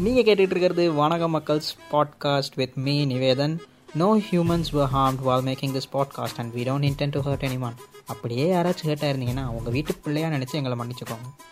நீங்கள் 0.00 0.22
கேட்டுட்டு 0.22 0.38
இருக்கிறது 0.38 0.92
வணக்கம் 0.92 1.40
மக்கள்ஸ் 1.40 1.70
podcast 1.92 2.52
with 2.54 2.72
me 2.74 3.06
Nivedhan. 3.06 3.58
No 3.94 4.16
humans 4.16 4.64
were 4.72 4.88
harmed 4.94 5.22
while 5.22 5.42
making 5.42 5.76
this 5.76 5.90
podcast 5.92 6.36
and 6.36 6.54
we 6.54 6.58
don't 6.58 6.90
intend 6.90 7.10
to 7.10 7.20
hurt 7.20 7.40
anyone 7.40 7.76
அப்படியே 8.06 8.54
யாராச்சும் 8.54 8.86
ஹர்ட்டாக 8.86 9.12
இருந்தீங்கன்னா 9.12 9.46
உங்கள் 9.48 9.72
வீட்டு 9.72 9.94
பிள்ளையாக 9.94 10.36
நினச்சி 10.36 10.52
எங்களை 10.52 10.78
மன்னிச்சுக்கோங்க. 10.78 11.44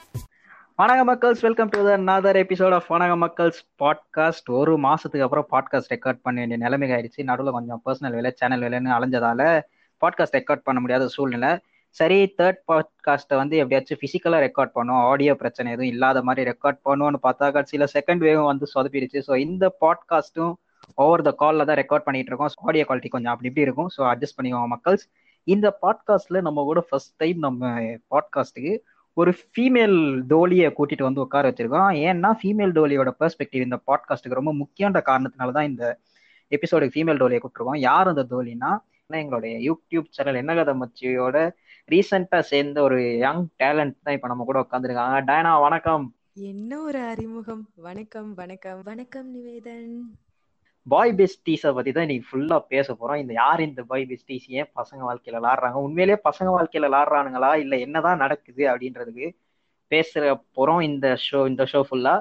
வணக்கம் 0.76 1.08
மக்கள்ஸ் 1.08 1.40
welcome 1.40 1.68
to 1.68 1.86
another 1.86 2.34
episode 2.34 2.74
of 2.74 2.86
வணக்கம் 2.88 3.22
மக்கள்ஸ் 3.22 3.60
பாட்காஸ்ட் 3.78 4.46
ஒரு 4.46 4.78
மாதத்துக்கு 4.78 5.22
அப்புறம் 5.22 5.46
பாட்காஸ்ட் 5.50 5.92
ரெக்கார்ட் 5.94 6.20
பண்ண 6.22 6.40
வேண்டிய 6.40 6.56
நிலைமை 6.56 6.90
ஆயிடுச்சு. 6.90 7.22
நடுவில் 7.22 7.52
கொஞ்சம் 7.52 7.82
பர்சனல் 7.84 8.14
வேலை 8.14 8.32
சேனல் 8.34 8.60
வேலைன்னு 8.60 8.98
அலைஞ்சதால 8.98 9.62
பாட்காஸ்ட் 10.00 10.32
ரெக்கார்ட் 10.32 10.64
பண்ண 10.64 10.80
முடியாத 10.80 11.08
சூழ்நிலை. 11.08 11.60
சரி 11.96 12.18
தேர்ட் 12.38 12.60
பாட்காஸ்ட்டை 12.70 13.36
வந்து 13.36 13.56
எப்படியாச்சும் 13.56 14.00
ஃபிசிக்கலாக 14.02 14.40
ரெக்கார்ட் 14.46 14.74
பண்ணோம் 14.74 15.02
ஆடியோ 15.02 15.34
பிரச்சனை 15.34 15.72
எதுவும் 15.72 15.88
இல்லாத 15.88 16.22
மாதிரி 16.22 16.50
ரெக்கார்ட் 16.50 16.78
பண்ணுவோம்னு 16.84 17.18
பார்த்தா 17.26 17.46
கடைசியில் 17.52 17.92
செகண்ட் 17.96 18.18
வேவும் 18.18 18.46
வந்து 18.46 18.66
சொதப்பிடுச்சு. 18.74 19.20
ஸோ 19.26 19.36
இந்த 19.36 19.76
பாட்காஸ்ட்டும் 19.80 20.52
ஓவர் 20.94 21.22
த 21.22 21.30
காலில் 21.32 21.64
தான் 21.64 21.76
ரெக்கார்ட் 21.76 22.04
பண்ணிட்டு 22.04 22.30
இருக்கோம். 22.32 22.52
ஆடியோ 22.68 22.84
குவாலிட்டி 22.84 23.08
கொஞ்சம் 23.08 23.32
அப்படி 23.32 23.48
இப்படி 23.48 23.66
இருக்கும். 23.66 23.90
ஸோ 23.96 24.02
அட்ஜஸ்ட் 24.12 24.36
பண்ணிக்கோங்க 24.38 24.68
மக்கள்ஸ். 24.76 25.04
இந்த 25.46 25.78
பாட்காஸ்ட்ல 25.82 26.40
நம்ம 26.40 26.62
கூட 26.62 26.80
ஃபர்ஸ்ட் 26.88 27.14
டைம் 27.16 27.38
நம்ம 27.38 27.62
பாட்காஸ்ட்டுக்கு 28.14 28.74
ஒரு 29.16 29.30
ஃபீமேல் 29.56 29.96
டோலியை 30.26 30.68
கூட்டிட்டு 30.78 31.02
வந்து 31.02 31.20
உட்கார 31.20 31.44
வச்சிருக்கோம். 31.50 31.90
ஏன்னா 32.08 32.30
ஃபீமேல் 32.42 32.72
டோலியோட 32.72 33.12
பெர்ஸ்பெக்டிவ் 33.22 33.62
இந்த 33.62 33.78
பாட்காஸ்ட்டுக்கு 33.86 34.40
ரொம்ப 34.40 34.52
முக்கியன்ற 34.52 35.02
காரணத்தினால 35.10 35.52
தான் 35.52 35.64
இந்த 35.64 35.84
எபிசோடுக்கு 36.52 36.96
ஃபீமேல் 36.96 37.20
டோலியை 37.22 37.40
கூப்பிட்டுருக்கோம் 37.40 37.80
யார் 37.80 38.08
அந்த 38.08 38.26
தோழினா 38.34 38.70
எங்களுடைய 39.10 39.54
யூடியூப் 39.58 40.06
சேனல் 40.10 40.34
என்ன 40.34 40.54
கதை 40.54 40.72
மச்சியோட 40.74 41.36
ரீசெண்டா 41.92 42.38
சேர்ந்த 42.48 42.78
ஒரு 42.86 42.96
யங் 43.24 43.44
டேலண்ட் 43.60 43.94
தான் 44.04 44.16
இப்ப 44.16 44.28
நம்ம 44.30 44.44
கூட 44.48 44.58
உட்காந்துருக்காங்க 44.64 45.18
டயனா 45.28 45.52
வணக்கம். 45.66 46.04
என்ன 46.50 46.80
ஒரு 46.88 47.00
அறிமுகம்? 47.10 47.62
வணக்கம் 47.86 48.28
வணக்கம் 48.40 48.80
வணக்கம் 48.88 49.28
நிவேதன். 49.34 49.94
பாய் 50.86 51.14
பெஸ்டீஸை 51.20 51.70
பத்தி 51.76 51.90
தான் 51.92 52.06
இன்னைக்கு 52.06 52.28
ஃபுல்லா 52.30 52.58
பேச 52.74 52.96
போறோம். 52.98 53.20
இந்த 53.22 53.32
யார் 53.40 53.62
இந்த 53.68 53.82
பாய் 53.92 54.04
பெஸ்டீஸ் 54.10 54.46
ஏன் 54.58 54.70
பசங்க 54.80 55.00
வாழ்க்கையில 55.08 55.40
விளாடுறாங்க? 55.40 55.80
உண்மையிலேயே 55.86 56.18
பசங்க 56.28 56.50
வாழ்க்கையில 56.56 56.90
விளாடுறானுங்களா? 56.90 57.52
இல்ல 57.64 57.76
என்னதான் 57.86 58.22
நடக்குது 58.24 58.64
அப்படின்றதுக்கு 58.72 59.28
பேசுற 59.92 60.36
போறோம் 60.58 60.84
இந்த 60.90 61.16
ஷோ 61.26 61.42
இந்த 61.52 61.64
ஷோ 61.72 61.82
ஃபுல்லா 61.88 62.16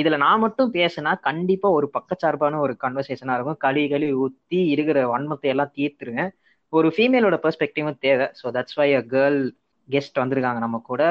இதுல 0.00 0.16
நான் 0.26 0.44
மட்டும் 0.44 0.70
பேசினா 0.72 1.10
கண்டிப்பா 1.28 1.68
ஒரு 1.78 1.86
பக்கச்சார்பான 1.96 2.58
ஒரு 2.66 2.74
கன்வர்சேஷனா 2.84 3.34
இருக்கும். 3.36 3.62
களி 3.66 3.84
களி 3.92 4.08
ஊத்தி 4.24 4.60
இருக்கிற 4.74 4.98
வன்மத்தை 5.12 5.50
எல்லாம் 5.54 5.74
தீர்த்துருங்க. 5.78 6.24
ஒரு 6.72 6.88
ஃபீமேலோட 6.96 7.36
பெர்ஸ்பெக்டிவும் 7.44 8.00
தேவை. 8.06 8.26
So 8.40 8.46
that's 8.56 8.78
why 8.80 8.88
a 8.94 9.02
girl 9.14 9.40
guest 9.88 10.20
வந்திருக்காங்க 10.22 10.60
நம்ம 10.64 10.78
கூட. 10.90 11.02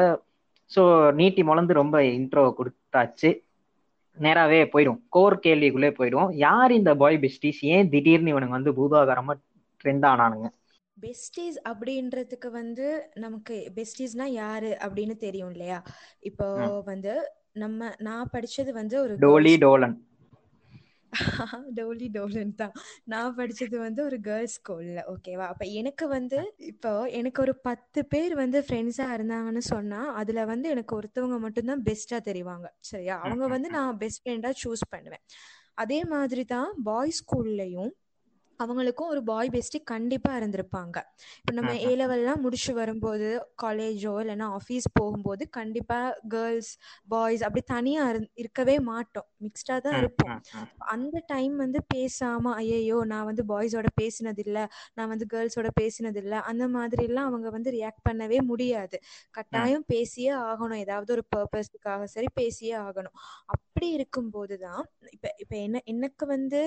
ஸோ 0.72 0.81
நீட்டி 1.20 1.42
முளந்து 1.44 1.73
ரொம்ப 1.81 1.98
இன்ட்ரோ 2.17 2.44
கொடுத்தாச்சு. 2.59 3.30
நேராவே 4.17 4.62
போயிடும். 4.73 5.00
கோர் 5.09 5.36
கேள்விக்குள்ளே 5.45 5.92
போயிடும். 6.00 6.30
யார் 6.48 6.72
இந்த 6.72 6.92
பாய் 6.95 7.17
பெஸ்டிஸ் 7.26 7.62
ஏன் 7.73 7.89
திடீர்னு 7.89 8.34
இவனுங்க 8.34 8.58
வந்து 8.58 8.73
பூதாகரமா 8.80 9.34
ட்ரெண்ட் 9.84 10.06
ஆனானுங்க? 10.12 10.48
பெஸ்டீஸ் 10.98 11.58
அப்படின்றதுக்கு 11.70 12.50
வந்து 12.52 12.88
நமக்கு 13.16 13.56
பெஸ்டீஸ்னா 13.78 14.26
யாரு 14.42 14.72
அப்படின்னு 14.86 15.16
தெரியும் 15.17 15.52
இல்லையா? 15.54 15.80
இப்போ 16.30 16.48
வந்து 16.92 17.14
நம்ம 17.54 17.89
நான் 18.00 18.32
படிச்சது 18.34 18.72
வந்து 18.72 18.95
ஒரு 19.02 19.14
டோலி 19.26 19.54
டோலன். 19.64 19.95
டோலி 21.78 22.08
டோலன் 22.09 22.54
தான். 22.56 22.73
நான் 23.06 23.36
படிச்சது 23.38 23.78
வந்து 23.78 24.02
ஒரு 24.04 24.17
கேர்ள்ஸ் 24.22 24.56
ஸ்கூல்ல 24.59 25.00
ஓகேவா 25.14 25.45
அப்ப 25.48 25.66
எனக்கு 25.73 26.06
வந்து 26.08 26.40
இப்போ 26.72 26.92
எனக்கு 27.12 27.40
ஒரு 27.42 27.54
பத்து 27.59 28.02
பேர் 28.06 28.36
வந்து 28.36 28.59
ஃப்ரெண்ட்ஸா 28.59 29.08
இருந்தாங்கன்னு 29.16 29.64
சொன்னா 29.67 30.02
அதுல 30.14 30.45
வந்து 30.45 30.70
எனக்கு 30.70 30.95
ஒருத்தவங்க 31.00 31.39
மட்டும்தான் 31.39 31.84
பெஸ்டா 31.84 32.20
தெரிவாங்க. 32.30 32.67
சரியா? 32.82 33.17
அவங்க 33.23 33.48
வந்து 33.48 33.70
நான் 33.70 33.98
பெஸ்ட் 33.98 34.23
ஃப்ரெண்டா 34.23 34.52
சூஸ் 34.64 34.86
பண்ணுவேன். 34.89 35.23
அதே 35.78 36.00
மாதிரி 36.06 36.44
தான் 36.45 36.70
பாய்ஸ் 36.84 37.20
ஸ்கூல்லையும் 37.22 37.92
அவங்களுக்கும் 38.62 39.12
ஒரு 39.14 39.22
பாய் 39.23 39.52
பெஸ்டி 39.52 39.80
கண்டிப்பா 39.92 40.31
இருந்திருப்பாங்க. 40.40 40.98
இப்போ 41.40 41.54
நம்ம 41.58 41.73
ஏ 41.82 41.92
லெவல்லாம் 41.95 42.42
முடிச்சு 42.44 42.72
வரும்போது 42.73 43.27
காலேஜோ 43.64 44.14
இல்லைன்னா 44.23 44.48
ஆஃபீஸ் 44.58 44.88
போகும்போது 44.94 45.44
கண்டிப்பா 45.58 45.99
கேர்ள்ஸ் 46.33 46.71
பாய்ஸ் 47.08 47.44
அப்படி 47.44 47.64
தனியா 47.73 48.04
இருக்கவே 48.36 48.77
மாட்டோம். 48.89 49.27
மிக்ஸ்டா 49.45 49.77
தான் 49.80 49.98
இருப்போம். 49.98 50.33
அந்த 50.94 51.17
டைம் 51.27 51.55
வந்து 51.58 51.80
பேசாம 51.94 52.54
ஐயையோ 52.61 52.98
நான் 53.11 53.27
வந்து 53.30 53.44
பாய்ஸோட 53.48 53.88
பேசினது 54.00 54.42
இல்ல 54.45 54.60
நான் 54.98 55.11
வந்து 55.11 55.26
கேர்ள்ஸோட 55.33 55.70
பேசினது 55.80 56.20
இல்ல 56.23 56.36
அந்த 56.52 56.66
மாதிரி 56.76 57.04
எல்லாம் 57.04 57.30
அவங்க 57.32 57.50
வந்து 57.52 57.71
ரியாக்ட் 57.71 58.05
பண்ணவே 58.08 58.39
முடியாது. 58.52 58.98
கட்டாயம் 59.38 59.86
பேசியே 59.88 60.32
ஆகணும். 60.45 60.82
ஏதாவது 60.86 61.10
ஒரு 61.17 61.23
பர்பஸ்க்காக 61.33 61.80
சரி 62.14 62.30
பேசியே 62.33 62.76
ஆகணும். 62.83 63.16
அப்படி 63.55 63.88
இருக்கும் 63.98 64.32
போதுதான் 64.32 64.82
இப்ப 65.14 65.27
இப்ப 65.44 65.54
என்ன 65.66 65.82
எனக்கு 65.94 66.26
வந்து 66.33 66.61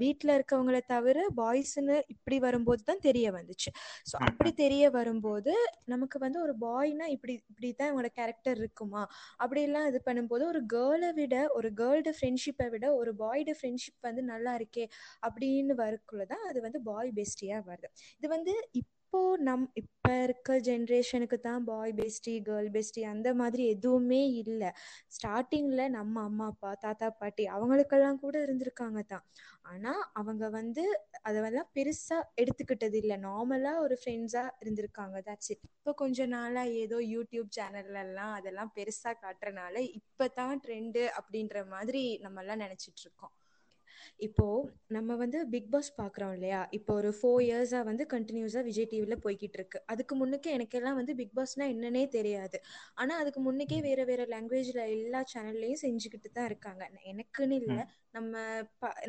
வீட்டுல 0.00 0.30
இருக்கவங்களை 0.38 0.80
தவிர 0.86 1.18
பாய்ஸ்னு 1.36 1.96
இப்படி 2.08 2.38
வரும்போது 2.38 2.82
தான் 2.82 3.00
தெரிய 3.00 3.26
வந்துச்சு. 3.32 3.70
ஸோ 4.10 4.16
அப்படி 4.28 4.52
தெரிய 4.54 4.84
வரும்போது 4.90 5.54
நமக்கு 5.86 6.18
வந்து 6.18 6.38
ஒரு 6.42 6.54
பாய்னா 6.60 7.06
இப்படி 7.08 7.34
இப்படிதான் 7.42 7.90
இவங்களோட 7.90 8.12
கேரக்டர் 8.12 8.58
இருக்குமா? 8.58 9.02
அப்படிலாம் 9.40 9.88
இது 9.90 10.00
பண்ணும்போது 10.06 10.44
ஒரு 10.44 10.62
கேர்ளை 10.74 11.10
விட 11.12 11.36
ஒரு 11.58 11.70
கேர்ள்ட 11.74 12.12
ஃப்ரெண்ட்ஷிப்பை 12.18 12.68
விட 12.70 12.86
ஒரு 12.94 13.12
பாய்ட 13.16 13.50
ஃப்ரெண்ட்ஷிப் 13.58 14.08
வந்து 14.08 14.24
நல்லா 14.32 14.54
இருக்கே 14.60 14.86
அப்படின்னு 15.22 15.74
வரக்குள்ளதான் 15.82 16.46
அது 16.50 16.60
வந்து 16.60 16.80
பாய் 16.82 17.12
பெஸ்டியா 17.18 17.58
வருது. 17.68 17.88
இது 18.18 18.28
வந்து 18.28 18.54
இப்போ 18.74 18.96
நம் 19.40 19.64
இப்ப 19.80 20.08
இருக்க 20.24 20.56
ஜென்ரேஷனுக்கு 20.60 21.36
தான் 21.40 21.62
பாய் 21.64 21.92
பெஸ்டி 21.92 22.34
கேர்ள் 22.46 22.68
பெஸ்டி 22.70 23.02
அந்த 23.06 23.28
மாதிரி 23.34 23.62
எதுவுமே 23.66 24.20
இல்லை. 24.42 24.70
ஸ்டார்டிங்ல 25.08 25.82
நம்ம 25.88 26.22
அம்மா 26.22 26.46
அப்பா 26.46 26.70
தாத்தா 26.84 27.08
பாட்டி 27.18 27.44
அவங்களுக்கெல்லாம் 27.48 28.20
கூட 28.20 28.36
இருந்திருக்காங்க 28.46 29.00
தான். 29.12 29.24
ஆனா 29.64 29.92
அவங்க 30.14 30.44
வந்து 30.50 30.84
அதெல்லாம் 31.22 31.70
பெருசா 31.76 32.18
எடுத்துக்கிட்டது 32.42 32.98
இல்லை. 33.02 33.18
நார்மலா 33.26 33.74
ஒரு 33.84 33.96
ஃப்ரெண்ட்ஸா 34.02 34.44
இருந்திருக்காங்க. 34.62 35.16
தட்ஸ் 35.28 35.50
இட் 35.52 35.64
இப்போ 35.70 35.92
கொஞ்ச 36.02 36.26
நாளா 36.28 36.62
ஏதோ 36.82 36.98
யூடியூப் 37.14 37.50
சேனல்ல 37.56 37.98
எல்லாம் 38.06 38.34
அதெல்லாம் 38.38 38.72
பெருசா 38.76 39.12
காட்டுறனால 39.22 39.76
இப்பதான் 39.98 40.62
ட்ரெண்டு 40.66 41.04
அப்படின்ற 41.20 41.66
மாதிரி 41.68 42.04
நம்ம 42.24 42.42
எல்லாம் 42.42 42.64
நினைச்சிட்டு 42.64 43.02
இருக்கோம். 43.02 43.34
இப்போ 44.20 44.46
நம்ம 44.90 45.16
வந்து 45.16 45.38
பிக் 45.52 45.70
பாஸ் 45.70 45.90
பாக்குறோம் 45.98 46.32
இல்லையா? 46.32 46.60
இப்போ 46.78 46.92
ஒரு 46.94 47.10
ஃபோர் 47.18 47.42
இயர்ஸா 47.46 47.80
வந்து 47.82 48.04
கண்டினியூஸா 48.12 48.62
விஜய் 48.68 48.88
டிவில 48.88 49.16
போய்கிட்டு 49.24 49.58
இருக்கு. 49.58 49.78
அதுக்கு 49.92 50.14
முன்னுக்கே 50.16 50.50
எனக்கெல்லாம் 50.56 50.98
வந்து 51.00 51.14
பிக் 51.20 51.34
பாஸ்னா 51.34 51.66
என்னன்னே 51.72 52.04
தெரியாது. 52.10 52.58
ஆனா 52.96 53.14
அதுக்கு 53.20 53.42
முன்னுக்கே 53.46 53.78
வேற 53.88 54.00
வேற 54.04 54.24
லாங்குவேஜ்ல 54.34 54.82
எல்லா 54.96 55.22
சேனல்லையும் 55.32 55.82
செஞ்சுக்கிட்டு 55.84 56.30
தான் 56.30 56.48
இருக்காங்க. 56.50 56.82
எனக்குன்னு 57.04 57.58
இல்லை. 57.62 57.80
நம்ம 58.16 58.34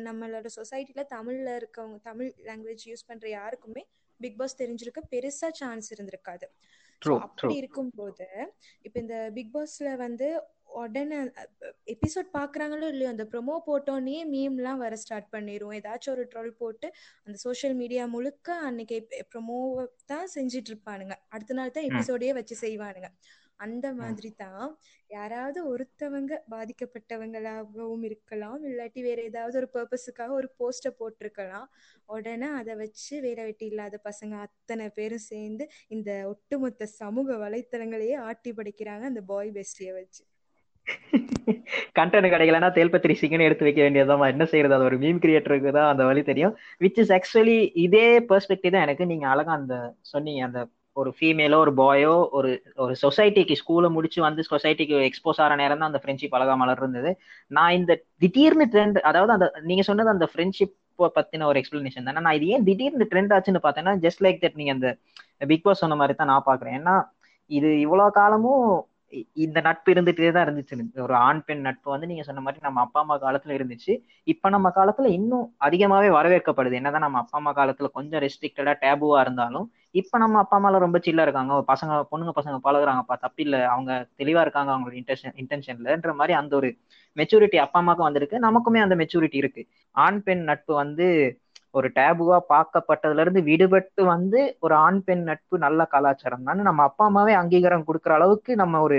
நம்மளோட 0.06 0.48
சொசைட்டில 0.56 1.02
தமிழ்ல 1.14 1.48
இருக்கவங்க 1.60 1.98
தமிழ் 2.04 2.30
லாங்குவேஜ் 2.48 2.84
யூஸ் 2.90 3.08
பண்ற 3.08 3.26
யாருக்குமே 3.30 3.84
பிக் 4.20 4.38
பாஸ் 4.38 4.60
தெரிஞ்சிருக்க 4.60 5.00
பெருசா 5.12 5.48
சான்ஸ் 5.60 5.88
இருந்திருக்காது. 5.94 6.46
அப்படி 7.22 7.54
இருக்கும் 7.60 7.92
போது 7.92 8.26
இப்ப 8.84 8.96
இந்த 9.00 9.16
பிக் 9.36 9.52
பாஸ்ல 9.52 9.88
வந்து 9.98 10.28
உடனே 10.80 11.18
எபிசோட் 11.94 12.28
பாக்குறாங்களோ 12.36 12.86
இல்லையோ 12.92 13.10
அந்த 13.12 13.24
ப்ரொமோ 13.32 13.54
போட்டோன்னே 13.66 14.18
மீம்லாம் 14.32 14.82
வர 14.84 14.96
ஸ்டார்ட் 15.02 15.28
பண்ணிடுவோம் 15.34 15.76
ஏதாச்சும் 15.78 16.14
ஒரு 16.14 16.24
ட்ரோல் 16.32 16.50
போட்டு 16.62 16.88
அந்த 17.26 17.36
சோஷியல் 17.46 17.76
மீடியா 17.82 18.04
முழுக்க 18.14 18.56
அன்னைக்கு 18.68 18.98
ப்ரொமோவை 19.32 19.84
தான் 20.12 20.32
செஞ்சுட்டு 20.36 20.72
இருப்பானுங்க 20.72 21.16
அடுத்த 21.34 21.58
நாள் 21.60 21.76
தான் 21.76 21.88
எபிசோடையே 21.90 22.34
வச்சு 22.40 22.56
செய்வானுங்க. 22.64 23.10
அந்த 23.60 23.86
மாதிரி 23.98 24.30
தான் 24.42 24.68
யாராவது 25.10 25.58
ஒருத்தவங்க 25.72 26.32
பாதிக்கப்பட்டவங்களாகவும் 26.52 28.04
இருக்கலாம். 28.08 28.60
இல்லாட்டி 28.68 29.00
வேற 29.08 29.18
ஏதாவது 29.30 29.56
ஒரு 29.60 29.68
பர்பஸுக்காக 29.76 30.32
ஒரு 30.40 30.48
போஸ்டர் 30.60 30.98
போட்டிருக்கலாம். 31.00 31.68
உடனே 32.08 32.48
அதை 32.60 32.74
வச்சு 32.82 33.14
வேற 33.26 33.38
வெட்டி 33.48 33.66
இல்லாத 33.72 34.00
பசங்க 34.08 34.34
அத்தனை 34.46 34.86
பேரும் 34.98 35.26
சேர்ந்து 35.30 35.66
இந்த 35.96 36.10
ஒட்டுமொத்த 36.32 36.90
சமூக 37.00 37.38
வலைத்தளங்களையே 37.44 38.18
ஆட்டி 38.28 38.52
படைக்கிறாங்க 38.60 39.06
அந்த 39.12 39.22
பாய் 39.32 39.56
பெஸ்டிய 39.58 39.92
வச்சு. 40.00 40.22
கண்டென்ட் 41.98 42.32
கிடைக்கலன்னா 42.34 42.70
தேல்பத்திரி 42.78 43.14
சிங்கன்னு 43.20 43.46
எடுத்து 43.48 43.66
வைக்க 43.66 43.80
வேண்டியதான் 43.84 44.22
என்ன 44.34 44.44
செய்யறது 44.52 44.76
அது 44.76 44.88
ஒரு 44.90 44.96
மீம் 45.04 45.22
கிரியேட்டருக்கு 45.24 45.72
தான் 45.78 45.90
அந்த 45.92 46.02
வழி 46.10 46.22
தெரியும். 46.30 46.54
விச் 46.84 47.00
இஸ் 47.02 47.12
ஆக்சுவலி 47.18 47.58
இதே 47.86 48.06
பெர்ஸ்பெக்டிவ் 48.30 48.74
தான் 48.76 48.86
எனக்கு. 48.86 49.04
நீங்க 49.12 49.26
அழகா 49.32 49.52
அந்த 49.60 49.76
சொன்னீங்க. 50.12 50.42
அந்த 50.48 50.60
ஒரு 50.96 51.10
ஃபீமேலோ 51.18 51.58
ஒரு 51.64 51.72
பாயோ 51.80 52.14
ஒரு 52.38 52.50
ஒரு 52.84 52.94
சொசைட்டிக்கு 53.02 53.54
ஸ்கூலை 53.60 53.88
முடிச்சு 53.96 54.18
வந்து 54.26 54.42
சொசைட்டிக்கு 54.50 54.96
எக்ஸ்போஸ் 55.08 55.40
ஆகிற 55.42 55.54
நேரம் 55.62 55.80
தான் 55.82 55.90
அந்த 55.90 56.00
ஃப்ரெண்ட்ஷிப் 56.02 56.36
அழகா 56.38 56.54
மலர் 56.62 56.82
இருந்தது 56.82 57.10
நான் 57.50 57.76
இந்த 57.78 57.92
திடீர்னு 58.24 58.66
ட்ரெண்ட் 58.74 58.98
அதாவது 59.10 59.32
அந்த 59.36 59.46
நீங்க 59.70 59.84
சொன்னது 59.90 60.14
அந்த 60.16 60.28
ஃப்ரெண்ட்ஷிப் 60.32 60.74
பத்தின 61.16 61.46
ஒரு 61.50 61.58
எக்ஸ்பிளனேஷன் 61.60 62.06
தானே. 62.08 62.22
நான் 62.26 62.36
இது 62.38 62.46
ஏன் 62.54 62.66
திடீர்னு 62.68 63.06
ட்ரெண்ட் 63.12 63.32
ஆச்சுன்னு 63.36 63.64
பார்த்தேன்னா 63.66 63.94
ஜஸ்ட் 64.04 64.22
லைக் 64.26 64.42
தட் 64.44 64.58
நீங்க 64.60 64.72
அந்த 64.76 64.88
பிக் 65.50 65.64
பாஸ் 65.66 65.82
சொன்ன 65.84 65.96
மாதிரி 66.00 66.14
தான் 66.18 66.30
நான் 66.32 66.48
பாக்குறேன் 66.50 66.76
ஏன்னா 66.80 66.96
இது 67.50 67.70
இவ்வளவு 67.84 68.16
காலமும் 68.20 68.66
இந்த 69.36 69.58
நட்பு 69.60 69.88
இருந்துட்டே 69.92 70.30
தான் 70.32 70.44
இருந்துச்சு. 70.46 70.74
ஒரு 71.02 71.14
ஆண் 71.22 71.42
பெண் 71.44 71.60
நட்பு 71.60 71.88
வந்து 71.90 72.06
நீங்க 72.06 72.22
சொன்ன 72.22 72.40
மாதிரி 72.40 72.60
நம்ம 72.62 72.80
அப்பா 72.80 73.00
அம்மா 73.00 73.16
காலத்துல 73.18 73.56
இருந்துச்சு. 73.58 73.92
இப்ப 74.26 74.50
நம்ம 74.50 74.68
காலத்துல 74.74 75.10
இன்னும் 75.10 75.46
அதிகமாவே 75.60 76.10
வரவேற்கப்படுது. 76.12 76.72
என்னதான் 76.72 77.00
நம்ம 77.00 77.18
அப்பா 77.18 77.38
அம்மா 77.38 77.52
காலத்துல 77.52 77.90
கொஞ்சம் 77.92 78.22
ரெஸ்ட்ரிக்டடா 78.22 78.74
டேபுவா 78.82 79.20
இருந்தாலும் 79.20 79.66
இப்ப 79.92 80.18
நம்ம 80.18 80.38
அப்பா 80.38 80.56
அம்மால 80.56 80.78
ரொம்ப 80.78 80.98
சில்லா 81.02 81.22
இருக்காங்க. 81.22 81.54
பசங்க 81.72 81.92
பொண்ணுங்க 82.10 82.32
பசங்க 82.36 82.58
பழகுறாங்கப்பா 82.64 83.16
தப்பில்ல 83.24 83.56
அவங்க 83.68 83.90
தெளிவா 84.20 84.40
இருக்காங்க 84.40 84.70
அவங்களோட 84.72 84.96
இன்டென்ஷன் 85.02 85.36
இன்டென்ஷன்லன்ற 85.42 86.12
மாதிரி 86.14 86.34
அந்த 86.40 86.52
ஒரு 86.56 86.68
மெச்சூரிட்டி 87.16 87.56
அப்பா 87.56 87.78
அம்மாக்கும் 87.80 88.08
வந்திருக்கு. 88.08 88.36
நமக்குமே 88.40 88.80
அந்த 88.80 88.96
மெச்சூரிட்டி 88.96 89.38
இருக்கு. 89.42 89.62
ஆண் 89.96 90.20
பெண் 90.22 90.42
நட்பு 90.42 90.72
வந்து 90.74 91.06
ஒரு 91.74 91.88
டேபுவா 91.98 92.38
பார்க்கப்பட்டதுல 92.52 93.24
இருந்து 93.24 93.42
விடுபட்டு 93.48 94.02
வந்து 94.14 94.40
ஒரு 94.64 94.74
ஆண் 94.86 95.00
பெண் 95.06 95.24
நட்பு 95.30 95.58
நல்ல 95.66 95.84
கலாச்சாரம் 95.94 96.46
தான். 96.48 96.68
நம்ம 96.68 96.84
அப்பா 96.90 97.04
அம்மாவே 97.10 97.34
அங்கீகாரம் 97.42 97.88
கொடுக்குற 97.88 98.14
அளவுக்கு 98.18 98.54
நம்ம 98.62 98.80
ஒரு 98.86 98.98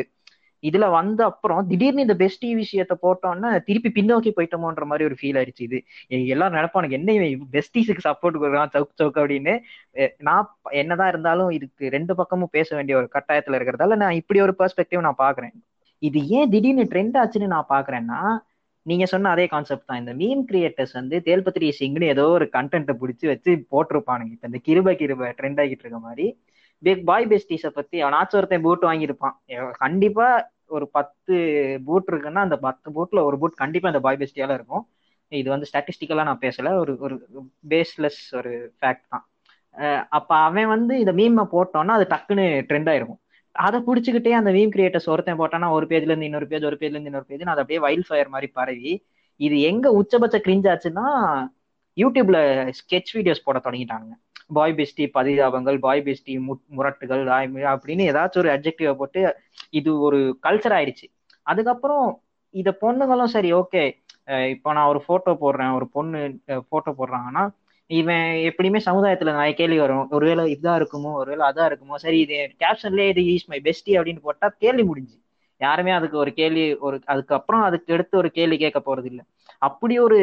இதுல 0.63 0.85
வந்த 0.91 1.21
அப்புறம் 1.29 1.61
திடீர்னு 1.69 2.03
இந்த 2.05 2.15
பெஸ்டி 2.21 2.49
விஷயத்த 2.59 2.93
போட்டோம்னா 3.05 3.49
திருப்பி 3.67 3.89
பின்னோக்கி 3.97 4.31
போயிட்டோமோன்ற 4.35 4.83
மாதிரி 4.91 5.07
ஒரு 5.09 5.15
ஃபீல் 5.19 5.37
ஆயிடுச்சு 5.39 5.63
இது. 5.67 5.79
எல்லாரும் 6.33 6.57
நினைப்பானுங்க 6.57 6.97
என்ன 6.99 7.15
பெஸ்டிஸுக்கு 7.55 8.05
சப்போர்ட் 8.07 8.37
கொடுக்குறான் 8.37 8.71
சவுக் 8.75 8.99
சவுக் 9.01 9.19
அப்படின்னு. 9.21 9.55
நான் 10.27 10.47
என்னதான் 10.81 11.11
இருந்தாலும் 11.13 11.49
இதுக்கு 11.57 11.91
ரெண்டு 11.97 12.15
பக்கமும் 12.21 12.53
பேச 12.57 12.69
வேண்டிய 12.77 12.97
ஒரு 13.01 13.09
கட்டாயத்துல 13.15 13.59
இருக்கிறதால 13.59 13.97
நான் 14.03 14.19
இப்படி 14.21 14.41
ஒரு 14.47 14.55
பெர்ஸ்பெக்டிவ் 14.61 15.05
நான் 15.07 15.23
பாக்குறேன் 15.25 15.53
இது 16.03 16.21
ஏன் 16.37 16.51
திடீர்னு 16.53 16.85
ட்ரெண்ட் 16.93 17.19
ஆச்சுன்னு 17.23 17.53
நான் 17.55 17.71
பாக்குறேன்னா 17.75 18.21
நீங்க 18.85 19.05
சொன்ன 19.11 19.29
அதே 19.35 19.45
கான்செப்ட் 19.53 19.87
தான். 19.89 19.99
இந்த 20.01 20.13
மீம் 20.21 20.41
கிரியேட்டர்ஸ் 20.49 20.95
வந்து 20.99 21.17
தேல்பத்திரி 21.27 21.67
சிங்னு 21.79 22.07
ஏதோ 22.13 22.25
ஒரு 22.37 22.45
கண்டென்ட்டை 22.57 22.95
பிடிச்சி 23.01 23.25
வச்சு 23.31 23.51
போட்டிருப்பானுங்க. 23.73 24.33
இப்ப 24.35 24.49
இந்த 24.51 24.59
கிருப 24.67 24.93
கிருப 25.01 25.29
ட்ரெண்ட் 25.39 25.61
ஆகிட்டு 25.63 25.85
இருக்க 25.85 25.99
மாதிரி. 26.07 26.25
பிக் 26.83 27.03
பாய் 27.09 27.27
பெஸ்டிஸ 27.31 27.67
பத்தி 27.77 27.97
அவனாச்சும் 28.05 28.39
ஒருத்தன் 28.39 28.65
பூட் 28.67 28.87
வாங்கியிருப்பான். 28.89 29.35
கண்டிப்பா 29.83 30.27
ஒரு 30.75 30.85
பத்து 30.97 31.35
பூட் 31.87 32.09
இருக்குன்னா 32.11 32.41
அந்த 32.47 32.57
பத்து 32.67 32.87
பூட்ல 32.95 33.21
ஒரு 33.29 33.37
பூட் 33.41 33.61
கண்டிப்பா 33.63 33.91
அந்த 33.91 34.01
பாய் 34.07 34.19
பெஸ்டியால 34.21 34.57
இருக்கும். 34.59 34.83
இது 35.31 35.47
வந்து 35.55 35.67
ஸ்டாட்டிஸ்டிக்கலா 35.69 36.27
நான் 36.29 36.43
பேசல. 36.45 36.71
ஒரு 36.81 36.93
ஒரு 37.05 37.15
பேஸ்லெஸ் 37.73 38.21
ஒரு 38.39 38.51
ஃபேக்ட் 38.79 39.07
தான். 39.13 39.25
அப்ப 40.17 40.31
அவன் 40.47 40.71
வந்து 40.75 40.93
இந்த 41.03 41.13
மீமை 41.19 41.45
போட்டோன்னா 41.55 41.93
அது 41.99 42.05
டக்குன்னு 42.13 42.45
ட்ரெண்ட் 42.69 42.89
ஆயிருக்கும். 42.91 43.21
அதை 43.55 43.79
பிடிச்சிக்கிட்டே 43.79 44.31
அந்த 44.31 44.51
மீம் 44.51 44.73
கிரியேட்டர்ஸ் 44.75 45.09
ஒருத்தன் 45.09 45.39
போட்டானா 45.39 45.67
ஒரு 45.69 45.85
பேஜ்ல 45.85 46.11
இருந்து 46.11 46.25
இன்னொரு 46.25 46.47
பேஜ் 46.47 46.65
ஒரு 46.65 46.77
பேஜ்ல 46.79 46.95
இருந்து 46.95 47.11
இன்னொரு 47.11 47.27
பேஜ் 47.27 47.43
அது 47.45 47.63
அப்படியே 47.63 47.79
வைல்ட் 47.79 48.07
ஃபயர் 48.07 48.29
மாதிரி 48.29 48.47
பரவி 48.53 48.93
இது 49.39 49.55
எங்க 49.61 49.87
உச்சபட்ச 49.99 50.37
கிரிஞ்ச் 50.39 50.69
ஆச்சுன்னா 50.71 51.05
யூடியூப்ல 51.97 52.37
ஸ்கெச் 52.79 53.11
வீடியோஸ் 53.15 53.45
போட 53.45 53.57
தொடங்கிட்டாங்க 53.59 54.11
பாய் 54.49 54.73
பெஸ்டி 54.73 55.03
பதிதாபங்கள் 55.11 55.77
பாய் 55.79 56.03
பெஸ்டி 56.05 56.33
முரட்டுகள் 56.77 57.23
அப்படின்னு 57.73 58.03
ஏதாச்சும் 58.11 58.41
ஒரு 58.43 58.49
அப்ஜெக்டிவ 58.55 58.91
போட்டு 58.93 59.21
இது 59.71 59.91
ஒரு 59.99 60.19
கல்ச்சர் 60.45 60.75
ஆயிடுச்சு. 60.77 61.05
அதுக்கப்புறம் 61.45 62.05
இத 62.53 62.69
பொண்ணுங்களும் 62.81 63.33
சரி 63.35 63.49
ஓகே 63.53 63.83
இப்போ 64.53 64.69
நான் 64.73 64.89
ஒரு 64.89 64.99
போட்டோ 65.07 65.31
போடுறேன் 65.41 65.71
ஒரு 65.77 65.85
பொண்ணு 65.89 66.19
போட்டோ 66.71 66.91
போடுறாங்கன்னா 66.99 67.43
இவன் 67.99 68.27
எப்படியுமே 68.49 68.79
சமுதாயத்துல 68.87 69.33
நிறைய 69.37 69.53
கேள்வி 69.59 69.77
வரும். 69.83 70.05
ஒருவேளை 70.15 70.43
இதா 70.55 70.73
இருக்குமோ 70.79 71.11
ஒருவேளை 71.21 71.43
அதா 71.51 71.63
இருக்குமோ 71.69 71.95
சரி 72.03 72.19
இது 72.25 72.37
கேப்ஷன்லயே 72.63 73.09
இது 73.13 73.21
ஈஸ் 73.33 73.49
மை 73.51 73.59
பெஸ்டி 73.67 73.93
அப்படின்னு 73.99 74.25
போட்டா 74.27 74.47
கேள்வி 74.63 74.83
முடிஞ்சு. 74.91 75.15
யாருமே 75.61 75.91
அதுக்கு 75.97 76.17
ஒரு 76.23 76.31
கேள்வி 76.39 76.63
ஒரு 76.87 76.95
அதுக்கப்புறம் 77.13 77.63
அதுக்கு 77.67 77.93
எடுத்து 77.95 78.15
ஒரு 78.21 78.29
கேள்வி 78.37 78.57
கேட்க 78.63 78.79
போறது 78.87 79.09
இல்லை. 79.11 79.23
அப்படி 79.61 79.95
ஒரு 80.07 80.19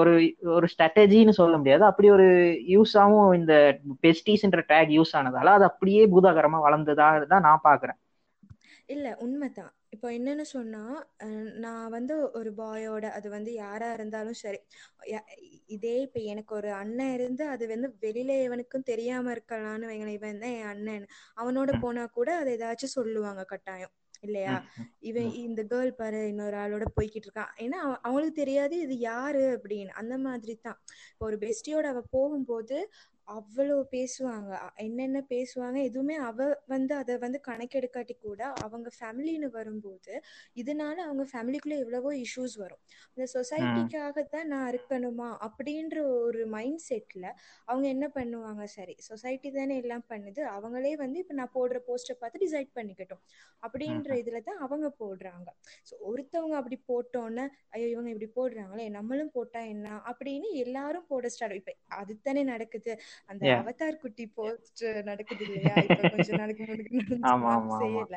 ஒரு 0.00 0.12
ஒரு 0.56 0.66
ஸ்ட்ராட்டஜின்னு 0.72 1.34
சொல்ல 1.40 1.54
முடியாது. 1.60 1.84
அப்படி 1.90 2.08
ஒரு 2.16 2.26
யூஸாவும் 2.74 3.28
இந்த 3.40 3.54
பெஸ்டிஸ்ன்ற 4.04 4.62
டேக் 4.72 4.90
யூஸ் 4.96 5.14
ஆனதால 5.18 5.52
அது 5.58 5.64
அப்படியே 5.70 6.02
பூதாகரமா 6.14 6.60
வளர்ந்ததா 6.66 7.06
தான் 7.34 7.46
நான் 7.48 7.66
பாக்குறேன் 7.68 7.98
இல்ல 8.88 9.06
உண்மைதான். 9.24 9.72
இப்போ 9.96 10.08
என்னன்னு 10.16 10.44
சொன்னா 10.54 10.80
நான் 11.60 11.92
வந்து 11.94 12.14
ஒரு 12.38 12.50
பாயோட 12.58 13.04
அது 13.18 13.28
வந்து 13.30 13.50
யாரா 13.56 13.88
இருந்தாலும் 13.92 14.38
சரி 14.42 14.58
இதே 15.74 15.94
இப்ப 16.02 16.18
எனக்கு 16.32 16.52
ஒரு 16.54 16.70
அண்ணன் 16.80 17.14
இருந்து 17.14 17.44
அது 17.54 17.64
வந்து 17.66 17.88
வெளியில 18.02 18.34
இவனுக்கும் 18.44 18.88
தெரியாம 18.90 19.32
இருக்கலாம்னு 19.36 19.90
வைங்களேன். 19.90 20.18
இவன் 20.18 20.42
தான் 20.42 20.56
என் 20.58 20.70
அண்ணன்? 20.72 21.06
அவனோட 21.36 21.70
போனா 21.84 22.04
கூட 22.18 22.30
அதை 22.40 22.52
ஏதாச்சும் 22.56 22.96
சொல்லுவாங்க 22.98 23.44
கட்டாயம் 23.44 23.94
இல்லையா? 24.24 24.54
இவன் 25.00 25.30
இந்த 25.42 25.62
கேர்ள் 25.72 25.92
பாரு 25.98 26.20
இன்னொரு 26.30 26.56
ஆளோட 26.56 26.84
போய்கிட்டு 26.96 27.28
இருக்கான். 27.28 27.52
ஏன்னா 27.64 27.78
அவங்களுக்கு 28.04 28.40
தெரியாது 28.42 28.76
இது 28.84 28.94
யாரு 29.10 29.42
அப்படின்னு. 29.56 29.92
அந்த 30.02 30.16
மாதிரி 30.26 30.56
தான் 30.66 30.78
இப்போ 31.12 31.26
ஒரு 31.30 31.38
பெஸ்டியோட 31.44 31.86
அவ 31.94 32.02
போகும்போது 32.16 32.78
அவ்வளோ 33.28 33.76
பேசுவாங்க. 33.92 34.50
என்னென்ன 34.78 35.18
பேசுவாங்க 35.30 35.78
எதுவுமே 35.82 36.16
அவ 36.26 36.38
வந்து 36.68 36.92
அதை 36.98 37.14
வந்து 37.24 37.38
கணக்கெடுக்காட்டி 37.48 38.14
கூட 38.18 38.40
அவங்க 38.58 38.88
ஃபேமிலின்னு 38.96 39.48
வரும்போது 39.56 40.12
இதனால 40.56 40.96
அவங்க 41.06 41.24
ஃபேமிலிக்குள்ள 41.32 41.76
எவ்வளவோ 41.84 42.10
இஷ்யூஸ் 42.24 42.56
வரும். 42.62 42.82
இந்த 43.16 43.26
சொசைட்டிக்காக 43.34 44.24
தான் 44.28 44.48
நான் 44.52 44.68
இருக்கணுமா 44.72 45.28
அப்படின்ற 45.46 45.96
ஒரு 46.20 46.42
மைண்ட் 46.54 46.84
செட்ல 46.86 47.24
அவங்க 47.68 47.86
என்ன 47.94 48.06
பண்ணுவாங்க? 48.16 48.44
சரி 48.76 48.94
சொசைட்டி 49.08 49.50
தானே 49.52 49.76
எல்லாம் 49.82 50.06
பண்ணுது. 50.10 50.42
அவங்களே 50.56 50.92
வந்து 50.96 51.18
இப்ப 51.22 51.36
நான் 51.40 51.54
போடுற 51.56 51.80
போஸ்டர் 51.88 52.20
பார்த்து 52.20 52.44
டிசைட் 52.44 52.70
பண்ணிக்கட்டும் 52.76 53.22
அப்படின்ற 53.62 54.10
இதுல 54.22 54.40
தான் 54.42 54.62
அவங்க 54.66 54.86
போடுறாங்க. 55.00 55.48
ஸோ 55.88 55.94
ஒருத்தவங்க 56.08 56.56
அப்படி 56.60 56.78
போட்டோன்னே 56.88 57.44
ஐயோ 57.74 57.86
இவங்க 57.94 58.10
இப்படி 58.14 58.30
போடுறாங்களே 58.36 58.86
நம்மளும் 58.96 59.32
போட்டா 59.36 59.60
என்ன? 59.74 59.86
அப்படின்னு 60.10 60.48
எல்லாரும் 60.64 61.06
போட 61.08 61.26
ஸ்டார்ட் 61.34 61.58
இப்ப 61.60 61.72
அதுதானே 62.00 62.42
நடக்குது. 62.46 62.92
அந்த 63.30 63.44
அவதார் 63.56 64.00
குட்டி 64.00 64.24
போஸ்ட் 64.36 64.82
நடக்குது 65.04 65.44
இல்லையா? 65.48 65.74
கொஞ்ச 66.12 66.28
நாளைக்கு 66.36 66.64
முன்னாடி 66.64 66.84
செய்யல. 67.82 68.16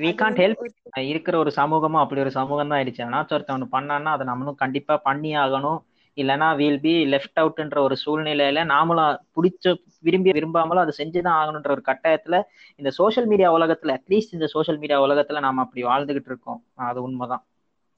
வி 0.00 0.10
கான்ட் 0.18 0.40
ஹெல்ப் 0.42 0.60
இருக்கிற 1.06 1.34
ஒரு 1.38 1.50
சமூகமும் 1.52 2.02
அப்படி 2.02 2.20
ஒரு 2.20 2.32
சமூகம் 2.36 2.68
தான் 2.68 2.78
ஆயிடுச்சு. 2.78 3.04
அதனாச்சும் 3.04 3.36
ஒருத்தன் 3.36 3.56
ஒன்று 3.56 3.74
பண்ணான்னா 3.74 4.10
அதை 4.10 4.24
நம்மளும் 4.26 4.60
கண்டிப்பா 4.62 4.94
பண்ணி 5.06 5.30
ஆகணும். 5.36 5.80
இல்லைன்னா 6.16 6.48
வீல் 6.56 6.80
பி 6.80 6.92
லெஃப்ட் 7.12 7.40
அவுட்ன்ற 7.42 7.78
ஒரு 7.80 7.96
சூழ்நிலையில 8.02 8.62
நாமளும் 8.70 9.18
பிடிச்ச 9.36 9.74
விரும்பி 10.02 10.30
விரும்பாமலும் 10.30 10.82
அதை 10.82 10.94
செஞ்சுதான் 10.98 11.38
ஆகணுன்ற 11.38 11.70
ஒரு 11.70 11.84
கட்டாயத்துல 11.86 12.36
இந்த 12.80 12.90
சோசியல் 12.98 13.28
மீடியா 13.28 13.50
உலகத்துல 13.56 13.96
அட்லீஸ்ட் 13.98 14.36
இந்த 14.38 14.48
சோசியல் 14.54 14.80
மீடியா 14.82 14.98
உலகத்துல 15.00 15.40
நாம 15.40 15.62
அப்படி 15.62 15.84
வாழ்ந்துகிட்டு 15.84 16.30
இருக்கோம். 16.32 16.60
அது 16.84 17.00
உண்மைதான். 17.02 17.44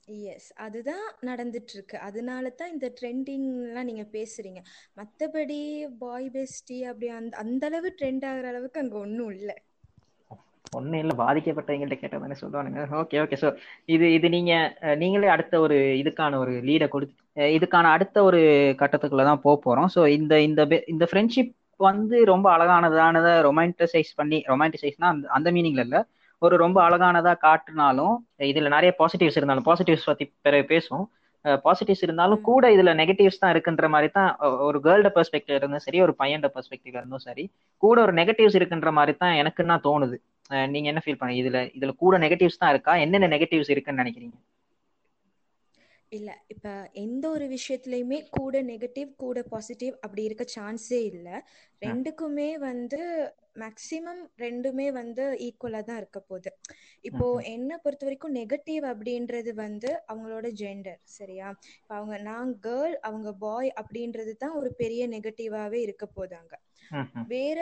எஸ் 0.09 0.49
அதுதான் 0.65 1.05
நடந்துட்டு 1.29 1.75
இருக்கு 1.77 1.97
அதனால 2.09 2.51
தான் 2.61 2.73
இந்த 2.75 2.87
ட்ரெண்டிங்லாம் 2.99 3.89
நீங்க 3.91 4.05
பேசுறீங்க. 4.17 4.61
மற்றபடி 5.01 5.61
பாய் 6.03 6.29
பெஸ்டி 6.37 6.79
அப்படி 6.91 7.09
அந்த 7.19 7.37
அந்த 7.45 7.67
அளவு 7.71 7.91
ட்ரெண்ட் 8.01 8.27
ஆகுற 8.31 8.49
அளவுக்கு 8.53 8.83
அங்க 8.85 8.97
ஒன்றும் 9.05 9.33
இல்லை. 9.37 9.57
ஒன்றும் 10.79 11.01
இல்லை 11.03 11.15
பாதிக்கப்பட்டவங்கள்ட்ட 11.23 11.97
கேட்டால் 12.01 12.23
தானே 12.25 12.37
சொல்லுவானுங்க. 12.43 12.83
ஓகே 13.01 13.17
ஓகே 13.25 13.37
ஸோ 13.43 13.49
இது 13.95 14.07
இது 14.17 14.27
நீங்க 14.37 14.53
நீங்களே 15.03 15.29
அடுத்த 15.35 15.55
ஒரு 15.65 15.77
இதுக்கான 16.03 16.39
ஒரு 16.45 16.53
லீடை 16.69 16.87
கொடுத்து 16.95 17.19
இதுக்கான 17.57 17.91
அடுத்த 17.97 18.17
ஒரு 18.29 18.41
கட்டத்துக்குள்ளே 18.83 19.27
தான் 19.31 19.43
போக 19.47 19.57
போறோம். 19.67 19.91
ஸோ 19.97 20.01
இந்த 20.19 20.35
இந்த 20.49 20.63
இந்த 20.95 21.07
ஃப்ரெண்ட்ஷிப் 21.11 21.53
வந்து 21.81 22.17
ரொம்ப 22.33 22.47
அழகானதானதை 22.57 23.33
ரொமான்டிசைஸ் 23.49 24.11
பண்ணி 24.21 24.39
ரொமான்டிசைஸ்னா 24.53 25.09
அந்த 25.15 25.27
அந்த 25.39 25.51
மீனிங்ல 25.57 25.85
இல்லை. 25.89 26.01
ஒரு 26.43 26.55
ரொம்ப 26.63 26.79
அழகானதா 26.85 27.33
காட்டினாலும் 27.45 28.15
இதுல 28.51 28.71
நிறைய 28.75 28.93
பாசிட்டிவ்ஸ் 29.01 29.39
இருந்தாலும் 29.39 29.69
பாசிட்டிவ்ஸ் 29.69 30.09
பத்தி 30.11 30.25
பிறகு 30.41 30.65
பேசும் 30.69 31.05
பாசிட்டிவ்ஸ் 31.65 32.05
இருந்தாலும் 32.07 32.41
கூட 32.43 32.65
இதுல 32.75 32.91
நெகட்டிவ்ஸ் 32.99 33.41
தான் 33.41 33.53
இருக்குன்ற 33.55 33.87
மாதிரி 33.91 34.09
தான் 34.11 34.29
ஒரு 34.67 34.79
கேர்ள்ட 34.85 35.09
பெர்ஸ்பெக்டிவ் 35.17 35.57
இருந்தும் 35.59 35.85
சரி 35.87 36.01
ஒரு 36.05 36.13
பையன்ட 36.21 36.49
பெர்ஸ்பெக்டிவ் 36.55 36.95
இருந்தும் 36.95 37.25
சரி 37.25 37.45
கூட 37.83 37.97
ஒரு 38.05 38.15
நெகட்டிவ்ஸ் 38.21 38.59
இருக்குன்ற 38.61 38.91
மாதிரி 38.93 39.15
தான் 39.17 39.39
எனக்குன்னா 39.41 39.77
தோணுது. 39.87 40.17
நீங்க 40.73 40.87
என்ன 40.91 41.03
ஃபீல் 41.03 41.19
பண்ணீங்க? 41.19 41.43
இதுல 41.43 41.59
இதுல 41.73 41.93
கூட 41.99 42.15
நெகட்டிவ்ஸ் 42.25 42.61
தான் 42.63 42.73
இருக்கா? 42.75 42.95
என்னென்ன 43.05 43.31
நெகட்டிவ்ஸ் 43.35 43.73
இருக்குன்னு 43.75 44.03
நினைக்கிறீங்க? 44.03 44.37
இல்ல 46.13 46.31
இப்ப 46.53 46.69
எந்த 47.03 47.25
ஒரு 47.31 47.47
விஷயத்துலயுமே 47.53 48.19
கூட 48.33 48.57
நெகட்டிவ் 48.69 49.11
கூட 49.23 49.39
பாசிட்டிவ் 49.49 49.95
அப்படி 50.05 50.23
இருக்க 50.29 50.45
சான்ஸே 50.55 51.01
இல்ல. 51.13 51.29
ரெண்டுக்குமே 51.83 52.51
வந்து 52.67 53.01
மேக்சிமம் 53.57 54.23
ரெண்டுமே 54.43 54.87
வந்து 54.99 55.25
ஈக்குவலா 55.47 55.81
தான் 55.89 56.01
இருக்க 56.03 56.21
போகுது. 56.23 56.51
இப்போ 57.05 57.27
என்ன 57.55 57.79
பொறுத்த 57.85 58.07
வரைக்கும் 58.07 58.37
நெகட்டிவ் 58.39 58.85
அப்படின்றது 58.93 59.53
வந்து 59.65 59.91
அவங்களோட 60.11 60.47
ஜெண்டர் 60.61 61.01
சரியா? 61.19 61.49
இப்போ 61.81 61.95
அவங்க 62.01 62.19
நான் 62.31 62.53
கேர்ள் 62.67 62.97
அவங்க 63.09 63.33
பாய் 63.45 63.71
அப்படின்றது 63.83 64.35
தான் 64.37 64.59
ஒரு 64.61 64.71
பெரிய 64.83 65.03
நெகட்டிவாவே 65.17 65.81
இருக்க 65.87 66.07
போதாங்க 66.19 66.55
வேற 67.35 67.61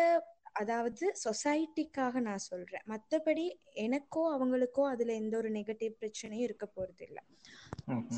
அதாவது 0.60 1.04
சொசைட்டிக்காக 1.24 2.20
நான் 2.20 2.46
சொல்றேன். 2.48 2.84
மற்றபடி 2.92 3.44
எனக்கோ 3.84 4.22
அவங்களுக்கோ 4.36 4.84
அதுல 4.92 5.14
எந்த 5.20 5.34
ஒரு 5.36 5.50
நெகட்டிவ் 5.58 5.92
பிரச்சனையும் 6.00 6.46
இருக்க 6.48 6.66
போறது 6.76 7.04
இல்லை. 7.08 7.22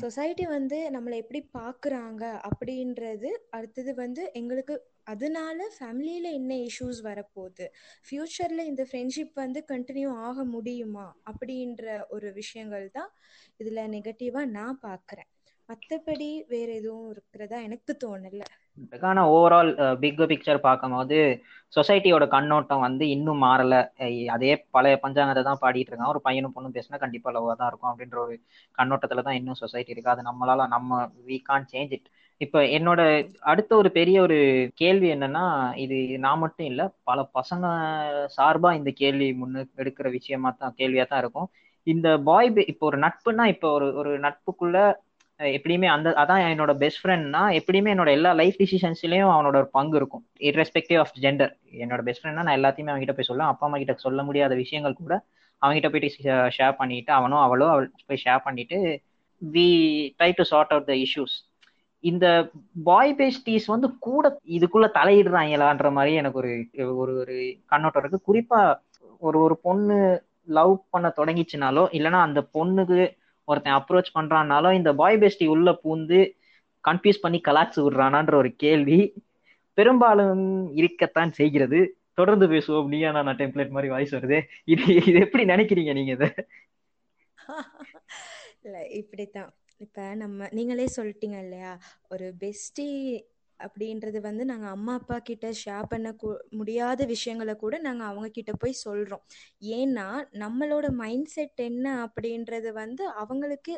சொசைட்டி 0.01 0.45
வந்து 0.55 0.77
நம்மளை 0.95 1.17
எப்படி 1.23 1.41
பாக்குறாங்க 1.57 2.23
அப்படின்றது 2.49 3.29
அடுத்தது 3.57 3.93
வந்து 4.01 4.23
எங்களுக்கு 4.39 4.75
அதனால 5.07 5.57
ஃபேமிலியில 5.75 6.27
என்ன 6.39 6.53
இஷ்யூஸ் 6.67 6.99
வரப்போகுது? 7.07 7.65
ஃபியூச்சர்ல 8.07 8.63
இந்த 8.71 8.83
ஃப்ரெண்ட்ஷிப் 8.89 9.33
வந்து 9.41 9.61
கண்டினியூ 9.71 10.09
ஆக 10.27 10.45
முடியுமா? 10.53 11.07
அப்படின்ற 11.31 11.85
ஒரு 12.09 12.29
விஷயங்கள் 12.39 12.87
தான் 12.97 13.11
இதுல 13.61 13.85
நெகட்டிவா 13.95 14.43
நான் 14.57 14.83
பாக்குறேன் 14.87 15.29
மற்றபடி 15.69 16.31
வேற 16.49 16.69
எதுவும் 16.79 17.09
இருக்கிறதா 17.13 17.57
எனக்கு 17.67 17.91
தோணல. 18.03 18.41
ஆனா 19.07 19.21
ஓவரால் 19.33 19.69
பிக் 20.01 20.21
பிக்சர் 20.31 20.59
பார்க்கும்போது 20.65 21.17
சொசைட்டியோட 21.73 22.23
கண்ணோட்டம் 22.33 22.83
வந்து 22.85 23.03
இன்னும் 23.15 23.41
மாறல. 23.45 23.75
அதே 24.35 24.51
பழைய 24.75 24.95
பஞ்சாங்கத்தை 25.03 25.43
தான் 25.47 25.61
பாடிட்டு 25.63 25.91
இருக்கான் 25.91 26.11
ஒரு 26.13 26.21
பையனும் 26.27 26.55
பொண்ணும் 26.55 26.75
பேசினா 26.77 26.99
கண்டிப்பா 27.03 27.31
லவ்வா 27.35 27.55
தான் 27.61 27.69
இருக்கும் 27.71 27.91
அப்படின்ற 27.91 28.17
ஒரு 28.25 28.35
கண்ணோட்டத்துல 28.77 29.23
தான் 29.27 29.37
இன்னும் 29.39 29.61
சொசைட்டி 29.63 29.93
இருக்கு. 29.93 30.13
அது 30.15 30.27
நம்மளால 30.29 30.67
நம்ம 30.75 30.91
வி 31.29 31.37
கான் 31.49 31.69
சேஞ்ச் 31.73 31.93
இட் 31.97 32.09
இப்ப 32.43 32.57
என்னோட 32.77 33.01
அடுத்த 33.51 33.71
ஒரு 33.81 33.89
பெரிய 33.97 34.17
ஒரு 34.25 34.37
கேள்வி 34.81 35.07
என்னன்னா 35.15 35.43
இது 35.83 35.97
நான் 36.25 36.41
மட்டும் 36.43 36.67
இல்ல 36.71 36.81
பல 37.09 37.19
பசங்க 37.37 37.65
சார்பா 38.37 38.69
இந்த 38.79 38.91
கேள்வி 39.01 39.27
முன்னு 39.41 39.61
எடுக்கிற 39.81 40.07
விஷயமா 40.17 40.49
தான் 40.53 40.75
கேள்வியா 40.79 41.05
தான் 41.11 41.21
இருக்கும். 41.23 41.49
இந்த 41.87 42.07
பாய் 42.29 42.49
இப்போ 42.73 42.85
ஒரு 42.91 42.99
நட்புனா 43.05 43.45
இப்போ 43.53 43.69
ஒரு 43.77 43.87
ஒரு 44.01 44.11
நட்புக்குள்ள 44.25 44.77
எப்படியுமே 45.39 45.87
அந்த 45.93 46.09
அதான் 46.21 46.41
என்னோட 46.53 46.73
பெஸ்ட் 46.83 47.01
ஃப்ரெண்ட்னா 47.03 47.41
எப்படியுமே 47.59 47.91
என்னோட 47.93 48.09
எல்லா 48.17 48.31
லைஃப் 48.41 48.59
டிசிஷன்ஸ்லயும் 48.61 49.31
அவனோட 49.35 49.55
ஒரு 49.61 49.69
பங்கு 49.77 49.95
இருக்கும். 50.01 50.23
இர்ரெஸ்பெக்டிவ் 50.49 50.99
ஆஃப் 51.03 51.15
ஜெண்டர் 51.25 51.53
என்னோட 51.83 52.01
பெஸ்ட் 52.07 52.21
ஃப்ரெண்ட்னா 52.21 52.45
நான் 52.47 52.59
எல்லாத்தையுமே 52.59 52.91
அவங்ககிட்ட 52.91 53.15
போய் 53.19 53.29
சொல்லுவேன். 53.31 53.51
அப்பா 53.53 53.65
அம்மா 53.67 53.79
கிட்ட 53.83 53.95
சொல்ல 54.05 54.21
முடியாத 54.29 54.53
விஷயங்கள் 54.63 54.99
கூட 55.01 55.13
அவங்ககிட்ட 55.61 55.89
போயிட்டு 55.93 56.11
ஷேர் 56.57 56.79
பண்ணிட்டு 56.81 57.11
அவனோ 57.19 57.37
அவளோ 57.45 57.67
அவள் 57.73 57.89
போய் 58.09 58.23
ஷேர் 58.25 58.45
பண்ணிட்டு 58.47 58.77
we 59.41 59.67
try 60.19 60.31
to 60.39 60.45
sort 60.51 60.73
out 60.73 60.89
the 60.91 60.95
issues 61.05 61.35
இந்த 62.03 62.25
பாய் 62.83 63.15
பேஸ்டீஸ் 63.17 63.65
வந்து 63.65 63.87
கூட 63.99 64.25
இதுக்குள்ள 64.49 64.87
தலையிடுறாங்களான்ற 64.93 65.91
மாதிரி 65.91 66.13
எனக்கு 66.15 66.39
ஒரு 66.39 66.51
ஒரு 66.97 67.13
ஒரு 67.17 67.35
கண்ணோட்டம் 67.65 68.03
இருக்கு. 68.03 68.27
குறிப்பா 68.29 68.61
ஒரு 69.21 69.39
ஒரு 69.39 69.55
பொண்ணு 69.57 69.97
லவ் 70.47 70.73
பண்ண 70.89 71.07
தொடங்கிச்சுனாலோ 71.17 71.83
இல்லைன்னா 71.97 72.21
அந்த 72.21 72.39
பொண்ணுக்கு 72.53 72.99
ஒருத்தன் 73.47 73.77
அப்ரோச் 73.79 74.15
பண்றான்னாலோ 74.17 74.73
இந்த 74.73 74.93
பாய் 74.93 75.17
பேஸ்டி 75.17 75.47
உள்ள 75.47 75.69
பூந்து 75.83 76.19
கன்ஃபியூஸ் 76.83 77.21
பண்ணி 77.21 77.41
கலாச்சு 77.47 77.79
விடுறானான்ற 77.79 78.35
ஒரு 78.35 78.55
கேள்வி 78.55 78.99
பெரும்பாலும் 79.77 80.43
இருக்கத்தான் 80.75 81.31
செய்கிறது. 81.31 81.79
தொடர்ந்து 82.13 82.47
பேசுவோம். 82.47 82.87
நீயா 82.87 83.11
நான் 83.19 83.35
டெம்ப்ளேட் 83.35 83.69
மாதிரி 83.69 83.89
வாய்ஸ் 83.89 84.15
வருது. 84.15 84.39
இது 84.65 84.83
இது 85.01 85.19
எப்படி 85.19 85.43
நினைக்கிறீங்க 85.45 85.93
நீங்க 85.93 86.11
இதை? 86.11 86.29
இல்ல 88.63 88.77
இப்படித்தான். 88.99 89.51
இப்ப 89.83 90.15
நம்ம 90.15 90.47
நீங்களே 90.51 90.87
சொல்லிட்டீங்க 90.95 91.37
இல்லையா? 91.39 91.71
ஒரு 92.09 92.27
பெஸ்டி 92.39 92.87
அப்படின்றது 93.59 94.19
வந்து 94.21 94.43
நாங்கள் 94.45 94.69
அம்மா 94.69 94.93
அப்பா 94.93 95.17
கிட்ட 95.19 95.47
ஷேர் 95.59 95.89
பண்ண 95.89 96.07
முடியாத 96.51 97.05
விஷயங்களை 97.05 97.53
கூட 97.55 97.75
நாங்கள் 97.79 98.07
அவங்க 98.07 98.29
கிட்ட 98.29 98.51
போய் 98.53 98.81
சொல்கிறோம் 98.81 99.23
ஏன்னா 99.73 100.05
நம்மளோட 100.35 100.87
மைண்ட் 100.93 101.27
செட் 101.27 101.61
என்ன 101.61 101.85
அப்படின்றது 102.05 102.71
வந்து 102.73 103.03
அவங்களுக்கு 103.15 103.75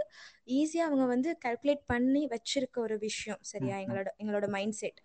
ஈஸியாக 0.53 0.87
அவங்க 0.87 1.05
வந்து 1.05 1.31
கல்குலேட் 1.45 1.83
பண்ணி 1.87 2.23
வச்சிருக்க 2.27 2.79
ஒரு 2.79 2.97
விஷயம். 2.99 3.41
சரியா? 3.43 3.77
எங்களோட 3.77 4.07
எங்களோட 4.19 4.47
மைண்ட் 4.49 4.73
செட் 4.73 5.01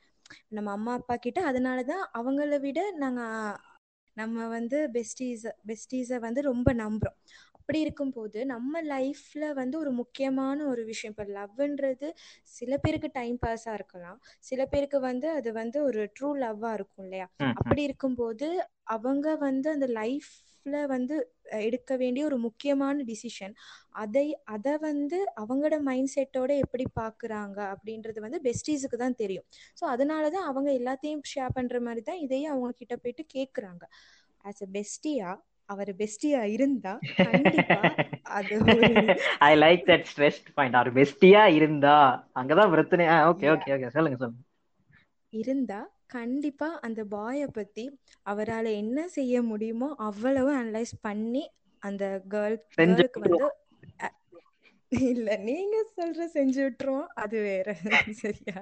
நம்ம 0.48 0.70
அம்மா 0.70 0.92
அப்பா 0.92 1.14
கிட்ட 1.16 1.40
அதனால 1.42 1.78
தான் 1.84 2.04
அவங்கள 2.18 2.58
விட 2.60 2.80
நாங்கள் 2.96 3.58
நம்ம 4.16 4.46
வந்து 4.48 4.78
பெஸ்டீஸ் 4.92 5.44
பெஸ்டீஸை 5.68 6.18
வந்து 6.20 6.40
ரொம்ப 6.42 6.70
நம்புகிறோம் 6.74 7.18
அப்படி 7.70 7.86
இருக்கும்போது 7.86 8.38
நம்ம 8.50 8.80
லைஃப்ல 8.86 9.42
வந்து 9.58 9.76
ஒரு 9.80 9.90
முக்கியமான 9.98 10.56
ஒரு 10.70 10.82
விஷயம். 10.88 11.12
இப்போ 11.14 11.26
லவ்ன்றது 11.34 12.08
சில 12.54 12.72
பேருக்கு 12.78 13.08
டைம் 13.14 13.36
பாஸா 13.42 13.72
இருக்கலாம். 13.78 14.16
சில 14.44 14.60
பேருக்கு 14.66 14.98
வந்து 15.04 15.26
அது 15.34 15.50
வந்து 15.58 15.78
ஒரு 15.88 16.00
ட்ரூ 16.16 16.30
லவ்வா 16.40 16.70
இருக்கும் 16.78 17.04
இல்லையா? 17.06 17.26
அப்படி 17.60 17.82
இருக்கும்போது 17.88 18.48
அவங்க 18.94 19.26
வந்து 19.44 19.68
அந்த 19.74 19.88
லைஃப்ல 19.94 20.48
வந்து 20.94 21.16
எடுக்க 21.62 21.90
வேண்டிய 21.96 22.24
ஒரு 22.26 22.38
முக்கியமான 22.46 23.04
டிசிஷன் 23.08 23.54
அதை 24.00 24.26
அதை 24.54 24.74
வந்து 24.82 25.20
அவங்களோட 25.40 25.78
மைண்ட் 25.86 26.12
செட்டோட 26.14 26.50
எப்படி 26.64 26.86
பார்க்குறாங்க 26.98 27.58
அப்படின்றது 27.72 28.20
வந்து 28.20 28.40
பெஸ்டீஸுக்கு 28.46 28.98
தான் 28.98 29.18
தெரியும். 29.22 29.46
ஸோ 29.76 29.84
அதனால 29.94 30.24
தான் 30.30 30.48
அவங்க 30.50 30.70
எல்லாத்தையும் 30.80 31.22
ஷேர் 31.32 31.56
பண்ணுற 31.56 31.80
மாதிரி 31.82 32.04
தான் 32.04 32.22
இதையும் 32.26 32.52
அவங்க 32.54 32.72
கிட்ட 32.82 32.96
போயிட்டு 33.02 33.26
கேட்குறாங்க 33.36 33.84
ஆஸ் 34.44 34.62
அ 34.62 34.70
பெஸ்டியா 34.76 35.30
அவர் 35.70 35.90
பெஸ்டியா 35.96 36.42
இருந்தா 36.54 36.92
அது 38.38 38.54
I 39.40 39.52
like 39.56 39.82
that 39.90 40.06
stressed 40.10 40.48
point 40.54 40.76
அவர் 40.76 40.92
பெஸ்டியா 40.92 41.42
இருந்தா 41.58 41.96
அங்கதான் 42.34 42.72
பிரச்சனை. 42.74 43.04
ஓகே 43.30 43.48
ஓகே 43.54 43.70
ஓகே 43.76 43.88
சொல்லுங்க 43.88 44.18
சொல்லுங்க. 44.18 44.40
இருந்தா 45.32 45.80
கண்டிப்பா 46.08 46.68
அந்த 46.80 47.00
பாய 47.06 47.46
பத்தி 47.50 47.84
அவரால் 48.26 48.70
என்ன 48.74 49.08
செய்ய 49.08 49.42
முடியுமோ 49.42 49.88
அவ்வளவு 50.06 50.50
அனலைஸ் 50.56 50.94
பண்ணி 51.00 51.44
அந்த 51.82 52.04
கேர்ள் 52.32 52.56
கேர்ளுக்கு 52.76 53.20
வந்து 53.24 53.48
இல்ல 54.92 55.36
நீங்க 55.40 55.76
சொல்ற 55.96 56.22
செஞ்சு 56.34 56.60
விட்டுருவோம். 56.64 57.10
அது 57.14 57.38
வேற. 57.40 57.66
சரியா? 58.22 58.60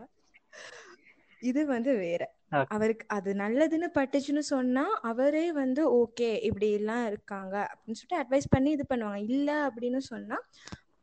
இது 1.43 1.61
வந்து 1.67 1.93
வேற. 1.97 2.23
அவருக்கு 2.69 3.05
அது 3.09 3.31
நல்லதுன்னு 3.35 3.89
பட்டுச்சுன்னு 3.95 4.43
சொன்னா 4.55 4.85
அவரே 5.03 5.47
வந்து 5.53 5.83
ஓகே 5.97 6.31
இப்படி 6.43 6.69
எல்லாம் 6.73 7.07
இருக்காங்க 7.07 7.55
அப்படின்னு 7.73 7.99
சொல்லிட்டு 8.01 8.21
அட்வைஸ் 8.23 8.47
பண்ணி 8.51 8.71
இது 8.71 8.87
பண்ணுவாங்க. 8.91 9.21
இல்ல 9.29 9.51
அப்படின்னு 9.69 10.01
சொன்னா 10.13 10.39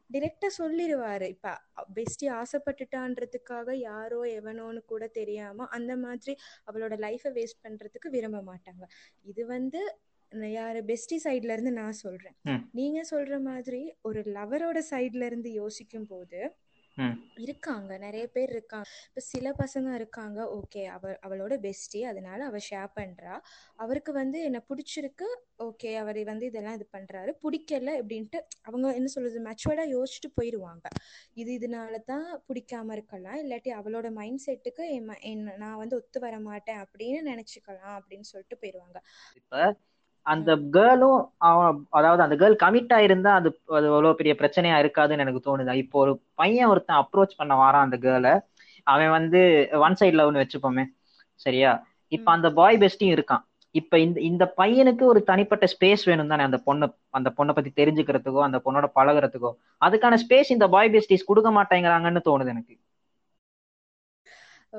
டிரெக்டா 0.09 0.49
சொல்லிடுவாரு 0.57 1.27
இப்ப 1.29 1.51
பெஸ்டி 1.95 2.25
ஆசைப்பட்டுட்டான்றதுக்காக 2.41 3.73
யாரோ 3.79 4.19
எவனோன்னு 4.39 4.81
கூட 4.85 5.07
தெரியாம 5.07 5.67
அந்த 5.69 5.93
மாதிரி 5.97 6.33
அவளோட 6.67 6.93
லைஃபை 7.05 7.31
வேஸ்ட் 7.33 7.63
பண்றதுக்கு 7.63 8.09
விரும்ப 8.09 8.41
மாட்டாங்க. 8.41 8.83
இது 9.23 9.45
வந்து 9.45 9.81
யாரு 10.53 10.79
பெஸ்டி 10.81 11.17
சைட்ல 11.23 11.55
இருந்து 11.55 11.71
நான் 11.71 12.01
சொல்றேன். 12.03 12.35
நீங்க 12.71 13.01
சொல்ற 13.11 13.35
மாதிரி 13.41 13.81
ஒரு 14.01 14.21
லவரோட 14.37 14.79
சைட்ல 14.91 15.25
இருந்து 15.25 15.51
யோசிக்கும் 15.51 16.07
போது 16.07 16.39
இருக்காங்க. 17.45 17.91
நிறைய 17.97 18.25
பேர் 18.27 18.51
இருக்காங்க. 18.51 18.87
இப்போ 19.07 19.21
சில 19.25 19.51
பசங்க 19.57 19.89
இருக்காங்க. 19.95 20.39
ஓகே 20.57 20.81
அவ 20.87 21.15
அவளோட 21.25 21.53
பெஸ்டி 21.65 22.01
அதனால 22.05 22.39
அவ 22.45 22.59
ஷேர் 22.67 22.91
பண்றா. 22.97 23.33
அவருக்கு 23.79 24.11
வந்து 24.13 24.37
என்ன 24.43 24.59
பிடிச்சிருக்கு. 24.69 25.27
ஓகே 25.65 25.91
அவர் 25.97 26.19
வந்து 26.23 26.45
இதெல்லாம் 26.45 26.77
இது 26.79 26.87
பண்றாரு. 26.93 27.31
பிடிக்கல 27.43 27.89
அப்படின்ட்டு 27.99 28.39
அவங்க 28.63 28.87
என்ன 28.99 29.09
சொல்றது 29.15 29.41
மெச்சுவர்டா 29.47 29.85
யோசிச்சுட்டு 29.91 30.31
போயிடுவாங்க 30.37 30.85
இது 31.35 31.51
இதனால 31.59 31.99
தான் 32.05 32.27
பிடிக்காம 32.47 32.93
இருக்கலாம். 32.97 33.39
இல்லாட்டி 33.43 33.71
அவளோட 33.79 34.07
மைண்ட் 34.13 34.43
செட்டுக்கு 34.45 34.85
என்ன 34.93 35.57
நான் 35.63 35.81
வந்து 35.83 35.97
ஒத்து 35.97 36.19
வர 36.19 36.35
மாட்டேன் 36.47 36.81
அப்படின்னு 36.85 37.21
நினைச்சுக்கலாம் 37.31 37.95
அப்படின்னு 37.99 38.27
சொல்லிட்டு 38.31 38.57
போயிடுவாங்க 38.61 38.97
இப்ப 39.39 39.53
அந்த 40.25 40.51
கேர்ளும் 40.75 41.20
அவன் 41.48 41.65
அதாவது 41.89 42.22
அந்த 42.24 42.36
கேர்ள் 42.36 42.55
கமிட் 42.63 42.94
ஆயிருந்தா 42.98 43.32
அது 43.39 43.50
அது 43.77 43.86
அவ்வளவு 43.91 44.17
பெரிய 44.20 44.34
பிரச்சனையா 44.41 44.77
இருக்காதுன்னு 44.84 45.24
எனக்கு 45.25 45.41
தோணுது. 45.48 45.74
இப்போ 45.84 45.98
ஒரு 46.03 46.13
பையன் 46.41 46.70
ஒருத்தன் 46.72 47.01
அப்ரோச் 47.01 47.39
பண்ண 47.39 47.53
வாரான் 47.62 47.86
அந்த 47.88 47.98
கேர்ளை 48.05 48.34
அவன் 48.88 49.12
வந்து 49.17 49.41
ஒன் 49.86 49.98
சைட் 50.00 50.17
லவ்னு 50.20 50.41
வச்சுப்போமே 50.44 50.84
சரியா? 51.39 51.72
இப்ப 52.12 52.27
அந்த 52.36 52.48
பாய் 52.60 52.82
பெஸ்டியும் 52.84 53.15
இருக்கான். 53.17 53.44
இப்ப 53.75 54.00
இந்த 54.00 54.17
இந்த 54.29 54.44
பையனுக்கு 54.60 55.03
ஒரு 55.12 55.22
தனிப்பட்ட 55.29 55.65
ஸ்பேஸ் 55.74 56.03
வேணும் 56.10 56.32
தானே 56.32 56.44
அந்த 56.48 56.60
பொண்ணை 56.67 56.88
அந்த 57.17 57.29
பொண்ணை 57.38 57.53
பத்தி 57.53 57.72
தெரிஞ்சுக்கிறதுக்கோ 57.82 58.41
அந்த 58.48 58.60
பொண்ணோட 58.65 58.88
பழகிறதுக்கோ. 58.98 59.51
அதுக்கான 59.82 60.20
ஸ்பேஸ் 60.24 60.53
இந்த 60.55 60.67
பாய் 60.75 60.94
பெஸ்டிஸ் 60.96 61.29
கொடுக்க 61.32 61.51
மாட்டேங்கிறாங்கன்னு 61.58 62.27
தோணுது 62.29 62.53
எனக்கு. 62.55 62.75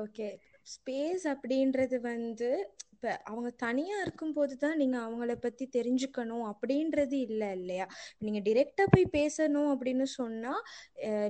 ஓகே 0.01 0.27
ஸ்பேஸ் 0.67 1.25
அப்படின்றது 1.33 1.97
வந்து 2.05 2.49
இப்போ 2.97 3.09
அவங்க 3.29 3.49
தனியாக 3.63 4.03
இருக்கும்போது 4.05 4.53
தான் 4.61 4.77
நீங்கள் 4.81 5.03
அவங்கள 5.07 5.31
பற்றி 5.43 5.65
தெரிஞ்சுக்கணும் 5.75 6.45
அப்படின்றது 6.51 7.17
இல்லை 7.27 7.49
இல்லையா? 7.57 7.85
நீங்கள் 8.25 8.45
டிரெக்டாக 8.47 8.87
போய் 8.93 9.05
பேசணும் 9.17 9.69
அப்படின்னு 9.73 10.05
சொன்னால் 10.19 10.61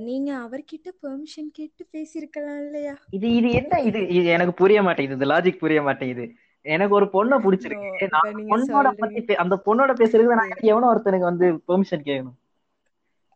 நீங்கள் 0.05 0.41
அவர்கிட்ட 0.45 0.91
பெர்மிஷன் 1.03 1.49
கேட்டு 1.57 1.85
பேசியிருக்கலாம் 1.95 2.61
இல்லையா? 2.65 2.93
இது 3.17 3.29
இது 3.39 3.49
என்ன 3.61 3.81
இது? 3.89 4.01
இது 4.17 4.27
எனக்கு 4.37 4.53
புரிய 4.61 4.81
மாட்டேங்குது. 4.87 5.17
இந்த 5.19 5.29
லாஜிக் 5.33 5.63
புரிய 5.65 5.81
மாட்டேங்குது. 5.81 6.27
எனக்கு 6.65 6.95
ஒரு 6.99 7.09
பொண்ணை 7.15 7.37
பிடிச்சிருக்கு. 7.45 7.91
பொண்ணோட 8.53 8.87
பத்தி 9.03 9.35
அந்த 9.43 9.57
பொண்ணோட 9.67 9.91
பேசுறது 10.01 10.39
நான் 10.41 10.55
எவனோ 10.71 10.91
ஒருத்தனுக்கு 10.93 11.31
வந்து 11.31 11.49
பெர்மிஷன் 11.69 12.07
கேட்கணும் 12.09 12.37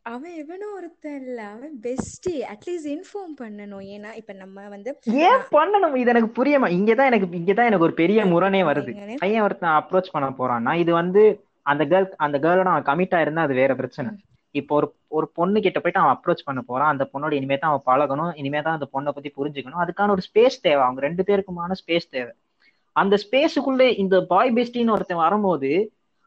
அவன் 0.06 0.34
எவனோ 0.34 0.68
ஒருத்தன் 0.76 1.18
இல்ல. 1.22 1.42
அவன் 1.44 1.74
பெஸ்டி 1.82 2.34
அட்லீஸ்ட் 2.54 2.88
இன்ஃபார்ம் 2.94 3.36
பண்ணணும். 3.42 3.84
ஏன்னா 3.96 4.16
இப்ப 4.16 4.34
நம்ம 4.34 4.68
வந்து 4.68 5.00
ஏன் 5.26 5.44
பண்ணணும்? 5.52 5.96
இது 5.96 6.10
எனக்கு 6.14 6.30
புரியமா? 6.40 6.68
இங்கதான் 6.78 7.10
எனக்கு 7.12 7.28
இங்கதான் 7.40 7.70
எனக்கு 7.70 7.88
ஒரு 7.88 7.94
பெரிய 7.94 8.26
முரணே 8.26 8.62
வருது. 8.62 9.18
பையன் 9.18 9.42
ஒருத்தன் 9.42 9.78
அப்ரோச் 9.80 10.14
பண்ண 10.16 10.28
போறான்னா 10.40 10.74
இது 10.76 10.94
வந்து 10.94 11.24
அந்த 11.62 11.86
கேர்ள் 11.86 12.10
அந்த 12.26 12.40
கேர்ளோட 12.40 12.72
அவன் 12.74 12.88
கமிட் 12.90 13.16
ஆயிருந்தா 13.18 13.46
அது 13.48 13.54
வேற 13.54 13.76
பிரச்சனை. 13.76 14.12
இப்போ 14.52 14.76
ஒரு 14.76 14.88
ஒரு 15.08 15.28
பொண்ணு 15.34 15.62
கிட்ட 15.62 15.80
போயிட்டு 15.80 16.04
அவன் 16.04 16.18
அப்ரோச் 16.18 16.46
பண்ண 16.46 16.62
போறான். 16.62 16.92
அந்த 16.94 17.04
பொண்ணோட 17.14 17.34
இனிமே 17.40 17.58
தான் 17.58 17.72
அவன் 17.72 17.88
பழகணும். 17.90 18.32
இனிமே 18.36 18.62
தான் 18.62 18.78
அந்த 18.78 18.88
பொண்ணை 18.94 19.14
பத்தி 19.18 19.30
புரிஞ்சுக்கணும். 19.38 19.82
அதுக்கான 19.84 20.10
ஒரு 20.10 20.24
ஸ்பேஸ் 20.30 20.62
தேவை. 20.62 20.82
அவங்க 20.84 21.02
ரெண்டு 21.02 21.24
பேருக்குமான 21.28 21.76
ஸ்பேஸ் 21.82 22.08
தேவை. 22.10 22.34
அந்த 22.96 23.18
ஸ்பேஸுக்குள்ளே 23.24 23.88
இந்த 23.98 24.16
பாய் 24.32 24.56
பெஸ்டின்னு 24.56 24.92
ஒருத்தன் 24.92 25.24
வரும்போது 25.26 25.72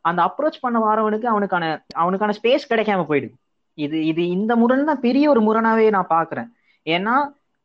அந்த 0.04 0.20
அப்ரோச் 0.22 0.60
பண்ண 0.60 0.78
வரவனுக்கு 0.88 1.26
அவனுக்கான 1.32 1.64
அவனுக்கான 1.94 2.34
ஸ்பேஸ் 2.42 2.70
கிடைக்காம 2.70 3.04
போயிடுது. 3.10 3.34
இது 3.78 3.98
இது 4.10 4.22
இந்த 4.36 4.52
முரண் 4.56 4.88
தான் 4.90 5.04
பெரிய 5.06 5.24
ஒரு 5.32 5.40
முரணாவே 5.48 5.86
நான் 5.96 6.12
பாக்குறேன். 6.16 6.48
ஏன்னா 6.86 7.14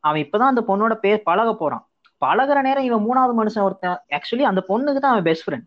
அவன் 0.04 0.22
இப்பதான் 0.24 0.52
அந்த 0.52 0.62
பொண்ணோட 0.70 0.94
பேர் 1.04 1.26
பழக 1.28 1.50
போறான். 1.54 1.84
பழகுற 2.22 2.58
நேரம் 2.68 2.86
இவன் 2.88 3.04
மூணாவது 3.06 3.34
மனுஷன் 3.40 3.66
ஒருத்தன் 3.66 3.98
ஆக்சுவலி 4.16 4.46
அந்த 4.50 4.60
பொண்ணுக்கு 4.70 5.00
தான் 5.00 5.14
அவன் 5.14 5.28
பெஸ்ட் 5.28 5.44
ஃப்ரெண்ட் 5.46 5.66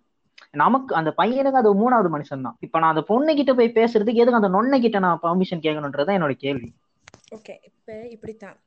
நமக்கு 0.62 0.92
அந்த 1.00 1.12
பையனுக்கு 1.20 1.60
அது 1.62 1.70
மூணாவது 1.84 2.10
மனுஷன் 2.16 2.46
தான். 2.48 2.56
இப்ப 2.66 2.80
நான் 2.80 2.94
அந்த 2.94 3.04
பொண்ணு 3.12 3.32
கிட்ட 3.40 3.52
போய் 3.54 3.78
பேசுறதுக்கு 3.78 4.22
எதுக்கு 4.24 4.42
அந்த 4.42 4.52
நொண்ணை 4.58 4.78
கிட்ட 4.80 5.00
நான் 5.06 5.22
பர்மிஷன் 5.24 5.64
கேட்கணுன்றதான் 5.66 6.18
என்னோட 6.18 6.36
கேள்வி. 6.46 6.70
ஓகே 7.38 7.56
இப்போ 7.70 7.94
இப்படித்தான். 8.16 8.58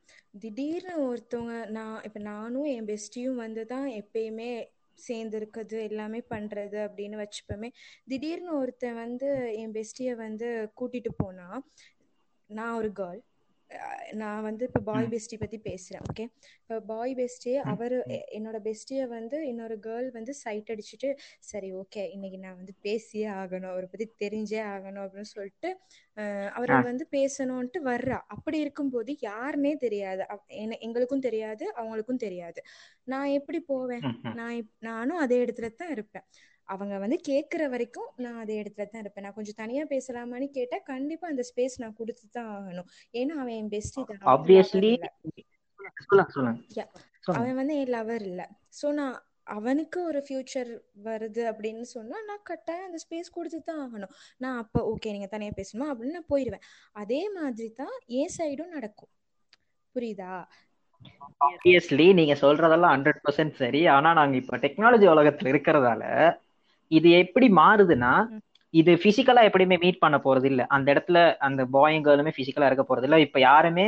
திடீர்னு 0.43 0.93
ஒருத்தவங்க 1.05 1.53
நான் 1.77 1.95
இப்போ 2.07 2.19
நானும் 2.31 2.67
என் 2.73 2.89
பெஸ்டியும் 2.89 3.39
வந்து 3.43 3.61
தான் 3.65 3.87
எப்பயுமே 4.01 4.49
சேர்ந்து 4.97 5.39
இருக்குது 5.39 5.77
எல்லாமே 5.89 6.21
பண்ணுறது 6.29 6.79
அப்படின்னு 6.87 7.17
வச்சுப்போமே. 7.23 7.69
திடீர்னு 8.07 8.57
ஒருத்தன் 8.57 8.95
வந்து 8.95 9.29
என் 9.55 9.71
பெஸ்ட்டியை 9.71 10.15
வந்து 10.15 10.71
கூட்டிட்டு 10.81 11.11
போனா 11.17 11.47
நான் 12.49 12.77
ஒரு 12.77 12.91
கேர்ள் 12.95 13.21
நான் 14.13 14.41
வந்து 14.41 14.63
இப்போ 14.65 14.81
பாய் 14.81 15.07
பெஸ்டி 15.07 15.37
பற்றி 15.37 15.57
பேசுகிறேன் 15.59 16.03
ஓகே 16.09 16.25
இப்போ 16.61 16.75
பாய் 16.91 17.13
பெஸ்டி 17.15 17.53
அவர் 17.65 17.95
என்னோட 18.37 18.57
பெஸ்டியை 18.63 19.05
வந்து 19.07 19.37
இன்னொரு 19.47 19.75
கேர்ள் 19.87 20.07
வந்து 20.11 20.33
சைட் 20.43 20.71
அடிச்சுட்டு 20.73 21.09
சரி 21.51 21.69
ஓகே 21.73 22.03
இன்னைக்கு 22.15 22.37
நான் 22.37 22.59
வந்து 22.61 22.75
பேசியே 22.81 23.27
ஆகணும் 23.39 23.71
அவரை 23.73 23.89
பற்றி 23.89 24.07
தெரிஞ்சே 24.23 24.61
ஆகணும் 24.75 25.03
அப்படின்னு 25.05 25.31
சொல்லிட்டு 25.35 25.71
அவரை 26.55 26.77
வந்து 26.81 27.05
பேசணும்ன்ட்டு 27.11 27.79
வர்றா. 27.89 28.19
அப்படி 28.35 28.57
இருக்கும்போது 28.59 29.11
யாருன்னே 29.21 29.73
தெரியாது. 29.77 30.23
எங்களுக்கும் 30.87 31.25
தெரியாது 31.27 31.65
அவங்களுக்கும் 31.79 32.23
தெரியாது. 32.25 32.59
நான் 33.05 33.35
எப்படி 33.39 33.59
போவேன்? 33.71 34.05
நான் 34.39 34.55
நானும் 34.89 35.21
அதே 35.25 35.37
இடத்துல 35.45 35.69
தான் 35.81 35.93
இருப்பேன். 35.95 36.25
அவங்க 36.69 36.95
வந்து 37.03 37.17
கேட்குற 37.29 37.63
வரைக்கும் 37.73 38.09
நான் 38.23 38.39
அதே 38.43 38.55
இடத்துல 38.61 38.85
தான் 38.91 39.01
இருப்பேன். 39.03 39.25
நான் 39.25 39.37
கொஞ்சம் 39.37 39.59
தனியா 39.61 39.83
பேசலாமான்னு 39.93 40.47
கேட்டா 40.57 40.77
கண்டிப்பா 40.91 41.27
அந்த 41.33 41.43
ஸ்பேஸ் 41.49 41.75
நான் 41.83 41.97
கொடுத்து 41.99 42.25
தான் 42.37 42.49
ஆகணும். 42.57 42.89
ஏன்னா 43.21 43.35
அவன் 43.43 43.57
என் 43.61 43.71
பெஸ்டி 43.75 44.01
அவன் 47.37 47.57
வந்து 47.59 47.75
என் 47.81 47.93
லவர் 47.95 48.25
இல்ல. 48.31 48.41
சோ 48.79 48.87
நான் 48.99 49.15
அவனுக்கு 49.57 49.99
ஒரு 50.09 50.19
ஃபியூச்சர் 50.25 50.71
வருது 51.05 51.43
அப்படின்னு 51.51 51.85
சொன்னா 51.93 52.17
நான் 52.29 52.47
கட்டாயம் 52.49 52.87
அந்த 52.87 52.99
ஸ்பேஸ் 53.03 53.29
கொடுத்து 53.37 53.59
தான் 53.69 53.81
ஆகணும். 53.85 54.13
நான் 54.43 54.57
அப்போ 54.63 54.79
ஓகே 54.93 55.13
நீங்க 55.15 55.29
தனியா 55.35 55.53
பேசணுமா 55.59 55.87
அப்படின்னு 55.91 56.17
நான் 56.19 56.31
போயிடுவேன் 56.33 56.65
அதே 57.03 57.21
மாதிரி 57.37 57.69
தான் 57.81 57.95
என் 58.19 58.33
சைடும் 58.37 58.75
நடக்கும். 58.77 59.11
புரியுதா? 59.95 60.33
ஆப்வியஸ்லி 61.47 62.07
நீங்க 62.19 62.35
சொல்றதெல்லாம் 62.43 62.93
ஹண்ட்ரட் 62.95 63.23
பர்சன்ட் 63.25 63.55
சரி. 63.63 63.81
ஆனா 63.95 64.11
நாங்க 64.19 64.35
இப்ப 64.41 64.57
டெக்னாலஜி 64.65 65.07
உலகத்துல 65.13 65.51
இருக்கிறதால 65.53 66.03
இது 66.91 67.09
எப்படி 67.21 67.47
மாறுதுன்னா 67.59 68.11
இது 68.73 68.91
பிசிக்கலா 69.03 69.41
எப்படியுமே 69.49 69.77
மீட் 69.83 70.03
பண்ண 70.03 70.17
போறது 70.17 70.47
இல்ல 70.51 70.61
அந்த 70.75 70.87
இடத்துல 70.93 71.19
அந்த 71.39 71.61
பாயும் 71.75 72.05
கேர்ளுமே 72.05 72.31
பிசிக்கலா 72.37 72.69
இருக்க 72.69 72.83
போறது 72.83 73.07
இல்ல 73.07 73.19
இப்ப 73.19 73.39
யாருமே 73.39 73.85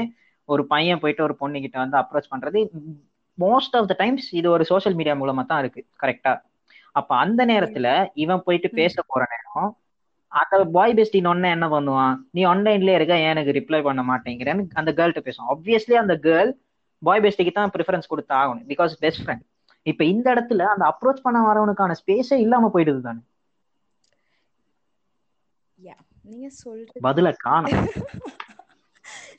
ஒரு 0.49 0.63
பையன் 0.67 1.01
போயிட்டு 1.01 1.23
ஒரு 1.23 1.35
பொண்ணு 1.35 1.57
கிட்ட 1.61 1.77
வந்து 1.79 1.97
அப்ரோச் 1.97 2.31
பண்றது 2.33 2.59
மோஸ்ட் 3.37 3.75
ஆஃப் 3.77 3.89
த 3.91 3.95
டைம்ஸ் 3.99 4.27
இது 4.33 4.47
ஒரு 4.49 4.63
சோசியல் 4.71 4.95
மீடியா 4.99 5.15
மூலமா 5.19 5.43
தான் 5.45 5.61
இருக்கு. 5.63 5.81
கரெக்டா 6.01 6.33
அப்ப 6.95 7.11
அந்த 7.15 7.41
நேரத்துல 7.45 7.87
இவன் 8.23 8.43
போயிட்டு 8.45 8.69
பேச 8.79 8.95
போற 9.07 9.23
நேரம் 9.33 9.69
அந்த 10.31 10.55
பாய் 10.75 10.95
பெஸ்டி 10.97 11.19
ஒன்னு 11.31 11.49
என்ன 11.55 11.67
பண்ணுவான்? 11.67 12.15
நீ 12.35 12.41
ஆன்லைன்லயே 12.45 12.97
இருக்க 12.97 13.13
ஏன் 13.17 13.33
எனக்கு 13.35 13.55
ரிப்ளை 13.59 13.79
பண்ண 13.87 14.01
மாட்டேங்கிறேன்னு 14.09 14.65
அந்த 14.81 14.91
கேர்ள்கிட்ட 14.97 15.23
பேசுவான். 15.27 15.51
ஆப்வியஸ்லி 15.53 15.95
அந்த 16.03 16.15
கேர்ள் 16.25 16.51
பாய் 17.01 17.23
பெஸ்டிக்கு 17.25 17.53
தான் 17.53 17.71
ப்ரிஃபரன்ஸ் 17.75 18.11
கொடுத்து 18.11 18.33
ஆகணும் 18.41 18.65
பிகாஸ் 18.71 18.93
பெஸ்ட் 19.03 19.23
ஃப்ரெண்ட் 19.23 19.43
இப்ப 19.89 20.03
இந்த 20.05 20.27
இடத்துல 20.33 20.67
அந்த 20.71 20.85
அப்ரோச் 20.91 21.23
பண்ண 21.23 21.39
வரவனுக்கான 21.45 21.97
ஸ்பேஸே 22.01 22.37
இல்லாம 22.39 22.69
போயிடுது 22.73 23.01
தானே? 23.01 23.21
நீங்க 26.25 26.47
சொல்றது 26.59 27.01
பதில 27.05 27.27
காணும். 27.39 27.77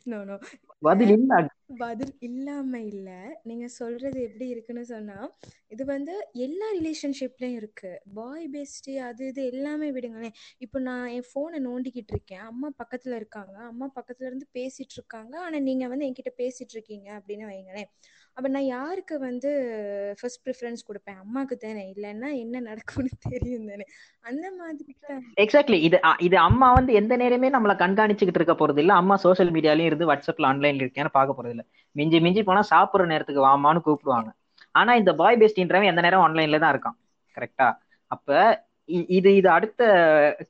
நோ 0.07 0.19
நோ 0.25 0.37
பதில் 0.83 1.13
இல்ல. 1.17 1.33
பதில் 1.81 2.15
இல்லாம 2.27 2.73
இல்ல. 2.89 3.09
நீங்க 3.45 3.67
சொல்றது 3.77 4.19
எப்படி 4.25 4.47
இருக்குன்னு 4.55 4.85
சொன்னா 4.89 5.19
இது 5.71 5.83
வந்து 5.87 6.15
எல்லா 6.45 6.67
ரிலேஷன்ஷிப்லயும் 6.77 7.59
இருக்கு. 7.59 7.91
பாய் 8.15 8.47
பெஸ்டி 8.55 8.95
அது 9.09 9.25
இது 9.29 9.43
எல்லாமே 9.53 9.89
விடுங்களேன். 9.93 10.35
இப்போ 10.65 10.79
நான் 10.81 11.07
என் 11.11 11.29
போனை 11.33 11.61
நோண்டிக்கிட்டு 11.67 12.15
இருக்கேன். 12.17 12.45
அம்மா 12.51 12.71
பக்கத்துல 12.81 13.19
இருக்காங்க. 13.21 13.57
அம்மா 13.71 13.89
பக்கத்துல 13.97 14.29
இருந்து 14.31 14.49
பேசிட்டு 14.53 14.97
இருக்காங்க. 14.99 15.35
ஆனா 15.41 15.59
நீங்க 15.69 15.87
வந்து 15.89 16.07
என்கிட்ட 16.09 16.33
பேசிட்டு 16.39 16.77
இருக்கீங்க 16.77 17.09
அப்படின்னு 17.19 17.47
வைங்களேன் 17.51 17.91
அப்ப 18.41 18.51
நான் 18.53 18.69
யாருக்கு 18.69 19.15
வந்து 19.25 19.51
ஃபர்ஸ்ட் 20.19 20.41
ப்ரிஃபரன்ஸ் 20.45 20.83
கொடுப்பேன்? 20.87 21.19
அம்மாக்கு 21.25 21.57
தானே. 21.57 21.83
இல்லைன்னா 21.95 22.29
என்ன 22.45 22.61
நடக்கும்னு 22.69 23.11
தெரியும் 23.27 23.67
தானே. 23.71 23.85
அந்த 24.25 24.47
மாதிரி 24.61 24.93
எக்ஸாக்ட்லி 25.45 25.79
இது 25.89 25.97
இது 26.21 26.37
அம்மா 26.47 26.69
வந்து 26.73 26.93
எந்த 27.01 27.15
நேரமே 27.23 27.49
நம்மள 27.57 27.73
கண்காணிச்சுக்கிட்டு 27.83 28.41
இருக்க 28.41 28.55
போறது 28.57 28.81
இல்ல. 28.85 28.93
அம்மா 29.03 29.17
சோசியல் 29.25 29.53
மீடியாலயும் 29.57 29.91
இருந்து 29.91 30.09
வாட்ஸ்அப்ல 30.11 30.49
ஆன்லைன்ல 30.53 30.85
இருக்கேன்னு 30.85 31.13
பார்க்க 31.19 31.37
போறது 31.39 31.55
இல்ல. 31.57 31.65
மிஞ்சி 31.97 32.21
மிஞ்சி 32.27 32.45
போனா 32.49 32.63
சாப்பிடுற 32.73 33.09
நேரத்துக்கு 33.13 33.47
வாமான்னு 33.49 33.85
கூப்பிடுவாங்க. 33.87 34.31
ஆனா 34.75 34.95
இந்த 35.03 35.15
பாய் 35.21 35.41
பெஸ்டின்றவன் 35.43 35.91
எந்த 35.93 36.05
நேரம் 36.07 36.25
ஆன்லைன்ல 36.27 36.61
தான் 36.65 36.75
இருக்கான். 36.75 36.97
கரெக்டா 37.37 37.69
அப்ப 38.11 38.29
இது 39.17 39.31
இது 39.41 39.49
அடுத்த 39.59 39.83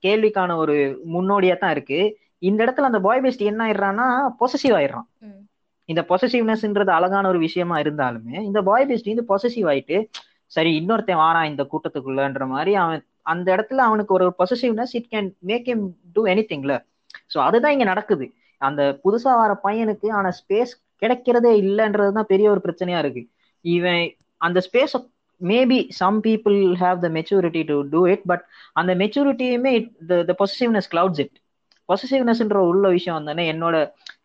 கேள்விக்கான 0.04 0.56
ஒரு 0.62 0.76
முன்னோடியா 1.14 1.56
தான் 1.58 1.74
இருக்கு. 1.76 2.00
இந்த 2.42 2.60
இடத்துல 2.66 2.90
அந்த 2.90 3.00
பாய் 3.06 3.22
பெஸ்டி 3.24 3.50
என்ன 3.52 3.62
ஆயிடுறான்னா 3.66 4.06
பொசசிவ் 4.40 4.76
ஆயிடுறான். 4.78 5.08
இந்த 5.90 6.02
பொசசிவ்னஸ்ன்றது 6.10 6.90
அழகான 6.96 7.28
ஒரு 7.28 7.38
விஷயமா 7.38 7.76
இருந்தாலுமே 7.82 8.36
இந்த 8.48 8.60
பாய் 8.68 8.86
பேஸ்ட் 8.90 9.10
வந்து 9.12 9.24
பொசசிவ் 9.32 9.68
ஆயிட்டு 9.72 9.96
சரி 10.52 10.70
இன்னொருத்தன் 10.80 11.22
வாரான் 11.22 11.50
இந்த 11.52 11.62
கூட்டத்துக்குள்ளன்ற 11.72 12.44
மாதிரி 12.54 12.72
அவன் 12.82 13.02
அந்த 13.32 13.48
இடத்துல 13.56 13.82
அவனுக்கு 13.88 14.12
ஒரு 14.18 14.26
possessiveness 14.40 14.94
it 14.98 15.10
can 15.14 15.28
make 15.50 15.68
them 15.74 15.84
do 16.16 16.22
any 16.32 16.44
திங்ல 16.52 16.74
so 17.32 17.38
அதுதான் 17.46 17.74
இங்க 17.74 17.86
நடக்குது. 17.92 18.26
அந்த 18.60 18.82
புதுசா 19.04 19.32
வர 19.40 19.52
பையனுக்கு 19.66 20.08
ஆனா 20.18 20.30
ஸ்பேஸ் 20.40 20.72
கிடைக்கிறதே 21.02 21.52
இல்லைன்றது 21.62 22.12
தான் 22.18 22.30
பெரிய 22.32 22.46
ஒரு 22.54 22.60
பிரச்சனையா 22.66 22.98
இருக்கு. 23.02 23.22
இவன் 23.64 24.02
அந்த 24.40 24.58
space 24.66 24.94
maybe 25.40 25.78
some 26.00 26.18
people 26.26 26.58
have 26.82 26.98
the 27.04 27.08
maturity 27.18 27.62
to 27.70 27.76
do 27.92 28.00
it 28.14 28.24
but 28.26 28.44
அந்த 28.80 28.92
மெச்சூரிட்டியுமே 29.02 29.70
it 29.78 29.90
the 30.30 30.34
positiveness 30.42 30.90
clouds 30.94 31.22
it 31.24 31.36
பொசசிவ்னஸ்ன்ற 31.90 32.58
உள்ள 32.70 32.86
விஷயம் 32.96 33.16
வந்தோடனே 33.18 33.44
என்னோட 33.52 33.76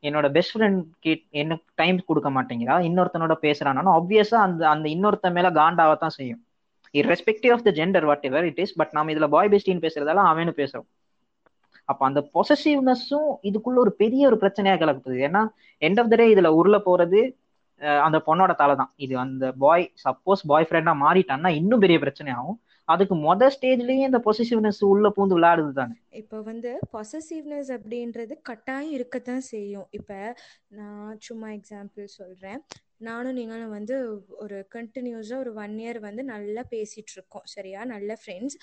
என்னோட 0.08 0.28
பெஸ்ட் 0.38 0.56
ஃப்ரெண்ட் 0.56 0.82
கிட் 1.06 1.23
என்ன 1.41 1.58
டைம் 1.82 1.99
கொடுக்க 2.10 2.30
மாட்டேங்கிறா. 2.38 2.75
இன்னொருத்தனோட 2.89 3.36
பேசுறானாலும் 3.45 3.95
ஆப்வியஸா 3.99 4.39
அந்த 4.47 4.63
அந்த 4.73 4.88
இன்னொருத்த 4.95 5.32
மேல 5.38 5.49
காண்டாவத்தான் 5.60 6.17
செய்யும். 6.19 6.41
Irrespective 6.93 7.54
of 7.56 7.65
the 7.67 7.71
gender 7.80 8.06
whatever 8.30 8.45
it 8.49 8.62
is 8.65 8.75
but 8.82 8.93
நாம 8.97 9.12
இதுல 9.13 9.28
பாய் 9.36 9.51
பெஸ்டின்னு 9.54 9.86
பேசுறதால 9.86 10.25
அவனு 10.32 10.54
பேசுறோம். 10.62 10.88
அப்ப 11.89 12.01
அந்த 12.10 12.21
பொசசிவ்னஸும் 12.36 13.32
இதுக்குள்ள 13.49 13.78
ஒரு 13.86 13.91
பெரிய 14.01 14.21
ஒரு 14.30 14.38
பிரச்சனையா 14.43 14.75
கலக்குது 14.84 15.17
ஏன்னா 15.28 15.41
எண்ட் 15.82 15.99
ஆஃப் 16.01 16.12
த 16.13 16.17
டே 16.21 16.25
இதுல 16.36 16.51
உருள 16.60 16.78
போறது 16.88 17.19
அந்த 18.06 18.17
பொண்ணோட 18.28 18.51
தலை 18.62 18.75
தான். 18.82 18.91
இது 19.06 19.13
அந்த 19.23 19.45
பாய் 19.63 19.84
சப்போஸ் 20.04 20.41
பாய் 20.51 20.67
ஃப்ரெண்டா 20.69 20.93
மாறிட்டான்னா 21.04 21.49
இன்னும் 21.60 21.84
பெரிய 21.84 21.97
பிரச்சனை 22.04 22.32
ஆகும் 22.39 22.58
அதுக்கு 22.88 23.15
மொத 23.15 23.43
ஸ்டேஜ்லயே 23.56 24.04
இந்த 24.10 24.19
பொசிசிவ்னஸ் 24.26 24.82
உள்ள 24.86 25.08
பூந்து 25.15 25.38
விளையாடுது 25.38 25.71
தானே 25.74 25.95
இப்போ 26.21 26.38
வந்து 26.41 26.71
பொசசிவ்னஸ் 26.93 27.71
அப்படின்றது 27.78 28.34
கட்டாயம் 28.41 28.91
இருக்கத்தான் 28.91 29.45
செய்யும். 29.52 29.88
இப்போ 29.91 30.19
நான் 30.80 31.17
சும்மா 31.19 31.50
எக்ஸாம்பிள் 31.50 32.06
சொல்றேன். 32.19 32.62
நானும் 33.01 33.38
நீங்களும் 33.38 33.73
வந்து 33.75 33.95
ஒரு 34.43 34.58
கண்டினியூஸாக 34.75 35.39
ஒரு 35.39 35.51
ஒன் 35.58 35.75
இயர் 35.79 35.99
வந்து 35.99 36.23
நல்லா 36.25 36.63
பேசிட்டு 36.71 37.13
இருக்கோம் 37.15 37.45
சரியா? 37.53 37.81
நல்ல 37.86 38.12
ஃப்ரெண்ட்ஸ் 38.21 38.55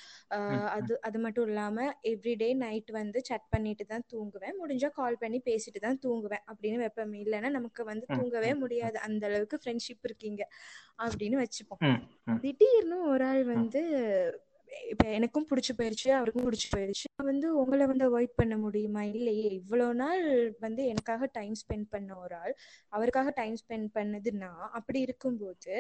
அது 0.76 0.92
அது 1.02 1.18
மட்டும் 1.18 1.48
இல்லாமல் 1.48 1.92
எவ்ரிடே 2.12 2.50
நைட் 2.62 2.90
வந்து 2.98 3.20
சட் 3.24 3.48
பண்ணிட்டு 3.50 3.86
தான் 3.86 4.06
தூங்குவேன். 4.12 4.56
முடிஞ்சால் 4.60 4.96
கால் 5.00 5.20
பண்ணி 5.22 5.40
பேசிட்டு 5.48 5.82
தான் 5.86 6.00
தூங்குவேன். 6.04 6.44
அப்படின்னு 6.50 6.80
வைப்பேன் 6.82 7.16
இல்லைன்னா 7.22 7.50
நமக்கு 7.58 7.84
வந்து 7.84 8.06
தூங்கவே 8.14 8.52
முடியாது. 8.62 8.98
அந்த 9.08 9.22
அளவுக்கு 9.30 9.58
ஃப்ரெண்ட்ஷிப் 9.62 10.06
இருக்கீங்க. 10.10 10.42
அப்படின்னு 11.04 11.38
வச்சுப்போம். 11.42 11.82
திடீர்னு 12.42 12.98
ஒரு 13.10 13.24
ஆள் 13.26 13.44
வந்து 13.52 13.82
இப்போ 14.90 15.06
எனக்கும் 15.08 15.46
பிடிச்சி 15.50 15.72
போயிடுச்சு 15.78 16.08
அவருக்கும் 16.11 16.46
பிடிச்சி 16.48 16.68
போயிடுச்சு 16.76 17.06
வந்து 17.24 17.56
உங்களை 17.56 17.87
வந்து 17.87 18.04
அவாய்ட் 18.08 18.35
பண்ண 18.37 18.56
முடியுமா? 18.56 19.02
இல்லையே. 19.02 19.61
இவ்வளோ 19.61 19.92
நாள் 19.92 20.24
வந்து 20.61 20.87
எனக்காக 20.87 21.28
டைம் 21.32 21.54
ஸ்பெண்ட் 21.62 21.87
பண்ண 21.90 22.16
ஒரு 22.18 22.35
ஆள். 22.35 22.54
அவருக்காக 22.88 23.30
டைம் 23.35 23.56
ஸ்பெண்ட் 23.62 23.88
பண்ணதுன்னா 23.94 24.50
அப்படி 24.70 25.00
இருக்கும்போது 25.00 25.74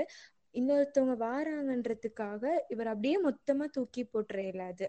இன்னொருத்தவங்க 0.54 1.14
வாராங்கன்றதுக்காக 1.26 2.42
இவர் 2.68 2.86
அப்படியே 2.86 3.18
மொத்தமா 3.24 3.64
தூக்கி 3.70 4.08
போட்டுற 4.12 4.38
இயலாது. 4.38 4.86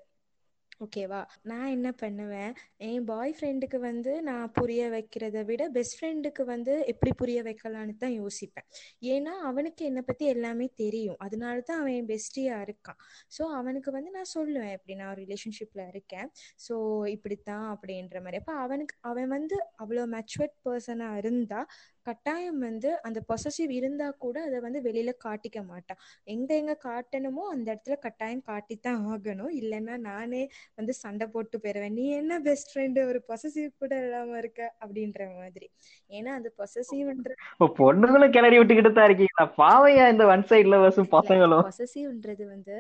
ஓகேவா? 0.84 1.20
நான் 1.42 1.68
என்ன 1.68 1.90
பண்ணுவேன் 1.94 2.54
என் 2.88 3.06
பாய் 3.06 3.34
ஃப்ரெண்டுக்கு 3.38 3.78
வந்து 3.80 4.22
நான் 4.22 4.52
புரிய 4.52 4.82
வைக்கிறத 4.90 5.38
விட 5.46 5.64
பெஸ்ட் 5.70 5.98
ஃப்ரெண்டுக்கு 6.00 6.44
வந்து 6.46 6.74
எப்படி 6.86 7.12
புரிய 7.14 7.40
வைக்கலான்னு 7.44 7.94
தான் 7.98 8.16
யோசிப்பேன். 8.20 8.68
ஏன்னா 9.14 9.34
அவனுக்கு 9.50 9.82
என்னை 9.86 10.02
பற்றி 10.02 10.26
எல்லாமே 10.26 10.68
தெரியும். 10.76 11.20
அதனால 11.20 11.62
தான் 11.62 11.80
அவன் 11.80 11.96
என் 12.00 12.10
பெஸ்டியாக 12.14 12.66
இருக்கான். 12.68 13.00
ஸோ 13.38 13.44
அவனுக்கு 13.60 13.92
வந்து 13.92 14.12
நான் 14.12 14.32
சொல்லுவேன் 14.36 14.74
இப்படி 14.78 14.96
நான் 14.96 15.12
ஒரு 15.12 15.22
ரிலேஷன்ஷிப்பில் 15.26 15.86
இருக்கேன்? 15.88 16.28
ஸோ 16.68 16.76
இப்படித்தான் 17.16 17.68
அப்படின்ற 17.74 18.18
மாதிரி. 18.22 18.42
அப்போ 18.44 18.56
அவனுக்கு 18.66 18.96
அவன் 19.12 19.30
வந்து 19.30 19.56
அவ்வளோ 19.84 20.06
மெச்சுவர்ட் 20.16 20.58
பர்சனாக 20.66 21.22
இருந்தால் 21.24 21.70
கட்டாயம் 22.06 22.60
வந்து 22.60 22.90
அந்த 23.02 23.20
பொசசிவ் 23.30 23.72
இருந்தா 23.80 24.08
கூட 24.24 24.38
அதை 24.48 24.60
வந்து 24.60 24.80
வெளியில 24.88 25.12
காட்டிக்க 25.26 25.60
மாட்டான். 25.72 26.00
எங்க 26.34 26.50
எங்க 26.62 26.76
காட்டணுமோ 26.88 27.44
அந்த 27.54 27.68
இடத்துல 27.74 27.98
கட்டாயம் 28.06 28.44
காட்டித்தான் 28.52 29.00
ஆகணும். 29.14 29.54
இல்லைன்னா 29.62 29.98
நானே 30.10 30.44
வந்து 30.76 30.94
சண்டை 30.94 31.28
போட்டு 31.28 31.60
போயிருவேன். 31.64 31.96
நீ 32.00 32.06
என்ன 32.22 32.40
பெஸ்ட் 32.50 32.72
ஃப்ரெண்டு 32.74 33.08
ஒரு 33.12 33.22
பொசசிவ் 33.30 33.70
கூட 33.84 33.94
இல்லாம 34.06 34.38
இருக்க 34.38 34.62
அப்படின்ற 34.84 35.22
மாதிரி. 35.40 35.70
ஏன்னா 36.10 36.34
அந்த 36.40 36.52
பொசசிவ்ன்ற 36.62 37.32
பொண்ணுங்களும் 37.80 38.36
கிளறி 38.36 38.58
விட்டுக்கிட்டு 38.60 38.92
தான் 38.94 39.10
இருக்கீங்களா? 39.10 39.48
பாவையா 39.62 40.06
இந்த 40.14 40.26
ஒன் 40.34 40.46
சைட்ல 40.52 40.78
வசும் 40.86 41.12
பசங்களும். 41.18 41.66
பொசசிவ்ன்றது 41.70 42.46
வந்து 42.54 42.78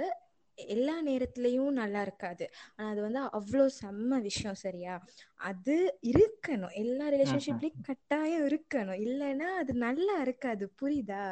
எல்லா 0.57 1.01
நேரத்துலயும் 1.01 1.71
நல்லா 1.71 2.01
இருக்காது. 2.01 2.45
ஆனா 2.77 2.89
அது 2.89 3.01
வந்து 3.01 3.19
அவ்வளோ 3.33 3.65
செம்ம 3.81 4.21
விஷயம் 4.21 4.53
சரியா? 4.55 4.95
அது 5.39 5.75
இருக்கணும். 6.03 6.73
எல்லா 6.73 7.07
ரிலேஷன்ஷிப்லயும் 7.09 7.81
கட்டாயம் 7.81 8.45
இருக்கணும். 8.45 9.01
இல்லைன்னா 9.07 9.49
அது 9.61 9.73
நல்லா 9.73 10.21
இருக்காது. 10.21 10.71
புரியுதா? 10.81 11.25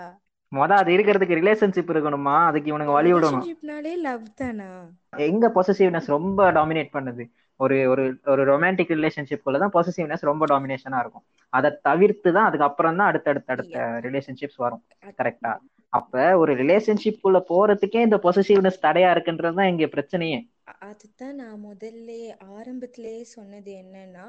மொத 0.52 0.72
அது 0.74 0.92
இருக்கிறதுக்கு 0.92 1.38
ரிலேஷன்ஷிப் 1.40 1.92
இருக்கணுமா? 1.94 2.36
அதுக்கு 2.48 2.72
இவனுங்க 2.72 2.92
வழி 2.92 3.14
விடணும். 3.14 3.46
ரிலேஷன்ஷிப்னாலே 3.46 3.94
லவ் 3.98 4.26
தானா? 4.36 4.70
எங்க 5.14 5.46
பொசசிவ்னஸ் 5.56 6.08
ரொம்ப 6.08 6.52
டாமினேட் 6.52 6.94
பண்ணுது? 6.94 7.24
ஒரு 7.60 7.90
ஒரு 7.90 8.04
ஒரு 8.26 8.42
ரொமான்டிக் 8.46 8.94
ரிலேஷன்ஷிப்குள்ள 8.96 9.58
தான் 9.58 9.74
பொசசிவ்னஸ் 9.74 10.22
ரொம்ப 10.22 10.46
டாமினேஷனா 10.46 11.00
இருக்கும். 11.00 11.26
அதை 11.54 11.70
தவிர்த்து 11.82 12.32
தான் 12.32 12.46
அதுக்கப்புறம் 12.46 12.96
தான் 12.96 13.08
அடுத்த 13.08 13.30
அடுத்த 13.54 13.80
ரிலேஷன்ஷிப்ஸ் 14.08 14.58
வரும். 14.58 14.84
கரெக்டா 15.20 15.52
அப்ப 15.94 16.14
ஒரு 16.38 16.52
ரிலேஷன்ஷிப்குள்ள 16.58 17.40
போறதுக்கே 17.50 18.02
இந்த 18.02 18.18
பொசசிவ்னஸ் 18.26 18.84
தடையா 18.84 19.10
இருக்குன்றது 19.14 19.56
தான் 19.56 19.72
இங்க 19.72 19.88
பிரச்சனையே. 19.92 20.40
அதுதான் 20.84 21.38
நான் 21.40 21.60
முதல்ல 21.66 22.12
ஆரம்பத்திலேயே 22.54 23.24
சொன்னது 23.32 23.72
என்னன்னா 23.82 24.28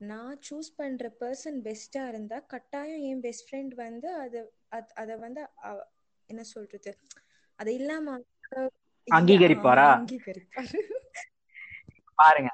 நான் 0.00 0.36
சூஸ் 0.46 0.70
பண்ற 0.76 1.08
பர்சன் 1.18 1.58
பெஸ்டா 1.66 2.02
இருந்தா 2.08 2.38
கட்டாயம் 2.52 3.04
என் 3.08 3.22
பெஸ்ட் 3.22 3.46
ஃப்ரெண்ட் 3.46 3.74
வந்து 3.80 4.08
அது 4.22 4.40
அத 4.96 5.10
வந்து 5.20 5.42
என்ன 6.28 6.42
சொல்றது 6.50 6.92
அது 7.58 7.70
இல்லாம 7.78 8.16
அங்கீகரிப்பாரா? 9.08 9.88
அங்கீகரிப்பாரு. 9.92 10.80
பாருங்க 12.18 12.50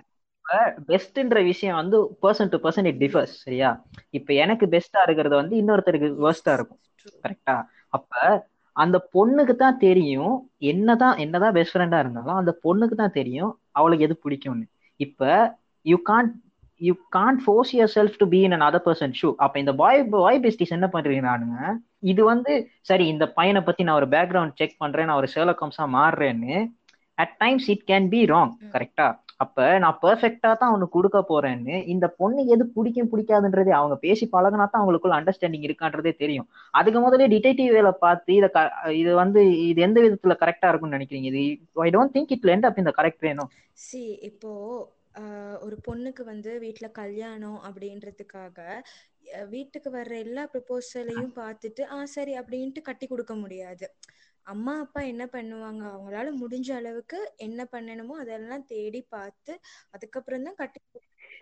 பெஸ்ட்ன்ற 0.88 1.38
விஷயம் 1.44 1.78
வந்து 1.78 1.98
person 2.22 2.50
to 2.50 2.59
person 2.64 2.88
it 2.90 3.00
differs 3.02 3.35
சரியா? 3.44 3.70
இப்ப 4.11 4.32
எனக்கு 4.44 4.66
பெஸ்டா 4.74 5.00
இருக்கிறது 5.06 5.35
வந்து 5.40 5.54
இன்னொருத்தருக்கு 5.56 6.09
வேர்ஸ்டா 6.24 6.52
இருக்கும் 6.59 6.80
கரெக்டா 7.24 7.56
அப்ப 7.92 8.14
அந்த 8.77 8.96
பொண்ணுக்கு 9.14 9.55
தான் 9.57 9.79
தெரியும் 9.81 10.33
என்னதான் 10.70 11.16
என்னதான் 11.18 11.55
பெஸ்ட் 11.55 11.75
ஃப்ரெண்டா 11.75 11.99
இருந்தாலும் 12.03 12.38
அந்த 12.38 12.53
பொண்ணுக்கு 12.64 12.96
தான் 12.96 13.14
தெரியும் 13.14 13.53
அவளுக்கு 13.72 14.07
எது 14.07 14.16
பிடிக்கும்னு. 14.25 14.66
இப்ப 15.01 15.22
you 15.87 15.96
can't 16.09 16.33
you 16.81 16.92
can't 17.12 17.40
force 17.44 17.72
yourself 17.94 18.16
to 18.20 18.27
be 18.29 18.40
in 18.46 18.55
another 18.66 18.85
person 18.87 19.14
shoe 19.20 19.29
அப்ப 19.44 19.55
இந்த 19.59 19.72
பாய் 19.75 20.01
பாய் 20.14 20.40
பெஸ்டிஸ் 20.44 20.75
என்ன 20.77 20.88
பண்றீங்க 20.94 21.25
நானுங்க 21.29 21.59
இது 22.05 22.22
வந்து 22.25 22.53
சரி 22.83 23.05
இந்த 23.12 23.27
பையனை 23.37 23.62
பத்தி 23.62 23.87
நான் 23.87 23.99
ஒரு 24.01 24.09
பேக்ரவுண்ட் 24.12 24.59
செக் 24.59 24.77
பண்றேன் 24.79 25.09
நான் 25.09 25.20
ஒரு 25.22 25.31
ஷேலகம்ஸா 25.35 25.87
மாறுறேன்னு 25.96 26.57
at 27.18 27.35
times 27.40 27.68
it 27.75 27.87
can 27.88 28.09
be 28.12 28.20
wrong 28.31 28.53
கரெக்டா 28.75 29.07
அப்ப 29.40 29.64
நான் 29.83 29.99
பெர்ஃபெக்டா 30.03 30.51
தான் 30.53 30.70
அவனுக்கு 30.72 30.96
கொடுக்க 30.96 31.18
போறேன்னு 31.31 31.75
இந்த 31.92 32.07
பொண்ணு 32.20 32.42
எது 32.55 32.64
பிடிக்கும் 32.77 33.11
பிடிக்காதுன்றதே 33.12 33.72
அவங்க 33.79 33.96
பேசி 34.05 34.25
பழகினா 34.35 34.66
தான் 34.66 34.83
அவங்களுக்குள்ள 34.83 35.16
அண்டர்ஸ்டாண்டிங் 35.18 35.66
இருக்கான்றதே 35.68 36.12
தெரியும். 36.22 36.46
அதுக்கு 36.79 37.01
முதல்ல 37.07 37.27
டிடெக்டிவ் 37.35 37.75
வேலை 37.79 37.92
பார்த்து 38.05 38.37
இதை 38.38 38.49
இது 39.01 39.12
வந்து 39.22 39.40
இது 39.68 39.81
எந்த 39.88 39.99
விதத்துல 40.07 40.37
கரெக்டா 40.42 40.70
இருக்கும்னு 40.70 40.99
நினைக்கிறீங்க? 40.99 41.31
இது 41.33 41.42
I 41.87 41.90
don't 41.96 42.14
think 42.16 42.35
it 42.37 42.49
end 42.55 42.68
up 42.70 42.81
இந்த 42.83 42.94
கரெக்ட் 43.01 43.27
வேணும் 43.29 43.51
சி 43.87 44.03
இப்போ 44.31 44.53
ஒரு 45.66 45.77
பொண்ணுக்கு 45.87 46.22
வந்து 46.33 46.51
வீட்டுல 46.64 46.87
கல்யாணம் 46.99 47.61
அப்படின்றதுக்காக 47.68 48.59
வீட்டுக்கு 49.53 49.88
வர்ற 49.94 50.14
எல்லா 50.25 50.42
ப்ரப்போசலையும் 50.51 51.33
பார்த்துட்டு 51.38 51.83
ஆ 51.94 51.99
சரி 52.14 52.35
அப்படின்ட்டு 52.40 52.81
கட்டி 52.88 53.07
கொடுக்க 53.07 53.35
முடியாது. 53.42 53.87
அம்மா 54.46 54.72
அப்பா 54.80 55.00
என்ன 55.12 55.24
பண்ணுவாங்க? 55.32 55.82
அவங்களால 55.92 56.28
முடிஞ்ச 56.42 56.68
அளவுக்கு 56.80 57.18
என்ன 57.46 57.61
பண்ணணுமோ 57.72 58.14
அதெல்லாம் 58.22 58.64
தேடி 58.72 59.00
பார்த்து 59.14 59.52
அதுக்கப்புறம் 59.94 60.46
தான் 60.48 60.59
கட்டி 60.61 60.80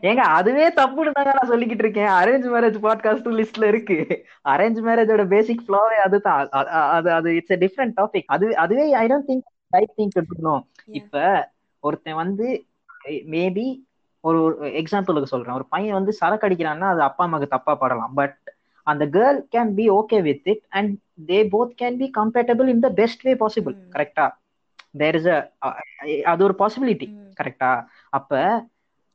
ஏங்க 0.03 0.23
அதுவே 0.37 0.65
தப்புன்னு 0.79 1.15
தாங்க 1.17 1.33
நான் 1.37 1.51
சொல்லிக்கிட்டு 1.51 1.85
இருக்கேன். 1.85 2.11
அரேஞ்ச் 2.21 2.47
மேரேஜ் 2.55 2.79
பாட்காஸ்ட் 2.87 3.29
லிஸ்ட்ல 3.41 3.69
இருக்கு. 3.73 3.97
அரேஞ்ச் 4.53 4.81
மேரேஜோட 4.89 5.25
பேசிக் 5.35 5.65
ஃப்ளோவே 5.67 5.99
அதுதான். 6.07 6.41
அது 6.97 7.11
அது 7.19 7.29
இட்ஸ் 7.39 7.55
எ 7.57 7.59
டிஃப்ரெண்ட் 7.65 7.95
டாபிக் 8.01 8.29
அது 8.37 8.47
அதுவே 8.65 8.87
I 9.03 9.05
don't 9.13 9.29
think 9.31 9.47
right 9.71 9.95
thing 9.99 10.17
எடுத்துக்கணும் 10.19 10.63
இப்ப 11.01 11.23
ஒருத்தன் 11.85 12.21
வந்து 12.23 12.47
மேபி 13.35 13.67
ஒரு 14.25 14.41
எக்ஸாம்பிளுக்கு 14.81 15.33
சொல்றேன். 15.33 15.57
ஒரு 15.61 15.67
பையன் 15.75 15.99
வந்து 15.99 16.13
சரக்கு 16.21 16.47
அடிக்கிறான்னா 16.49 16.89
அது 16.95 17.03
அப்பா 17.09 17.23
அம்மாக்கு 17.27 17.55
தப்பா 17.57 17.73
படலாம். 17.83 18.15
பட் 18.21 18.37
அந்த 18.87 19.05
girl 19.15 19.39
can 19.53 19.73
be 19.75 19.85
okay 19.99 20.19
with 20.23 20.49
it 20.53 20.65
and 20.79 20.93
they 21.29 21.39
both 21.51 21.75
can 21.77 21.99
be 21.99 22.09
compatible 22.19 22.69
in 22.69 22.83
the 22.83 22.91
best 22.95 23.23
way 23.23 23.35
possible 23.43 23.77
கரெக்டா 23.95 24.27
தேர் 24.95 25.17
இஸ் 25.17 25.31
அது 26.33 26.41
ஒரு 26.45 26.55
பாசிபிலிட்டி 26.61 27.09
கரெக்டா 27.41 27.71
அப்ப 28.13 28.33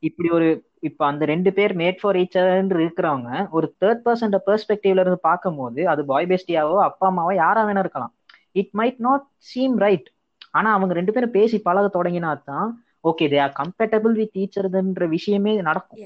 இப்படி 0.02 0.28
ஒரு 0.30 0.48
இப்ப 0.88 1.00
அந்த 1.06 1.24
ரெண்டு 1.26 1.50
பேர் 1.56 1.72
மேட் 1.74 1.98
ஃபார் 2.00 2.18
ஈச் 2.20 2.36
இருக்கிறவங்க 2.76 3.30
ஒரு 3.52 3.66
தேர்ட் 3.80 4.04
பர்சன் 4.06 4.36
பெர்ஸ்பெக்டிவ்ல 4.46 5.02
இருந்து 5.04 5.20
பார்க்கும் 5.28 5.58
போது 5.58 5.82
அது 5.92 6.02
பாய் 6.06 6.30
பெஸ்டியாவோ 6.30 6.76
அப்பா 6.88 7.06
அம்மாவோ 7.10 7.32
யாரா 7.36 7.62
வேணா 7.66 7.82
இருக்கலாம். 7.84 8.12
It 8.56 8.72
might 8.74 9.00
not 9.00 9.26
seem 9.48 9.76
right 9.84 10.08
ஆனா 10.54 10.68
அவங்க 10.76 10.92
ரெண்டு 10.98 11.12
பேரும் 11.12 11.36
பேசி 11.36 11.56
பழக 11.62 11.88
தொடங்கினா 11.94 12.30
தான் 12.44 12.70
okay 13.04 13.26
they 13.32 13.38
are 13.42 13.54
compatible 13.60 14.14
with 14.20 14.38
ஈச்சர்ன்ற 14.42 15.04
விஷயமே 15.14 15.52
நடக்கும். 15.62 16.00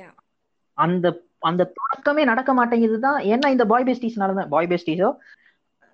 அந்த 0.78 1.06
அந்த 1.44 1.70
தொடக்கமே 1.78 2.24
நடக்க 2.24 2.52
மாட்டேங்குது 2.54 2.98
தான் 3.00 3.18
ஏன்னா 3.32 3.48
இந்த 3.48 3.64
பாய் 3.72 3.86
பெஸ்டிஸ்னால 3.88 4.34
தான் 4.34 4.52
பாய் 4.54 4.70
பெஸ்டிஸோ 4.72 5.10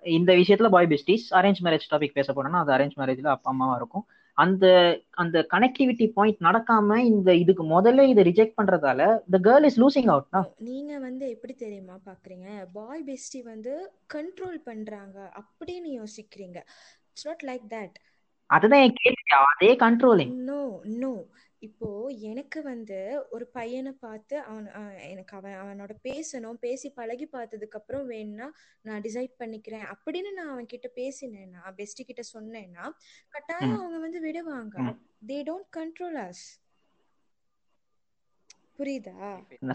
இந்த 0.03 0.31
விஷயத்துல 0.33 0.69
boy 0.69 0.89
besties 0.91 1.25
arrange 1.39 1.61
marriage 1.65 1.91
topic 1.91 2.17
பேச 2.17 2.29
போனோம்னா 2.33 2.61
அது 2.63 2.73
அரேஞ்ச் 2.77 2.97
மேரேஜ்ல 2.99 3.29
அப்பா 3.33 3.49
அம்மாவா 3.51 3.75
இருக்கும். 3.79 4.05
அந்த 4.37 4.65
அந்த 5.13 5.37
கனெக்டிவிட்டி 5.53 6.05
பாயிண்ட் 6.15 6.39
நடக்காம 6.47 6.97
இந்த 7.09 7.29
இதுக்கு 7.35 7.63
முதல்ல 7.73 8.05
இதை 8.11 8.23
ரிஜெக்ட் 8.29 8.57
பண்றதால 8.59 9.01
த 9.33 9.39
கேர்ள் 9.47 9.67
இஸ் 9.69 9.79
லூசிங் 9.81 10.09
அவுட்னா 10.13 10.41
நீங்க 10.69 10.93
வந்து 10.99 11.25
எப்படி 11.35 11.53
தெரியுமா 11.55 11.95
பாக்குறீங்க? 12.07 12.47
பாய் 12.73 13.03
பெஸ்டி 13.09 13.41
வந்து 13.43 13.73
கண்ட்ரோல் 14.15 14.59
பண்றாங்க 14.69 15.17
அப்படின்னு 15.41 15.91
யோசிக்கிறீங்க. 15.99 16.57
இட்ஸ் 17.11 17.27
நாட் 17.29 17.45
லைக் 17.49 17.67
தட் 17.75 17.97
அதுதான் 18.49 18.83
என் 18.85 18.97
கேள்வி. 19.01 19.21
அதே 19.51 19.71
கண்ட்ரோலிங் 19.85 20.33
நோ 20.49 20.61
நோ 21.03 21.13
இப்போ 21.61 21.87
எனக்கு 22.29 22.59
வந்து 22.63 22.99
ஒரு 23.29 23.45
பையனை 23.47 23.91
பார்த்து 23.99 24.35
அவன் 24.41 24.67
எனக்கு 25.09 25.33
அவன் 25.35 25.57
அவனோட 25.61 25.93
பேசணும் 26.07 26.57
பேசி 26.59 26.87
பழகி 26.89 27.27
பார்த்ததுக்கு 27.33 27.77
அப்புறம் 27.79 28.07
வேணும்னா 28.07 28.47
நான் 28.85 29.03
டிசைட் 29.03 29.33
பண்ணிக்கிறேன் 29.39 29.85
அப்படின்னு 29.93 30.31
நான் 30.31 30.51
அவன் 30.53 30.71
கிட்ட 30.73 30.89
பேசினேன்னா 30.95 31.61
பெஸ்டி 31.79 32.05
கிட்ட 32.05 32.23
சொன்னேன்னா 32.33 32.85
கட்டாயம் 33.29 33.77
அவங்க 33.77 33.99
வந்து 33.99 34.21
விடுவாங்க. 34.21 34.75
தே 35.27 35.37
டோன்ட் 35.49 35.69
கண்ட்ரோல் 35.77 36.19
அஸ் 36.25 36.45
புரியுதா? 38.77 39.15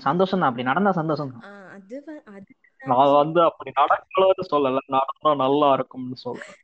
சந்தோஷம் 0.08 0.40
தான் 0.40 0.50
அப்படி 0.50 0.68
நடந்தா 0.70 0.92
சந்தோஷம் 0.92 1.32
தான் 1.34 1.44
அது 1.76 1.96
அது 2.34 2.52
நான் 2.82 3.16
வந்து 3.20 3.40
அப்படி 3.42 3.70
நடக்கலன்னு 3.80 4.44
சொல்லல. 4.52 4.80
நடந்தா 4.96 5.30
நல்லா 5.44 5.68
இருக்கும்னு 5.72 6.18
சொல்றேன். 6.26 6.56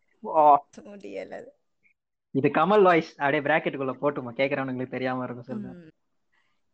முடியல. 0.87 1.35
இது 2.35 2.49
கமல் 2.49 2.83
வாய்ஸ் 2.83 3.11
அப்படியே 3.16 3.42
பிராக்கெட்டுக்குள்ள 3.42 3.95
போட்டுமா? 4.01 4.31
கேக்குறவனுங்களுக்கு 4.40 4.97
தெரியாம 4.97 5.25
இருக்கும் 5.25 5.45
சொல்லுங்க. 5.45 5.90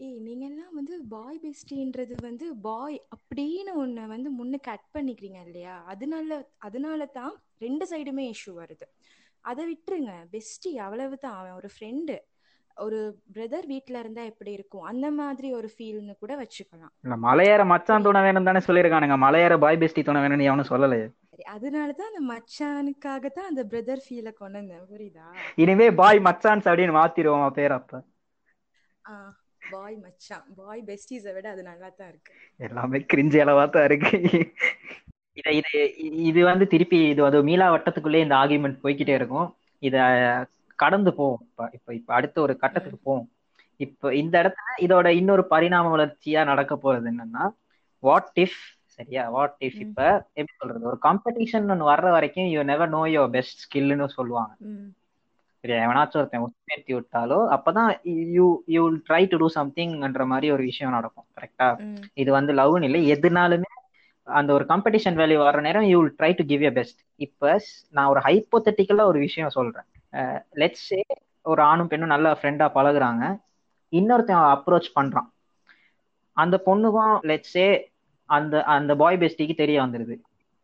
ஏய் 0.00 0.18
நீங்க 0.18 0.44
எல்லாம் 0.46 0.74
வந்து 0.74 1.04
பாய் 1.08 1.40
பெஸ்டின்றது 1.42 2.14
வந்து 2.20 2.56
பாய் 2.56 3.06
அப்படின்னு 3.16 3.72
ஒண்ணு 3.76 4.06
வந்து 4.06 4.28
முன்ன 4.32 4.60
கட் 4.60 4.86
பண்ணிக்கிறீங்க 4.94 5.40
இல்லையா? 5.44 5.84
அதனால 5.84 6.48
அதனால 6.58 7.06
தான் 7.06 7.34
ரெண்டு 7.58 7.84
சைடுமே 7.90 8.32
இஷ்யூ 8.32 8.52
வருது. 8.54 8.86
அதை 9.40 9.64
விட்டுருங்க. 9.72 10.12
பெஸ்டி 10.32 10.70
அவ்வளவுதான். 10.76 11.34
அவன் 11.34 11.52
ஒரு 11.52 11.68
ஃப்ரெண்டு 11.74 12.16
ஒரு 12.84 12.98
பிரதர் 13.34 13.66
வீட்ல 13.72 14.00
இருந்தா 14.02 14.22
எப்படி 14.30 14.50
இருக்கும்? 14.58 14.84
அந்த 14.90 15.06
மாதிரி 15.20 15.48
ஒரு 15.58 15.68
ஃபீல்னு 15.74 16.14
கூட 16.22 16.32
வச்சுக்கலாம். 16.42 16.92
இல்ல 17.04 17.16
மலையேற 17.26 17.62
மச்சான் 17.72 18.06
துணை 18.06 18.20
வேணும் 18.26 18.48
தானே 18.48 18.60
சொல்லியிருக்கானுங்க. 18.66 19.16
மலையேற 19.24 19.56
பாய் 19.64 19.80
பெஸ்டி 19.82 20.02
துணை 20.08 20.22
வேணும்னு 20.24 20.48
எவனும் 20.50 20.70
சொல்லலையே. 20.72 21.06
சரி 21.30 21.44
அதனாலதான் 21.54 22.10
அந்த 22.10 22.22
மச்சானுக்காக 22.32 23.30
தான் 23.36 23.50
அந்த 23.50 23.62
பிரதர் 23.72 24.04
ஃபீல 24.06 24.28
கொண்டு 24.40 24.58
வந்தேன். 24.60 24.86
புரியுதா? 24.92 25.26
இனிமே 25.64 25.88
பாய் 26.00 26.20
மச்சான்ஸ் 26.28 26.68
அப்படின்னு 26.70 26.94
மாத்திருவோம் 27.00 27.56
பேர் 27.58 27.76
அப்ப. 27.78 28.02
பாய் 29.72 29.96
மச்சான். 30.04 30.44
பாய் 30.58 30.82
பெஸ்டிஸை 30.88 31.32
விட 31.36 31.46
அது 31.54 31.62
நல்லா 31.70 31.88
தான் 31.98 32.10
இருக்கு. 32.12 32.32
எல்லாமே 32.60 32.98
கிரிஞ்சி 33.12 33.38
அளவா 33.44 33.64
தான் 33.76 33.86
இருக்கு. 33.88 34.18
இத 35.40 35.48
இது 35.60 35.72
இது 36.28 36.40
வந்து 36.50 36.64
திருப்பி 36.74 36.98
இது 37.12 37.22
அது 37.28 37.38
மீளா 37.48 37.66
வட்டத்துக்குள்ளே 37.74 38.22
இந்த 38.24 38.34
ஆர்குமெண்ட் 38.42 38.82
போய்கிட்டே 38.84 39.14
இருக்கும். 39.20 39.48
இத 39.82 39.96
கடந்து 40.78 41.10
போவோம். 41.18 41.42
இப்ப 41.48 41.68
இப்ப 41.76 41.94
இப்ப 41.94 42.10
அடுத்த 42.14 42.36
ஒரு 42.46 42.54
கட்டத்துக்கு 42.62 42.98
போவோம். 43.02 43.28
இப்ப 43.80 44.14
இந்த 44.14 44.34
இடத்துல 44.42 44.68
இதோட 44.86 45.08
இன்னொரு 45.20 45.42
பரிணாம 45.46 45.90
வளர்ச்சியா 45.96 46.42
நடக்க 46.44 46.74
போறது 46.84 47.08
என்னன்னா 47.12 47.44
வாட் 48.02 48.30
இஃப் 48.44 48.58
சரியா? 48.96 49.24
வாட் 49.28 49.58
இஃப் 49.66 49.80
இப்ப 49.84 50.00
எப்படி 50.38 50.56
சொல்றது? 50.60 50.84
ஒரு 50.92 50.98
காம்படிஷன் 51.06 51.70
ஒன்று 51.74 51.90
வர்ற 51.90 52.08
வரைக்கும் 52.10 52.48
you 52.54 52.62
never 52.70 52.94
know 52.96 53.02
your 53.16 53.34
best 53.36 53.60
ஸ்கில்னு 53.64 54.08
சொல்லுவாங்க. 54.16 54.52
சரியா? 55.64 55.78
எவனாச்சும் 55.86 56.20
ஒருத்தன் 56.20 56.44
உற்பத்தி 56.46 56.92
விட்டாலோ 56.96 57.38
அப்பதான் 57.56 57.90
you 58.36 58.46
you 58.74 58.82
try 59.08 59.22
to 59.30 59.38
do 59.42 59.48
சம்திங்ன்ற 59.54 60.24
மாதிரி 60.32 60.48
ஒரு 60.56 60.64
விஷயம் 60.70 60.96
நடக்கும். 60.96 61.28
கரெக்டா 61.36 61.68
இது 62.14 62.30
வந்து 62.38 62.54
லவ்னு 62.60 62.88
இல்லை. 62.88 63.02
எதுனாலுமே 63.16 63.70
அந்த 64.26 64.50
ஒரு 64.52 64.64
காம்படிஷன் 64.68 65.18
வேல்யூ 65.20 65.38
வர 65.42 65.60
நேரம் 65.60 65.86
you 65.90 65.98
will 66.00 66.16
try 66.18 66.32
to 66.40 66.44
give 66.44 66.64
your 66.66 66.76
best 66.80 67.00
இப்ப 67.26 67.52
நான் 67.96 68.10
ஒரு 68.14 68.20
ஹைப்போத்தட்டிக்கலா 68.20 69.06
ஒரு 69.12 69.18
விஷயம் 69.18 69.54
சொல்றேன். 69.58 69.88
லெட்ஸ் 70.60 70.86
சே 70.90 71.00
ஒரு 71.46 71.62
ஆணும் 71.62 71.90
பெண்ணும் 71.90 72.12
நல்ல 72.14 72.28
ஃப்ரெண்டாக 72.38 72.76
பழகுறாங்க. 72.78 73.24
இன்னொருத்தன் 73.92 74.42
அப்ரோச் 74.54 74.88
பண்றான். 74.98 75.28
அந்த 76.36 76.56
பொண்ணுக்கும் 76.66 77.14
லெட்ஸ் 77.30 77.54
சே 77.56 77.66
அந்த 78.28 78.54
அந்த 78.76 78.92
பாய் 79.02 79.20
பெஸ்டிக்கு 79.22 79.54
தெரிய 79.62 79.78
வந்துடுது 79.82 80.16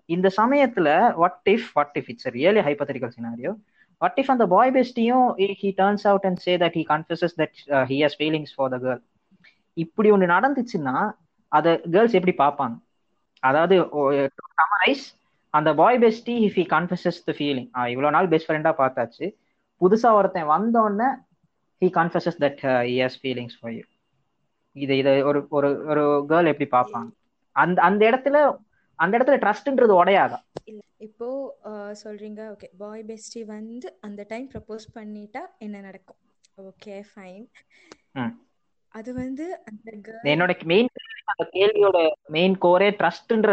இந்த 0.08 0.28
சமயத்தில் 0.40 0.92
what 1.22 1.50
if 1.54 1.68
what 1.76 1.96
if 2.00 2.08
it's 2.12 2.28
really 2.36 2.62
hypothetical 2.66 3.14
scenario 3.16 3.52
what 4.00 4.18
if 4.20 4.32
அந்த 4.34 4.46
boy 4.54 4.72
பெஸ்டியும் 4.76 5.26
he 5.62 5.70
turns 5.80 6.06
out 6.10 6.26
and 6.30 6.40
say 6.46 6.54
that 6.62 6.76
he 6.78 6.84
confesses 6.92 7.36
that 7.40 7.58
he 7.90 7.98
has 8.04 8.16
feelings 8.20 8.54
for 8.56 8.72
the 8.74 8.78
girl 8.84 9.02
இப்படி 9.76 10.08
ஒன்று 10.14 10.26
நடந்துச்சுன்னா 10.36 10.96
அதை 11.52 11.72
கேர்ள்ஸ் 11.94 12.16
எப்படி 12.18 12.34
பார்ப்பாங்க? 12.44 12.76
அதாவது 13.42 13.76
சமரைஸ் 14.60 15.06
அந்த 15.54 15.70
boy 15.80 15.98
bestie 16.04 16.34
if 16.46 16.58
he 16.60 16.64
confesses 16.74 17.20
the 17.28 17.32
feeling 17.38 17.68
இவ்வளோ 17.92 18.10
நாள் 18.16 18.30
பெஸ்ட் 18.32 18.48
ஃப்ரெண்டாக 18.48 18.76
பார்த்தாச்சு. 18.82 19.26
புதுசா 19.80 20.10
ஒருத்தன் 20.18 20.50
வந்தோடனே 20.54 21.08
he 21.82 21.88
confesses 21.98 22.38
that 22.44 22.62
has 22.98 23.18
feelings 23.22 23.56
for 23.58 23.74
you 23.78 23.84
இது 24.76 24.94
இதை 25.00 25.12
ஒரு 25.30 25.40
ஒரு 25.56 25.68
ஒரு 25.92 26.04
கேர்ள் 26.30 26.50
எப்படி 26.52 26.68
பார்ப்பாங்க? 26.76 27.10
அந்த 27.56 27.78
அந்த 27.88 28.02
இடத்துல 28.10 28.36
அந்த 28.98 29.12
இடத்துல 29.18 29.36
ட்ரஸ்ட்ன்றது 29.44 29.94
உடையாதா? 30.00 30.38
இல்ல 30.70 30.82
இப்போ 31.06 31.28
சொல்றீங்க 32.02 32.40
ஓகே 32.54 32.68
பாய் 32.82 33.04
பெஸ்டி 33.10 33.40
வந்து 33.54 33.88
அந்த 34.06 34.20
டைம் 34.32 34.46
ப்ரப்போஸ் 34.52 34.86
பண்ணிட்டா 34.96 35.42
என்ன 35.66 35.80
நடக்கும்? 35.88 36.20
Okay 36.64 36.96
fine. 37.10 37.44
அது 38.94 39.10
வந்து 39.14 39.46
என்னோட 40.24 40.52
மெயின் 40.64 40.88
அந்த 41.32 41.44
கேள்வியோட 41.54 41.98
மெயின் 42.28 42.54
கோரே 42.58 42.88
ட்ரஸ்ட்ன்ற 43.00 43.50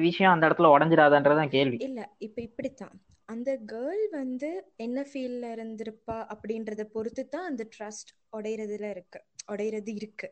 விஷயம் 0.00 0.34
அந்த 0.34 0.44
இடத்துல 0.48 0.72
உடஞ்சிடாதன்றதான் 0.74 1.54
கேள்வி. 1.56 1.78
இல்ல 1.86 1.98
இப்ப 2.18 2.38
இப்படித்தான். 2.42 2.96
அந்த 3.28 3.50
கேர்ள் 3.72 4.04
வந்து 4.12 4.50
என்ன 4.76 4.98
ஃபீல்ல 5.08 5.46
இருந்திருப்பா 5.56 6.18
அப்படின்றத 6.32 6.84
பொறுத்து 6.94 7.22
தான் 7.28 7.48
அந்த 7.50 7.64
ட்ரஸ்ட் 7.74 8.10
உடையறதுல 8.32 8.90
இருக்கு 8.90 9.20
உடையறது 9.52 9.92
இருக்கு. 9.96 10.28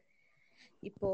இப்போ 0.82 1.10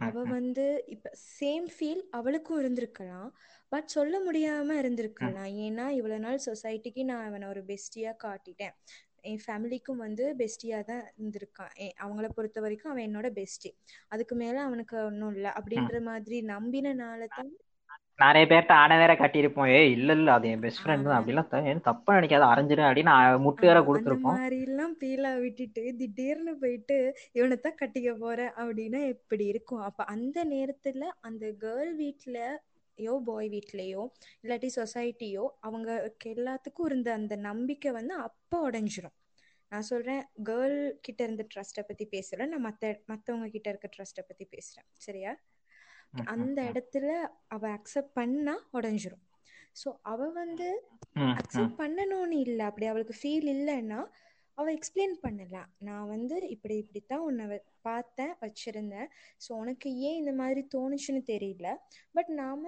அவ. 0.00 0.14
வந்து 0.32 0.64
இப்ப 0.94 1.08
சேம் 1.32 1.66
ஃபீல் 1.72 2.02
அவளுக்கும் 2.10 2.60
இருந்திருக்கலாம் 2.60 3.28
பட் 3.72 3.88
சொல்ல 3.88 4.14
முடியாம 4.26 4.76
இருந்திருக்கலாம். 4.80 5.32
ஏன்னா 5.66 5.86
இவ்வளவு 5.90 6.24
நாள் 6.26 6.44
சொசைட்டிக்கு 6.46 7.02
நான் 7.04 7.26
அவனை 7.26 7.48
ஒரு 7.48 7.62
பெஸ்டியா 7.64 8.12
காட்டிட்டேன். 8.24 8.74
என் 9.24 9.42
ஃபேமிலிக்கும் 9.44 10.02
வந்து 10.04 10.24
பெஸ்டியா 10.40 10.78
தான் 10.90 11.04
இருந்திருக்கான். 11.10 11.72
அவங்கள 12.04 12.28
பொறுத்த 12.36 12.60
வரைக்கும் 12.64 12.92
அவன் 12.92 13.06
என்னோட 13.08 13.28
பெஸ்டி. 13.38 13.70
அதுக்கு 14.14 14.36
மேல 14.42 14.56
அவனுக்கு 14.68 14.96
ஒன்றும் 15.10 15.34
இல்லை. 15.36 15.52
அப்படின்ற 15.58 16.00
மாதிரி 16.10 16.38
நம்பினனால 16.54 17.28
தான் 17.36 17.52
நிறைய 18.22 18.44
பேர்ட்ட 18.50 18.72
ஆன 18.80 18.96
வேற 19.00 19.12
கட்டியிருப்போம். 19.20 19.70
ஏய் 19.76 19.92
இல்ல 19.94 20.12
இல்ல 20.12 20.28
அது 20.34 20.46
என் 20.50 20.62
பெஸ்ட் 20.64 20.82
ஃப்ரெண்ட் 20.82 21.06
தான். 21.06 21.16
அப்படிலாம் 21.18 21.48
தப்பா 21.88 22.10
நினைக்காத 22.16 22.44
அரைஞ்சிரு 22.50 22.82
அப்படின்னு 22.88 23.14
முட்டு 23.46 23.64
வேற 23.68 23.80
கொடுத்துருப்போம். 23.88 24.36
மாதிரி 24.36 24.58
எல்லாம் 24.66 24.94
பீலா 25.00 25.32
விட்டுட்டு 25.44 25.82
திடீர்னு 26.00 26.52
போயிட்டு 26.62 26.98
இவனைத்தான் 27.38 27.80
கட்டிக்க 27.80 28.12
போறேன் 28.20 28.52
அப்படின்னா 28.60 29.00
எப்படி 29.14 29.46
இருக்கும்? 29.52 29.82
அப்ப 29.88 30.04
அந்த 30.14 30.44
நேரத்துல 30.54 31.10
அந்த 31.28 31.44
கேர்ள் 31.64 31.92
வீட்ல 32.02 32.38
யோ 32.98 33.14
பாய் 33.24 33.48
வீட்லயோ 33.48 34.02
இல்லாட்டி 34.44 34.68
சொசைட்டியோ 34.76 35.44
அவங்க 35.60 35.88
எல்லாத்துக்கும் 36.32 36.86
இருந்த 36.86 37.10
அந்த 37.12 37.36
நம்பிக்கை 37.46 37.92
வந்து 37.92 38.14
அப்ப 38.26 38.60
உடைஞ்சிரும் 38.68 39.16
நான் 39.72 39.88
சொல்றேன் 39.88 40.20
கேர்ள் 40.48 40.76
கிட்ட 41.00 41.20
இருந்த 41.24 41.44
ட்ரஸ்ட்டை 41.52 41.82
பத்தி 41.82 42.04
பேசல 42.12 42.46
நான் 42.46 42.66
மத்த 42.66 42.92
மத்தவங்க 43.06 43.48
கிட்ட 43.48 43.68
இருக்க 43.68 43.88
ட்ரஸ்ட்டை 43.96 44.24
பத்தி 44.26 44.44
பேசுறேன் 44.50 44.88
சரியா 44.98 45.32
அந்த. 46.26 46.58
இடத்துல 46.70 47.06
அவ 47.48 47.62
அக்செப்ட் 47.76 48.12
பண்ணா 48.14 48.54
உடைஞ்சிரும் 48.72 49.24
ஸோ 49.76 49.88
அவ 50.04 50.28
வந்து. 50.34 50.68
அக்செப்ட் 51.36 51.78
பண்ணணும்னு 51.78 52.36
இல்லை 52.46 52.64
அப்படி 52.66 52.86
அவளுக்கு 52.86 53.14
ஃபீல் 53.20 53.48
இல்லைன்னா 53.52 54.00
அவ 54.58 54.66
எக்ஸ்பிளைன் 54.72 55.14
பண்ணலாம் 55.20 55.70
நான் 55.78 56.08
வந்து 56.08 56.36
இப்படி 56.48 56.76
இப்படித்தான் 56.76 57.20
உன்னை 57.20 57.46
பார்த்தேன் 57.80 58.34
வச்சிருந்தேன். 58.40 59.08
ஸோ 59.44 59.52
உனக்கு 59.52 59.88
ஏன் 59.98 60.16
இந்த 60.16 60.32
மாதிரி 60.32 60.62
தோணுச்சுன்னு 60.74 61.22
தெரியல. 61.32 61.68
பட் 62.12 62.30
நாம 62.42 62.62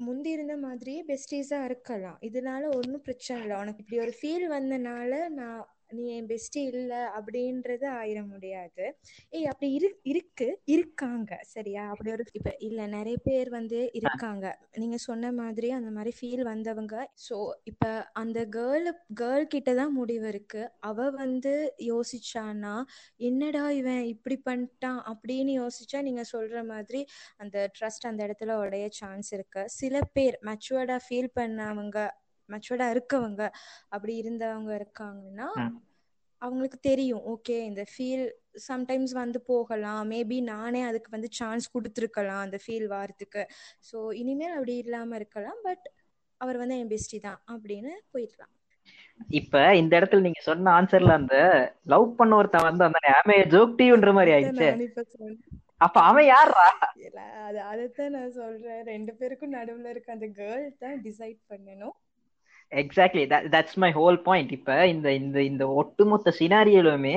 முந்தி 0.00 0.30
இருந்த 0.30 0.56
மாதிரியே 0.56 1.04
பெஸ்டீஸாக 1.08 1.64
இருக்கலாம். 1.64 2.18
இதனால 2.20 2.62
ஒன்றும் 2.76 3.02
பிரச்சனை 3.02 3.42
இல்லை. 3.42 3.56
உனக்கு 3.60 3.82
இப்படி 3.84 4.00
ஒரு 4.00 4.14
ஃபீல் 4.20 4.46
வந்தனால 4.50 5.12
நான் 5.28 5.60
நீ 5.90 6.04
என் 6.12 6.26
பெஸ்ட் 6.26 6.56
இல்லை 6.62 7.00
அப்படின்றது 7.16 7.86
ஆயிட 7.96 8.20
முடியாது. 8.26 8.84
ஏய் 9.32 9.46
அப்படி 9.46 9.68
இரு 9.72 9.88
இருக்கு 10.04 10.46
இருக்காங்க. 10.68 11.30
சரியா? 11.46 11.82
அப்படி 11.90 12.10
ஒரு 12.12 12.24
இப்ப 12.32 12.52
இல்ல 12.60 12.86
நிறைய 12.88 13.16
பேர் 13.26 13.50
வந்து 13.50 13.80
இருக்காங்க. 13.94 14.46
நீங்க 14.76 14.98
சொன்ன 15.04 15.32
மாதிரி 15.32 15.70
அந்த 15.70 15.90
மாதிரி 15.90 16.12
ஃபீல் 16.18 16.44
வந்தவங்க. 16.44 16.94
ஸோ 17.26 17.36
இப்ப 17.64 17.84
அந்த 18.14 18.38
கேர்ள் 18.56 18.88
கேர்ள் 19.20 19.46
கிட்ட 19.46 19.74
தான் 19.74 19.94
முடிவு 19.94 20.28
இருக்கு. 20.28 20.62
அவ 20.82 20.98
வந்து 21.16 21.54
யோசிச்சானா 21.86 22.74
என்னடா 23.22 23.64
இவன் 23.80 24.04
இப்படி 24.14 24.38
பண்ணிட்டான் 24.46 25.00
அப்படின்னு 25.12 25.54
யோசிச்சா 25.58 26.00
நீங்க 26.02 26.24
சொல்ற 26.32 26.64
மாதிரி 26.66 27.02
அந்த 27.38 27.56
ட்ரஸ்ட் 27.76 28.08
அந்த 28.10 28.20
இடத்துல 28.26 28.58
உடைய 28.64 28.86
சான்ஸ் 29.00 29.30
இருக்கு. 29.32 29.44
சில 29.76 29.94
பேர் 30.14 30.38
மெச்சுவர்டா 30.48 30.98
ஃபீல் 31.06 31.34
பண்ணவங்க 31.36 31.98
மெச்சுவர்டா 32.54 32.88
இருக்கவங்க 32.94 33.42
அப்படி 33.94 34.14
இருந்தவங்க 34.22 34.72
இருக்காங்கன்னா. 34.80 35.48
அவங்களுக்கு 36.42 36.78
தெரியும் 36.88 37.22
ஓகே 37.32 37.54
இந்த 37.68 37.82
ஃபீல் 37.92 38.24
சம்டைம்ஸ் 38.68 39.12
வந்து 39.20 39.38
போகலாம். 39.50 40.02
மேபி 40.12 40.38
நானே 40.50 40.80
அதுக்கு 40.88 41.10
வந்து 41.14 41.28
சான்ஸ் 41.38 41.66
கொடுத்துருக்கலாம் 41.74 42.44
அந்த 42.46 42.58
ஃபீல் 42.64 42.88
வாரத்துக்கு. 42.94 43.42
ஸோ 43.88 43.96
இனிமேல் 44.22 44.56
அப்படி 44.56 44.74
இல்லாம 44.84 45.16
இருக்கலாம் 45.20 45.60
பட் 45.68 45.86
அவர் 46.40 46.60
வந்து 46.62 46.78
என் 46.82 46.92
பெஸ்டி 46.92 47.18
தான் 47.26 47.40
அப்படின்னு 47.52 47.92
போயிடலாம். 48.14 48.52
இப்ப 49.38 49.62
இந்த 49.80 49.92
இடத்துல 49.98 50.24
நீங்க 50.26 50.40
சொன்ன 50.48 50.72
ஆன்சர்ல 50.78 51.12
அந்த 51.20 51.36
லவ் 51.92 52.08
பண்ண 52.18 52.32
ஒருத்தன் 52.40 52.68
வந்து 52.68 52.86
அந்த 52.88 52.98
ஆமே 53.20 53.36
ஜோக் 53.54 53.76
டியூன்ற 53.78 54.12
மாதிரி 54.18 54.34
ஆயிடுச்சு. 54.34 54.68
அப்ப 55.86 55.96
அவன் 56.10 56.26
யாரா 56.34 56.66
அது 57.46 57.58
அதைத்தான் 57.70 58.14
நான் 58.16 58.36
சொல்றேன். 58.40 58.82
ரெண்டு 58.92 59.12
பேருக்கும் 59.18 59.56
நடுவுல 59.56 59.90
இருக்க 59.94 60.10
அந்த 60.16 60.28
கேர்ள் 60.38 60.66
தான் 60.84 61.00
டிசைட் 61.06 61.40
பண்ணணும். 61.52 61.96
Exactly 62.72 63.22
that's 63.54 63.76
my 63.76 63.90
whole 63.92 64.18
point 64.22 64.52
இப்ப 64.52 64.86
இந்த 64.86 65.12
இந்த 65.12 65.42
இந்த 65.42 65.68
ஒட்டுமொத்த 65.68 66.32
சினாரியிலுமே 66.38 67.16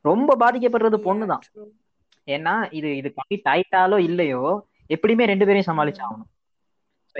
ரொம்ப 0.00 0.36
பாதிக்கப்படுறது 0.36 0.94
பொண்ணு 0.94 1.26
தான். 1.26 1.44
ஏன்னா 2.26 2.54
இது 2.72 2.96
இது 2.96 3.14
கம்ப்ளீட் 3.18 3.50
ஆயிட்டாலோ 3.52 3.98
இல்லையோ 3.98 4.42
எப்படியுமே 4.88 5.24
ரெண்டு 5.24 5.46
பேரையும் 5.46 5.70
சமாளிச்சாகணும். 5.70 6.28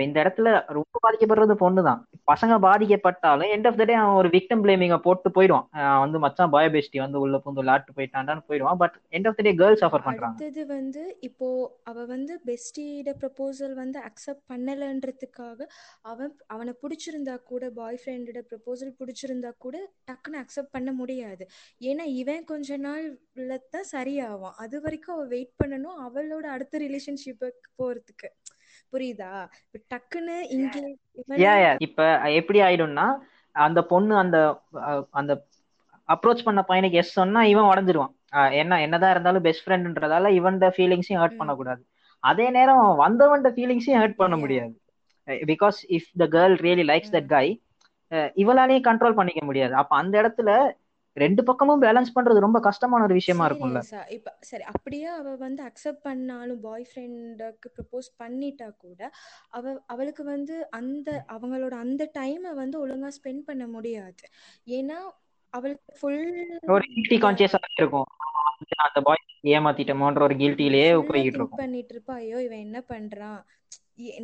இந்த 0.03 0.17
இடத்துல 0.23 0.49
ரொம்ப 0.77 0.99
பாதிக்கப்படுறது 1.03 1.53
பொண்ணு 1.61 1.81
தான் 1.87 1.99
பசங்க 2.31 2.53
பாதிக்கப்பட்டாலும் 2.65 3.51
எண்ட் 3.55 3.67
ஆஃப் 3.69 3.77
த 3.79 3.85
டே 3.89 3.95
அவன் 3.99 4.17
ஒரு 4.21 4.29
விக்டம் 4.35 4.63
பிளேமிங்க 4.63 4.97
போட்டு 5.05 5.29
போயிடுவான். 5.35 5.67
வந்து 6.03 6.17
மச்சான் 6.23 6.51
பாய் 6.55 6.69
பெஸ்டி 6.75 6.99
வந்து 7.03 7.21
உள்ள 7.23 7.37
பூந்து 7.43 7.61
விளாட்டு 7.61 7.95
போயிட்டான்டான்னு 7.97 8.45
போயிடுவான். 8.49 8.79
But 8.81 8.95
end 9.17 9.27
of 9.29 9.37
the 9.37 9.43
day 9.47 9.53
girls 9.61 9.83
suffer 9.83 10.05
பண்றாங்க. 10.07 10.35
அடுத்தது 10.35 10.65
வந்து 10.75 11.03
இப்போ 11.27 11.47
அவ 11.91 12.05
வந்து 12.13 12.35
பெஸ்டியோட 12.49 13.13
ப்ரப்போசல் 13.21 13.75
வந்து 13.81 13.99
அக்செப்ட் 14.09 14.45
பண்ணலன்றதுக்காக 14.53 15.67
அவன் 16.13 16.33
அவனை 16.55 16.73
பிடிச்சிருந்தா 16.83 17.35
கூட 17.51 17.69
பாய் 17.79 18.01
ஃப்ரெண்டோட 18.03 18.41
ப்ரப்போசல் 18.51 18.95
பிடிச்சிருந்தா 19.01 19.53
கூட 19.65 19.75
டக்குன்னு 20.09 20.41
அக்செப்ட் 20.43 20.75
பண்ண 20.77 20.91
முடியாது. 21.01 21.43
ஏன்னா 21.91 22.05
இவன் 22.21 22.49
கொஞ்ச 22.51 22.77
நாள்ல 22.87 23.59
தான் 23.75 23.89
சரியாவான். 23.95 24.57
அது 24.65 24.75
வரைக்கும் 24.85 25.15
அவ 25.17 25.25
வெயிட் 25.35 25.55
பண்ணணும் 25.63 25.97
அவளோட 26.07 26.45
அடுத்த 26.55 26.83
ரிலேஷன்ஷிப்புக்கு 26.85 27.71
போறதுக்கு. 27.81 28.29
புரியுதா? 28.93 29.29
டக்குன்னு 29.91 30.35
இங்கே 30.57 30.81
இவனை 31.21 31.47
இப்ப 31.85 32.01
எப்படி 32.39 32.59
ஆயிடும்னா 32.61 33.07
அந்த 33.55 33.79
பொண்ணு 33.91 34.13
அந்த 34.23 34.37
அந்த 35.19 35.33
அப்ரோச் 36.09 36.45
பண்ண 36.47 36.61
பையனுக்கு 36.69 36.99
எஸ் 37.01 37.17
சொன்னா 37.19 37.41
இவன் 37.51 37.69
உடஞ்சிருவான். 37.71 38.13
என்ன 38.61 38.79
என்னதான் 38.81 39.13
இருந்தாலும் 39.15 39.45
பெஸ்ட் 39.47 39.65
ஃப்ரெண்ட்ன்றதால 39.65 40.31
இவன்ட 40.39 40.65
ஃபீலிங்ஸையும் 40.75 41.21
ஹர்ட். 41.23 41.39
பண்ணக்கூடாது. 41.41 41.81
அதே 42.23 42.47
நேரம் 42.49 42.83
வந்தவன்ட 43.03 43.49
ஃபீலிங்ஸையும் 43.55 44.01
ஹர்ட் 44.01 44.21
பண்ண. 44.21 44.35
முடியாது. 44.43 44.73
Because 45.51 45.77
if 45.97 46.09
the 46.21 46.25
girl 46.35 46.55
really 46.65 46.85
likes 46.91 47.13
that 47.15 47.29
guy 47.35 47.45
இவளாலையும் 48.41 48.87
control 48.89 49.17
பண்ணிக்க 49.19 49.41
முடியாது. 49.45 49.73
அப்ப 49.81 49.91
அந்த 50.01 50.15
இடத்துல 50.21 50.49
ரெண்டு 51.17 51.41
பக்கமும் 51.43 51.83
பேலன்ஸ் 51.83 52.15
பண்றது 52.15 52.45
ரொம்ப 52.45 52.59
கஷ்டமான 52.67 53.03
ஒரு 53.03 53.15
விஷயமா 53.19 53.45
இருக்கும்ல. 53.47 53.81
இப்ப 54.15 54.29
சரி 54.41 54.63
அப்படியே 54.73 55.07
அவ 55.15 55.33
வந்து 55.37 55.61
அக்செப்ட் 55.63 56.03
பண்ணாலும் 56.03 56.61
பாய் 56.61 56.85
ஃப்ரெண்டுக்கு 56.89 57.67
ப்ரப்போஸ் 57.75 58.09
பண்ணிட்டா 58.21 58.67
கூட 58.77 59.01
அவ 59.51 59.63
அவளுக்கு 59.87 60.23
வந்து 60.25 60.55
அந்த 60.79 61.09
அவங்களோட 61.35 61.75
அந்த 61.85 62.03
டைமை 62.17 62.51
வந்து 62.61 62.77
ஒழுங்கா 62.83 63.11
ஸ்பெண்ட் 63.17 63.43
பண்ண 63.43 63.65
முடியாது. 63.67 64.23
ஏன்னா 64.71 64.97
அவளுக்கு 65.53 65.93
ஃபுல் 65.97 66.23
ஒரு 66.69 66.83
கில்ட்டி 66.93 67.17
கான்சியஸா 67.19 67.59
இருக்கும். 67.73 68.07
அந்த 68.85 68.99
பாய் 69.01 69.23
ஏமாத்திட்டோமோன்ற 69.53 70.21
ஒரு 70.21 70.35
கில்ட்டிலேயே 70.35 70.89
போய்கிட்டு 71.09 71.37
திங்க் 71.37 71.39
இருக்கும். 71.39 71.61
பண்ணிட்டு 71.61 71.93
இருப்பா 71.95 72.13
ஐயோ 72.15 72.37
இவன் 72.43 72.63
என்ன 72.65 72.79
பண்றான்? 72.89 73.41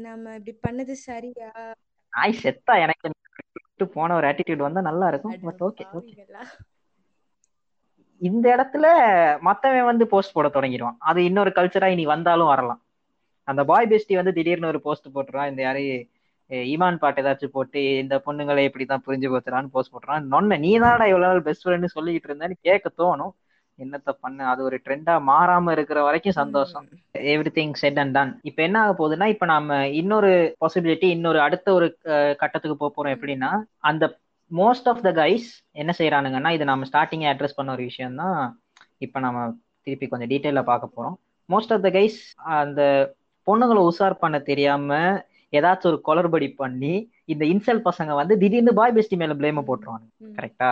நம்ம 0.06 0.36
இப்படி 0.36 0.54
பண்ணது 0.64 0.96
சரியா? 1.08 1.50
நாய் 2.14 2.40
செத்தா 2.42 2.74
எனக்கு 2.82 3.08
போன 3.94 4.16
ஒரு 4.16 4.26
ஆட்டிடியூட் 4.28 4.66
வந்தா 4.66 4.82
நல்லா 4.82 5.08
இருக்கும் 5.08 5.38
பட் 5.46 5.62
ஓகே 5.68 5.86
ஓகே. 5.94 6.16
இந்த 8.22 8.46
இடத்துல 8.56 8.86
மத்தவன் 9.48 9.90
வந்து 9.92 10.06
போஸ்ட் 10.08 10.36
போட 10.38 10.48
தொடங்கிடுவான். 10.48 10.98
அது 11.10 11.20
இன்னொரு 11.30 11.52
கல்ச்சரா 11.56 11.88
இனி 11.96 12.06
வந்தாலும் 12.06 12.52
வரலாம். 12.54 12.82
அந்த 13.48 13.62
பாய் 13.70 13.90
பெஸ்டி 13.92 14.16
வந்து 14.20 14.34
திடீர்னு 14.34 14.72
ஒரு 14.72 14.82
போஸ்ட் 14.82 15.14
போட்டுருவான். 15.16 15.50
இந்த 15.50 15.62
யாரு? 15.62 15.84
ஈமான் 16.50 17.02
பாட்டு 17.02 17.22
ஏதாச்சும் 17.22 17.56
போட்டு 17.56 17.82
இந்த 17.98 18.16
பொண்ணுங்களை 18.26 18.62
இப்படிதான் 18.70 19.04
புரிஞ்சு 19.06 19.28
போத்துறான்னு 19.34 19.74
போஸ்ட் 19.76 19.94
போட்டுறான் 19.94 20.26
நொன்ன 20.32 20.58
நீ 20.60 20.72
தானடா 20.80 21.06
இவ்வளவு 21.12 21.28
நாள் 21.28 21.46
பெஸ்ட் 21.46 21.66
ஃப்ரெண்ட் 21.66 21.96
சொல்லிட்டு 21.96 22.30
இருந்தேன்னு 22.30 22.58
கேட்க 22.68 22.90
தோணும். 23.02 23.34
என்னத்த 23.80 24.12
பண்ண? 24.24 24.40
அது 24.50 24.62
ஒரு 24.64 24.78
ட்ரெண்டா 24.86 25.14
மாறாம 25.30 25.72
இருக்கிற 25.72 26.00
வரைக்கும் 26.08 26.40
சந்தோஷம். 26.40 26.88
Every 27.34 27.52
thing 27.58 27.74
set 27.82 28.00
and 28.04 28.16
done 28.18 28.34
இப்ப 28.50 28.60
என்ன 28.68 28.82
ஆக 28.82 28.92
போகுதுன்னா 29.00 29.28
இப்ப 29.34 29.46
நாம 29.46 29.78
இன்னொரு 30.02 30.32
பாசிபிலிட்டி 30.62 31.10
இன்னொரு 31.18 31.42
அடுத்த 31.42 31.74
ஒரு 31.74 31.88
கட்டத்துக்கு 32.42 32.76
போக 32.78 32.92
போறோம் 32.96 33.16
எப்படின்னா 33.18 33.52
அந்த 33.92 34.14
மோஸ்ட் 34.52 34.88
ஆஃப் 34.90 35.02
த 35.02 35.12
கைஸ் 35.12 35.48
என்ன 35.72 35.92
செய்யறானுங்கன்னா 35.98 36.50
இது 36.52 36.66
நம்ம 36.66 36.88
ஸ்டார்டிங்கே 36.92 37.28
அட்ரஸ் 37.32 37.56
பண்ண 37.56 37.72
ஒரு 37.72 37.84
விஷயம் 37.84 38.16
தான் 38.16 38.40
இப்போ 38.98 39.20
நம்ம 39.20 39.40
திருப்பி 39.84 40.08
கொஞ்சம் 40.08 40.30
டீட்டெயிலாக 40.30 40.66
பார்க்க 40.66 40.96
போறோம். 40.96 41.16
மோஸ்ட் 41.50 41.74
ஆஃப் 41.74 41.82
த 41.82 41.90
கைஸ் 41.90 42.18
அந்த 42.60 42.82
பொண்ணுங்களை 43.48 43.82
உசார் 43.90 44.14
பண்ண 44.14 44.40
தெரியாம 44.40 45.20
ஏதாச்சும் 45.54 45.92
ஒரு 45.92 46.00
கொலர்படி 46.08 46.56
பண்ணி 46.56 46.94
இந்த 47.26 47.46
இன்சல் 47.46 47.82
பசங்க 47.86 48.12
வந்து 48.14 48.38
திடீர்னு 48.38 48.74
பாய் 48.74 48.94
பெஸ்டி 48.94 49.18
மேல 49.18 49.34
பிளேம 49.34 49.64
போட்டுருவாங்க. 49.68 50.06
ம். 50.18 50.34
கரெக்டா 50.38 50.72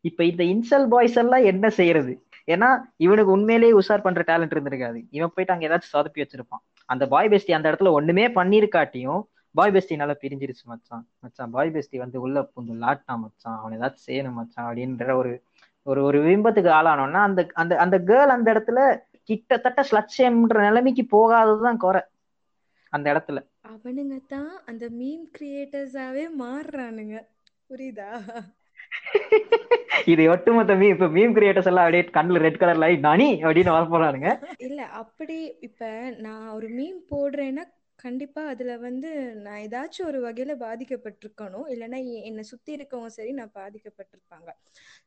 இப்ப 0.00 0.24
இந்த 0.24 0.42
இன்சல் 0.44 0.88
பாய்ஸ் 0.88 1.16
எல்லாம் 1.16 1.44
என்ன 1.44 1.66
செய்யறது? 1.70 2.12
ஏன்னா 2.48 2.68
இவனுக்கு 2.96 3.30
உண்மையிலேயே 3.30 3.72
உஷார் 3.72 4.02
பண்ற 4.02 4.22
டேலண்ட் 4.26 4.54
இருந்திருக்காது. 4.54 4.98
இவன் 5.10 5.32
போயிட்டு 5.34 5.54
அங்க 5.54 5.68
ஏதாச்சும் 5.68 5.94
சொதப்பி 5.96 6.22
வச்சிருப்பான். 6.24 6.62
அந்த 6.88 7.04
பாய் 7.06 7.28
பெஸ்டி 7.28 7.52
அந்த 7.52 7.66
இடத்துல 7.70 7.90
ஒண்ணுமே 7.90 8.26
பண்ணிருக்காட்டியும் 8.28 9.22
பாய் 9.58 9.72
பெஸ்டினால 9.72 10.14
பிரிஞ்சிருச்சு 10.22 10.64
மச்சான். 10.64 11.04
மச்சான் 11.20 11.50
பாய் 11.50 11.74
பெஸ்டி 11.74 11.96
வந்து 11.96 12.20
உள்ள 12.20 12.42
புந்து 12.54 12.74
லாட்டா 12.74 13.14
மச்சான். 13.16 13.58
அவன் 13.58 13.76
ஏதாச்சும் 13.78 14.06
செய்யணும் 14.08 14.38
மச்சான் 14.40 14.66
அப்படின்ற 14.68 15.14
ஒரு 15.14 15.32
ஒரு 15.86 16.00
ஒரு 16.02 16.18
விம்பத்துக்கு 16.22 16.70
ஆளானோம்னா 16.78 17.20
அந்த 17.28 17.40
அந்த 17.54 17.72
அந்த 17.76 17.96
கேர்ள் 18.08 18.34
அந்த 18.36 18.48
இடத்துல 18.54 18.80
கிட்டத்தட்ட 19.22 19.80
ஸ்லட்சம்ன்ற 19.90 20.58
நிலைமைக்கு 20.66 21.04
போகாததுதான் 21.14 21.82
குறை. 21.84 22.02
அந்த 22.92 23.06
இடத்துல. 23.12 23.38
அவனுங்க 23.72 24.16
தான் 24.28 24.52
அந்த 24.66 24.84
மீம் 25.00 25.24
கிரியேட்டர்ஸாவே 25.38 26.24
மாறுறானுங்க. 26.42 27.16
புரியுதா? 27.70 28.10
இது 30.06 30.22
ஒட்டுமொத்த 30.30 30.74
மீ 30.74 30.86
இப்ப 30.88 31.06
மீம் 31.06 31.34
கிரியேட்டர்ஸ் 31.36 31.68
எல்லாம் 31.70 31.86
அப்படியே 31.86 32.04
கண்ணுல 32.16 32.42
ரெட் 32.44 32.60
கலர் 32.60 32.82
லைட் 32.82 33.06
நானி? 33.06 33.28
அப்படின்னு 33.42 33.74
வர 33.76 33.84
போறானுங்க. 33.92 34.30
இல்ல 34.58 34.80
அப்படி 35.00 35.38
இப்ப 35.60 35.90
நான் 36.18 36.46
ஒரு 36.48 36.68
மீம் 36.78 37.00
போடுறேன்னா 37.10 37.64
கண்டிப்பா 37.98 38.42
அதுல 38.46 38.76
வந்து 38.78 39.10
நான் 39.36 39.62
ஏதாச்சும் 39.62 40.06
ஒரு 40.06 40.18
வகையில 40.24 40.54
பாதிக்கப்பட்டிருக்கணும். 40.60 41.66
இல்லைன்னா 41.68 41.98
எ- 42.12 42.24
என்னை 42.24 42.42
சுத்தி 42.44 42.76
இருக்கவங்க 42.76 43.10
சரி 43.14 43.32
நான் 43.32 43.54
பாதிக்கப்பட்டிருப்பாங்க. 43.54 44.48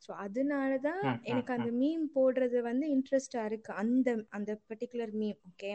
ஸோ 0.04 0.12
அதனாலதான் 0.20 1.02
ம், 1.04 1.12
ம், 1.12 1.22
எனக்கு 1.32 1.54
அந்த 1.58 1.72
மீம் 1.82 2.06
போடுறது 2.16 2.60
வந்து 2.62 2.88
இன்ட்ரெஸ்டா 2.96 3.46
இருக்கு. 3.46 3.72
அந்த 3.84 4.08
அந்த 4.30 4.52
பர்டிகுலர் 4.70 5.14
மீம் 5.16 5.40
ஓகே 5.50 5.72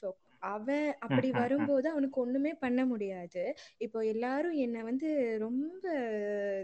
ஸோ 0.00 0.06
அவன் 0.42 0.86
அப்படி. 1.00 1.28
வரும்போது 1.34 1.86
அவனுக்கு 1.90 2.18
ஒண்ணுமே 2.20 2.52
பண்ண 2.62 2.80
முடியாது. 2.86 3.42
இப்போ 3.78 3.98
எல்லாரும் 4.12 4.56
என்னை 4.64 4.80
வந்து 4.82 5.08
ரொம்ப 5.38 5.84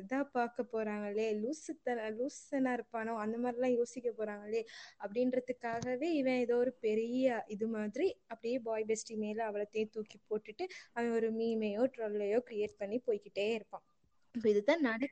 இதா 0.00 0.20
பார்க்க 0.32 0.66
போறாங்களே 0.72 1.26
லூசுத்தன 1.40 2.08
லூசனா 2.16 2.72
இருப்பானோ 2.78 3.14
அந்த 3.24 3.36
மாதிரிலாம் 3.38 3.76
யோசிக்க 3.76 4.10
போறாங்களே 4.12 4.62
அப்படின்றதுக்காகவே 5.00 6.10
இவன் 6.20 6.40
ஏதோ 6.44 6.56
ஒரு 6.56 6.74
பெரிய 6.80 7.24
இது 7.48 7.68
மாதிரி 7.68 8.08
அப்படியே 8.28 8.58
பாய் 8.64 8.88
பெஸ்டி 8.90 9.16
மேல 9.16 9.40
அவளத்தையும் 9.50 9.94
தூக்கி 9.94 10.18
போட்டுட்டு 10.24 10.64
அவன் 10.94 11.14
ஒரு 11.18 11.30
மீமையோ 11.38 11.84
ட்ரொல்லையோ 11.94 12.40
கிரியேட் 12.48 12.80
பண்ணி 12.82 12.98
போய்க்கிட்டே 13.06 13.46
இருப்பான். 13.54 13.84
இப்போ 14.34 14.48
இதுதான் 14.48 14.84
நட 14.86 15.02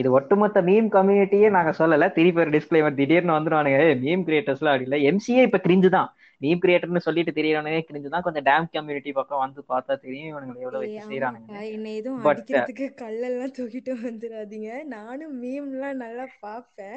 இது 0.00 0.08
ஒட்டுமொத்த 0.16 0.58
மீம் 0.62 0.88
கம்யூனிட்டியே 0.94 1.48
நாங்க 1.54 1.72
சொல்லல. 1.78 2.08
திருப்பி 2.16 2.42
ஒரு 2.44 2.52
டிஸ்கிளைமர் 2.54 2.98
திடீர்னு 2.98 3.36
வந்துருவானுங்க. 3.36 3.78
மீம் 4.02 4.24
கிரியேட்டர்ஸ்லாம் 4.28 4.72
அப்படி 4.72 4.88
இல்ல. 4.88 4.98
எம்சிஏ 5.10 5.44
இப்ப 5.48 5.60
கிரிஞ்சு 5.66 5.90
தான் 5.96 6.08
மீம் 6.40 6.60
கிரியேட்டர்னு 6.62 7.02
சொல்லிட்டு 7.06 7.32
தெரியறவனே 7.38 7.80
கிரிஞ்சு 7.88 8.12
தான் 8.12 8.24
கொஞ்சம் 8.26 8.46
டேம் 8.46 8.68
கம்யூனிட்டி 8.74 9.10
பக்கம் 9.12 9.42
வந்து 9.42 9.60
பார்த்தா 9.72 9.94
தெரியும் 10.04 10.30
இவனுங்களை 10.30 10.62
எவ்வளவு 10.64 10.82
வச்சு 10.84 11.08
செய்யறானுங்க 11.08 11.56
என்னை 11.72 11.90
எதுவும் 11.96 12.22
பட் 12.22 12.38
அடிக்கிறதுக்கு 12.38 12.86
கல்லெல்லாம் 13.02 13.54
தூக்கிட்டு 13.58 13.94
வந்துடாதீங்க 14.04 14.70
நானும் 14.94 15.34
மீம்லாம் 15.42 16.00
நல்லா 16.04 16.26
பார்ப்பேன். 16.46 16.96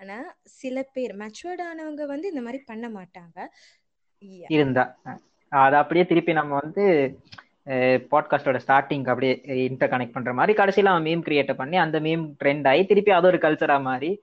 ஆனா 0.00 0.18
சில 0.60 0.86
பேர் 0.94 1.14
மெச்சுவர்ட் 1.22 1.64
ஆனவங்க 1.68 2.06
வந்து 2.06 2.30
இந்த 2.32 2.44
மாதிரி 2.46 2.60
பண்ண 2.70 2.88
மாட்டாங்க. 2.98 3.38
இருந்தா. 4.50 4.84
அது 5.52 5.76
அப்படியே 5.76 6.04
திருப்பி 6.04 6.32
நம்ம 6.32 6.54
வந்து 6.62 6.84
பாட்காஸ்டோட 8.10 8.58
ஸ்டார்டிங் 8.66 9.08
அப்படியே 9.08 9.40
இன்டர் 9.44 9.90
கனெக்ட் 9.90 10.12
பண்ற 10.12 10.32
மாதிரி 10.34 10.62
கடைசியில 10.62 10.84
அவன் 10.84 11.02
மீம் 11.02 11.26
கிரியேட் 11.28 11.52
பண்ணி 11.52 11.76
அந்த 11.76 12.00
மீம் 12.00 12.32
ட்ரெண்ட் 12.44 12.68
ஆகி 12.68 12.84
திருப்பி 12.84 13.10
அது 13.10 13.26
ஒரு 13.26 13.38
கல்ச்சரா 13.38 13.82
மாதிரி 13.82 14.22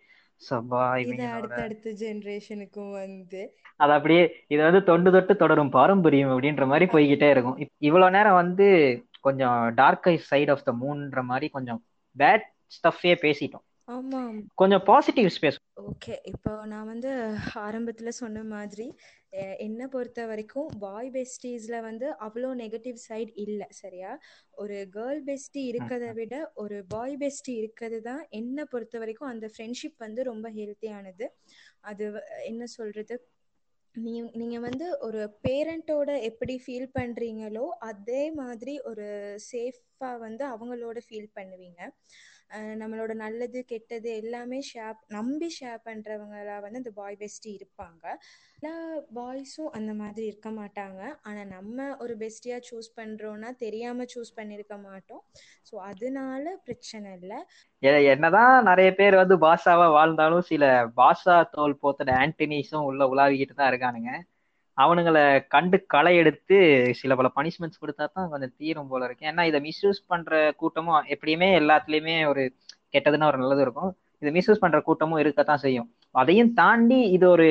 அடுத்தடுத்த 0.50 1.90
ஜெனரேஷனுக்கும் 1.90 2.92
வந்து. 2.92 3.58
அது 3.76 3.92
அப்படியே 3.92 4.36
இது 4.48 4.64
வந்து 4.64 4.84
தொண்டு 4.84 5.12
தொட்டு 5.12 5.36
தொடரும் 5.36 5.70
பாரம்பரியம் 5.70 6.30
அப்படின்ற 6.30 6.66
மாதிரி 6.68 6.86
போய்கிட்டே 6.86 7.30
இருக்கும். 7.30 7.68
இவ்வளவு 7.78 8.12
நேரம் 8.12 8.34
வந்து 8.34 8.68
கொஞ்சம் 9.20 9.74
டார்க் 9.74 10.18
சைட் 10.18 10.50
ஆஃப் 10.50 10.64
த 10.64 10.72
மூன்ற 10.72 11.22
மாதிரி 11.22 11.50
கொஞ்சம் 11.50 11.84
பேட் 12.18 12.48
ஸ்டஃபே 12.78 13.14
பேசிட்டோம். 13.22 13.66
ஆமாம் 13.88 14.38
கொஞ்சம் 14.60 14.84
பாசிட்டிவ்ஸ் 14.88 15.42
பேசும் 15.44 15.66
ஓகே 15.84 16.16
இப்போ 16.32 16.52
நான் 16.72 16.90
வந்து 16.90 17.12
ஆரம்பத்தில் 17.62 18.18
சொன்ன 18.20 18.44
மாதிரி 18.52 18.86
என்னை 19.66 19.86
பொறுத்த 19.94 20.22
வரைக்கும் 20.30 20.70
பாய் 20.82 21.10
பெஸ்டீஸில் 21.14 21.78
வந்து 21.86 22.08
அவ்வளோ 22.26 22.50
நெகட்டிவ் 22.62 22.98
சைடு 23.06 23.32
இல்லை 23.44 23.68
சரியா? 23.80 24.12
ஒரு 24.58 24.78
கேர்ள் 24.96 25.22
பெஸ்டி 25.28 25.62
இருக்கிறத 25.72 26.08
விட 26.20 26.34
ஒரு 26.64 26.78
பாய் 26.94 27.16
பெஸ்டி 27.22 27.54
இருக்கிறது 27.62 28.00
தான் 28.10 28.24
என்னை 28.40 28.66
பொறுத்த 28.72 29.00
வரைக்கும் 29.04 29.32
அந்த 29.32 29.48
ஃப்ரெண்ட்ஷிப் 29.54 29.98
வந்து 30.06 30.24
ரொம்ப 30.32 30.50
ஹெல்த்தியானது 30.58 31.28
அது 31.84 32.06
என்ன 32.46 32.64
சொல்கிறது 32.76 33.18
நீ 33.96 34.12
நீங்கள் 34.40 34.66
வந்து 34.66 34.86
ஒரு 35.06 35.22
பேரண்ட்டோட 35.46 36.12
எப்படி 36.30 36.54
ஃபீல் 36.64 36.92
பண்ணுறீங்களோ 36.96 37.66
அதே 37.90 38.24
மாதிரி 38.40 38.76
ஒரு 38.90 39.08
சேஃபாக 39.50 40.22
வந்து 40.26 40.44
அவங்களோட 40.54 41.00
ஃபீல் 41.08 41.34
பண்ணுவீங்க. 41.36 41.82
நம்மளோட 42.82 43.12
நல்லது 43.24 43.60
கெட்டது 43.72 44.10
எல்லாமே 44.22 44.60
ஷேர் 44.70 44.98
நம்பி 45.18 45.50
ஷேர் 45.58 45.80
பண்ணுறவங்களா 45.88 46.56
வந்து 46.66 46.82
அந்த 46.82 46.92
பாய் 47.00 47.18
பெஸ்டி 47.22 47.50
இருப்பாங்க. 47.60 48.04
எல்லா 48.60 48.74
பாய்ஸும் 49.18 49.72
அந்த 49.78 49.92
மாதிரி 50.02 50.26
இருக்க 50.32 50.50
மாட்டாங்க. 50.60 51.02
ஆனால் 51.28 51.52
நம்ம 51.56 51.88
ஒரு 52.04 52.16
பெஸ்டியாக 52.24 52.68
சூஸ் 52.70 52.90
பண்ணுறோன்னா 53.00 53.52
தெரியாமல் 53.66 54.12
சூஸ் 54.14 54.32
பண்ணியிருக்க 54.40 54.76
மாட்டோம். 54.88 55.24
ஸோ 55.70 55.76
அதனால 55.92 56.56
பிரச்சனை 56.68 57.10
இல்லை. 57.20 57.40
என்னதான் 58.14 58.56
நிறைய 58.70 58.90
பேர் 59.00 59.22
வந்து 59.22 59.38
பாஷாவா 59.46 59.88
வாழ்ந்தாலும் 59.98 60.46
சில 60.52 60.66
பாஷா 61.00 61.38
தோல் 61.56 61.82
போத்தட 61.84 62.12
ஆண்டனிஸும் 62.24 62.88
உள்ள 62.90 63.08
உலாவிக்கிட்டு 63.14 63.56
தான் 63.62 63.72
இருக்கானுங்க. 63.74 64.12
அவனுங்களை 64.78 65.24
கண்டு 65.54 65.78
களை 65.94 66.14
எடுத்து 66.22 66.58
சில 67.00 67.16
பல 67.20 67.30
பனிஷ்மெண்ட்ஸ் 67.38 67.82
கொடுத்தா 67.82 68.06
தான் 68.18 68.30
கொஞ்சம் 68.34 68.54
தீரும் 68.60 68.90
போல 68.92 69.06
இருக்கு. 69.08 69.28
ஏன்னா 69.32 69.44
இதை 69.50 69.60
மிஸ்யூஸ் 69.68 70.00
பண்ற 70.12 70.40
கூட்டமும் 70.62 71.08
எப்படியுமே 71.16 71.50
எல்லாத்துலயுமே 71.62 72.16
ஒரு 72.32 72.44
கெட்டதுன்னு 72.96 73.30
ஒரு 73.32 73.40
நல்லது 73.42 73.64
இருக்கும். 73.66 73.92
இதை 74.22 74.32
மிஸ்யூஸ் 74.38 74.64
பண்ற 74.64 74.80
கூட்டமும் 74.88 75.22
இருக்கத்தான் 75.24 75.64
செய்யும். 75.66 75.88
அதையும் 76.22 76.52
தாண்டி 76.62 77.00
இது 77.18 77.28
ஒரு 77.36 77.48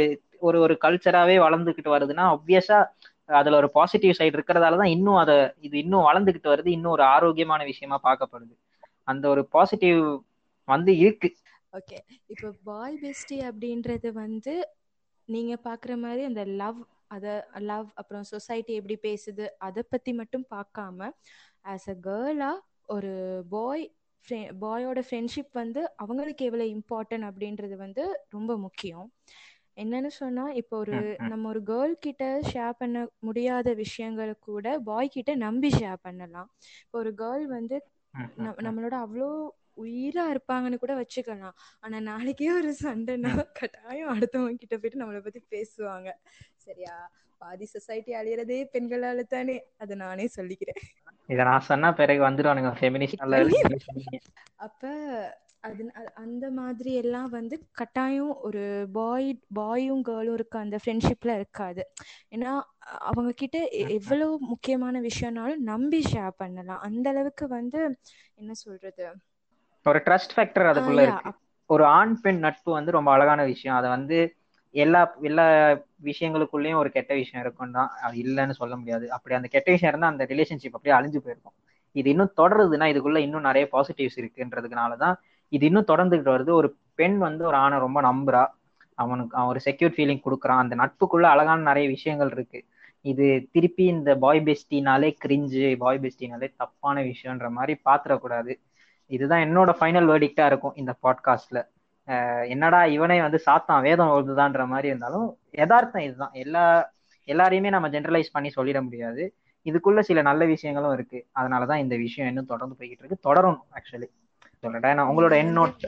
ஒரு 0.48 0.58
ஒரு 0.64 0.74
கல்ச்சராகவே 0.84 1.36
வளர்ந்துக்கிட்டு 1.44 1.90
வருதுன்னா 1.94 2.24
obvious-ஆ 2.34 2.78
அதுல 3.40 3.58
ஒரு 3.62 3.68
பாசிட்டிவ் 3.76 4.16
சைடு 4.18 4.36
இருக்கிறதால 4.36 4.78
தான் 4.82 4.92
இன்னும் 4.96 5.18
அதை 5.22 5.36
இது 5.66 5.76
இன்னும் 5.84 6.06
வளர்ந்துக்கிட்டு 6.08 6.52
வருது. 6.52 6.70
இன்னும் 6.76 6.94
ஒரு 6.96 7.04
ஆரோக்கியமான 7.14 7.60
விஷயமா 7.70 7.98
பார்க்கப்படுது. 8.06 8.54
அந்த 9.08 9.24
ஒரு 9.34 9.42
பாசிட்டிவ் 9.54 10.00
வந்து 10.68 10.92
இருக்கு. 11.02 11.28
ஓகே 11.72 11.98
இப்போ 12.32 12.48
பாய் 12.68 12.96
பெஸ்டி 13.02 13.36
அப்படின்றது 13.50 14.08
வந்து 14.22 14.54
நீங்கள் 15.28 15.64
பார்க்குற 15.68 15.92
மாதிரி 16.04 16.22
அந்த 16.30 16.44
லவ் 16.62 16.80
அதை 17.10 17.32
லவ் 17.66 17.88
அப்புறம் 18.00 18.26
சொசைட்டி 18.30 18.72
எப்படி 18.74 18.96
பேசுது 19.02 19.46
அதை 19.60 19.82
பற்றி 19.86 20.12
மட்டும் 20.20 20.46
பார்க்காம 20.50 21.08
ஆஸ் 21.66 21.88
அ 21.88 21.96
கேர்ளாக 22.02 22.58
ஒரு 22.88 23.12
பாய் 23.50 23.84
ஃப்ரெ 24.24 24.38
பாயோட 24.62 25.00
ஃப்ரெண்ட்ஷிப் 25.06 25.52
வந்து 25.54 25.82
அவங்களுக்கு 25.96 26.42
எவ்வளோ 26.48 26.66
இம்பார்ட்டன்ட் 26.74 27.26
அப்படின்றது 27.28 27.76
வந்து 27.78 28.04
ரொம்ப 28.28 28.52
முக்கியம் 28.64 29.06
என்னன்னு 29.76 30.10
சொன்னால் 30.16 30.56
இப்போ 30.60 30.74
ஒரு. 30.78 30.96
நம்ம 31.30 31.48
ஒரு 31.48 31.60
கேர்ள் 31.64 31.94
கிட்ட 32.00 32.22
ஷேர் 32.50 32.78
பண்ண 32.78 32.96
முடியாத 33.26 33.68
விஷயங்களை 33.82 34.34
கூட 34.42 34.66
பாய் 34.88 35.14
கிட்ட 35.16 35.34
நம்பி 35.44 35.70
ஷேர் 35.78 36.00
பண்ணலாம் 36.02 36.48
இப்போ 36.80 36.98
ஒரு 37.00 37.12
கேர்ள் 37.20 37.46
வந்து. 37.56 37.76
நம்மளோட 38.64 38.94
அவ்வளோ 39.04 39.28
உயிரா 39.76 40.24
இருப்பாங்கன்னு 40.32 40.76
கூட 40.76 40.94
வச்சுக்கலாம். 40.96 41.56
ஆனா 41.80 41.96
நாளைக்கே 42.00 42.50
ஒரு 42.52 42.72
சண்டைனா 42.82 43.30
கட்டாயம் 43.58 44.12
அடுத்தவங்க 44.14 44.56
கிட்ட 44.56 44.74
போயிட்டு 44.76 45.02
நம்மளை 45.02 45.20
பத்தி 45.20 45.42
பேசுவாங்க. 45.50 46.08
சரியா? 46.58 46.96
பாதி 47.40 47.66
சொசைட்டி 47.66 48.12
அழியறதே 48.14 48.58
பெண்களால 48.74 49.20
தானே. 49.26 49.58
அதை 49.78 49.96
நானே 49.96 50.26
சொல்லிக்கிறேன். 50.36 50.80
இதை 51.28 51.42
நான் 51.44 51.68
சொன்னா 51.68 51.88
பிறகு 51.92 52.22
சொன்னீங்க 53.84 54.18
அப்ப 54.58 54.82
அது 55.62 55.82
அந்த 56.14 56.50
மாதிரி 56.50 56.90
எல்லாம் 56.94 57.30
வந்து 57.30 57.56
கட்டாயம் 57.72 58.34
ஒரு 58.40 58.62
பாய் 58.92 59.28
பாயும் 59.52 60.02
கேர்ளும் 60.04 60.36
இருக்க 60.38 60.56
அந்த 60.58 60.76
ஃப்ரெண்ட்ஷிப்ல 60.82 61.34
இருக்காது. 61.34 61.82
ஏன்னா 62.32 62.52
அவங்க 63.08 63.30
கிட்ட 63.32 63.58
எவ்வளவு 63.96 64.34
முக்கியமான 64.52 65.00
விஷயம்னாலும் 65.00 65.66
நம்பி 65.72 66.00
ஷேர் 66.12 66.38
பண்ணலாம். 66.38 66.82
அந்த 66.88 67.06
அளவுக்கு 67.10 67.46
வந்து 67.48 67.80
என்ன 68.38 68.52
சொல்றது? 68.64 69.06
ஒரு 69.86 69.98
ட்ரஸ்ட் 70.06 70.34
ஃபேக்டர் 70.36 70.68
அதுக்குள்ள 70.70 71.02
இருக்கு. 71.02 71.30
ஒரு 71.70 71.84
ஆண் 71.84 72.14
பெண் 72.20 72.38
நட்பு 72.38 72.70
வந்து 72.72 72.90
ரொம்ப 72.90 73.12
அழகான 73.12 73.44
விஷயம். 73.44 73.76
அதை 73.76 73.88
வந்து 73.90 74.18
எல்லா 74.74 75.00
எல்லா 75.22 75.44
விஷயங்களுக்குள்ளேயும் 76.04 76.80
ஒரு 76.82 76.90
கெட்ட 76.90 77.14
விஷயம் 77.14 77.42
இருக்கும் 77.44 77.70
தான் 77.70 77.90
அது 78.02 78.16
இல்லைன்னு 78.24 78.50
சொல்ல 78.50 78.76
முடியாது. 78.76 79.06
அப்படி 79.12 79.34
அந்த 79.34 79.48
கெட்ட 79.48 79.68
விஷயம் 79.70 79.92
இருந்தா 79.92 80.12
அந்த 80.14 80.24
ரிலேஷன்ஷிப் 80.24 80.76
அப்படியே 80.78 80.96
அழிஞ்சு 80.98 81.20
போயிருக்கும். 81.24 81.56
இது 81.96 82.08
இன்னும் 82.10 82.32
தொடருதுன்னா 82.36 82.86
இதுக்குள்ள 82.92 83.16
இன்னும் 83.16 83.40
நிறைய 83.40 83.68
பாசிட்டிவ்ஸ் 83.72 84.18
இருக்குன்றதுனால 84.22 84.96
தான் 84.96 85.16
இது 85.52 85.66
இன்னும் 85.66 85.88
தொடர்ந்துகிட்டு 85.88 86.34
வருது. 86.36 86.52
ஒரு 86.60 86.68
பெண் 86.94 87.18
வந்து 87.18 87.42
ஒரு 87.46 87.56
ஆணை 87.56 87.78
ரொம்ப 87.78 88.00
நம்புறா. 88.02 88.42
அவனுக்கு 88.94 89.36
அவன் 89.36 89.48
ஒரு 89.48 89.60
செக்யூர் 89.64 89.94
ஃபீலிங் 89.96 90.24
கொடுக்குறான். 90.26 90.62
அந்த 90.64 90.74
நட்புக்குள்ள 90.76 91.26
அழகான 91.34 91.60
நிறைய 91.62 91.88
விஷயங்கள் 91.88 92.30
இருக்கு. 92.30 92.60
இது 93.04 93.26
திருப்பி 93.52 93.84
இந்த 93.84 94.10
பாய் 94.24 94.40
பெஸ்டினாலே 94.40 95.08
கிரிஞ்சு 95.24 95.76
பாய் 95.78 96.00
பெஸ்டினாலே 96.02 96.48
தப்பான 96.56 97.02
விஷயம்ன்ற 97.02 97.48
மாதிரி 97.50 97.74
பாத்திரக்கூடாது 97.88 98.52
இதுதான் 99.10 99.44
என்னோட 99.46 99.70
ஃபைனல் 99.80 100.08
வேர்டிக்டா 100.10 100.44
இருக்கும் 100.46 100.76
இந்த 100.76 100.92
பாட்காஸ்ட்ல 101.02 101.60
என்னடா 102.48 102.80
இவனே 102.86 103.16
வந்து 103.20 103.38
சாத்தான் 103.46 103.82
வேதம் 103.82 104.12
ஓடுதான்ற 104.14 104.62
மாதிரி 104.66 104.88
இருந்தாலும் 104.88 105.26
யதார்த்தம் 105.52 106.02
இதுதான். 106.02 106.32
எல்லா 106.32 106.64
எல்லாரையுமே 107.28 107.68
நம்ம 107.68 107.88
ஜென்ரலைஸ் 107.88 108.34
பண்ணி 108.36 108.50
சொல்லிட 108.56 108.78
முடியாது. 108.82 109.24
இதுக்குள்ள 109.66 110.00
சில 110.00 110.22
நல்ல 110.22 110.42
விஷயங்களும் 110.44 110.94
இருக்கு. 110.94 111.18
அதனாலதான் 111.38 111.82
இந்த 111.84 111.96
விஷயம் 111.96 112.30
இன்னும் 112.30 112.50
தொடர்ந்து 112.52 112.76
போய்கிட்டு 112.78 113.04
இருக்கு. 113.04 113.24
தொடரணும் 113.28 113.60
ஆக்சுவலி 113.76 114.08
சொல்றேன் 114.62 115.08
உங்களோட 115.10 115.34
என் 115.42 115.56
நோட் 115.58 115.84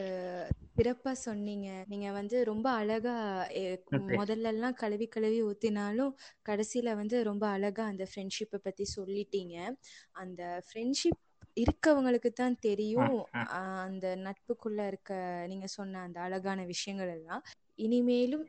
சிறப்பா 0.77 1.13
சொன்னீங்க. 1.27 1.69
நீங்க 1.87 2.09
வந்து 2.11 2.37
ரொம்ப 2.45 2.67
அழகா 2.71 3.17
முதல்ல 4.21 4.49
எல்லாம் 4.53 4.77
கழுவி 4.83 5.07
கழுவி 5.07 5.41
ஊத்தினாலும் 5.49 6.13
கடைசியில 6.49 6.95
வந்து 7.01 7.17
ரொம்ப 7.25 7.45
அழகா 7.47 7.85
அந்த 7.85 8.05
ஃப்ரெண்ட்ஷிப்பை 8.11 8.59
பத்தி 8.63 8.85
சொல்லிட்டீங்க. 8.97 9.57
அந்த 10.13 10.63
ஃப்ரெண்ட்ஷிப் 10.69 11.21
இருக்கவங்களுக்கு 11.57 12.31
தான் 12.41 12.57
தெரியும் 12.67 13.19
அந்த 13.83 14.07
நட்புக்குள்ள 14.27 14.81
இருக்க 14.91 15.13
நீங்க 15.51 15.67
சொன்ன 15.77 16.01
அந்த 16.07 16.19
அழகான 16.27 16.61
விஷயங்கள் 16.73 17.13
எல்லாம். 17.19 17.43
இனிமேலும் 17.85 18.47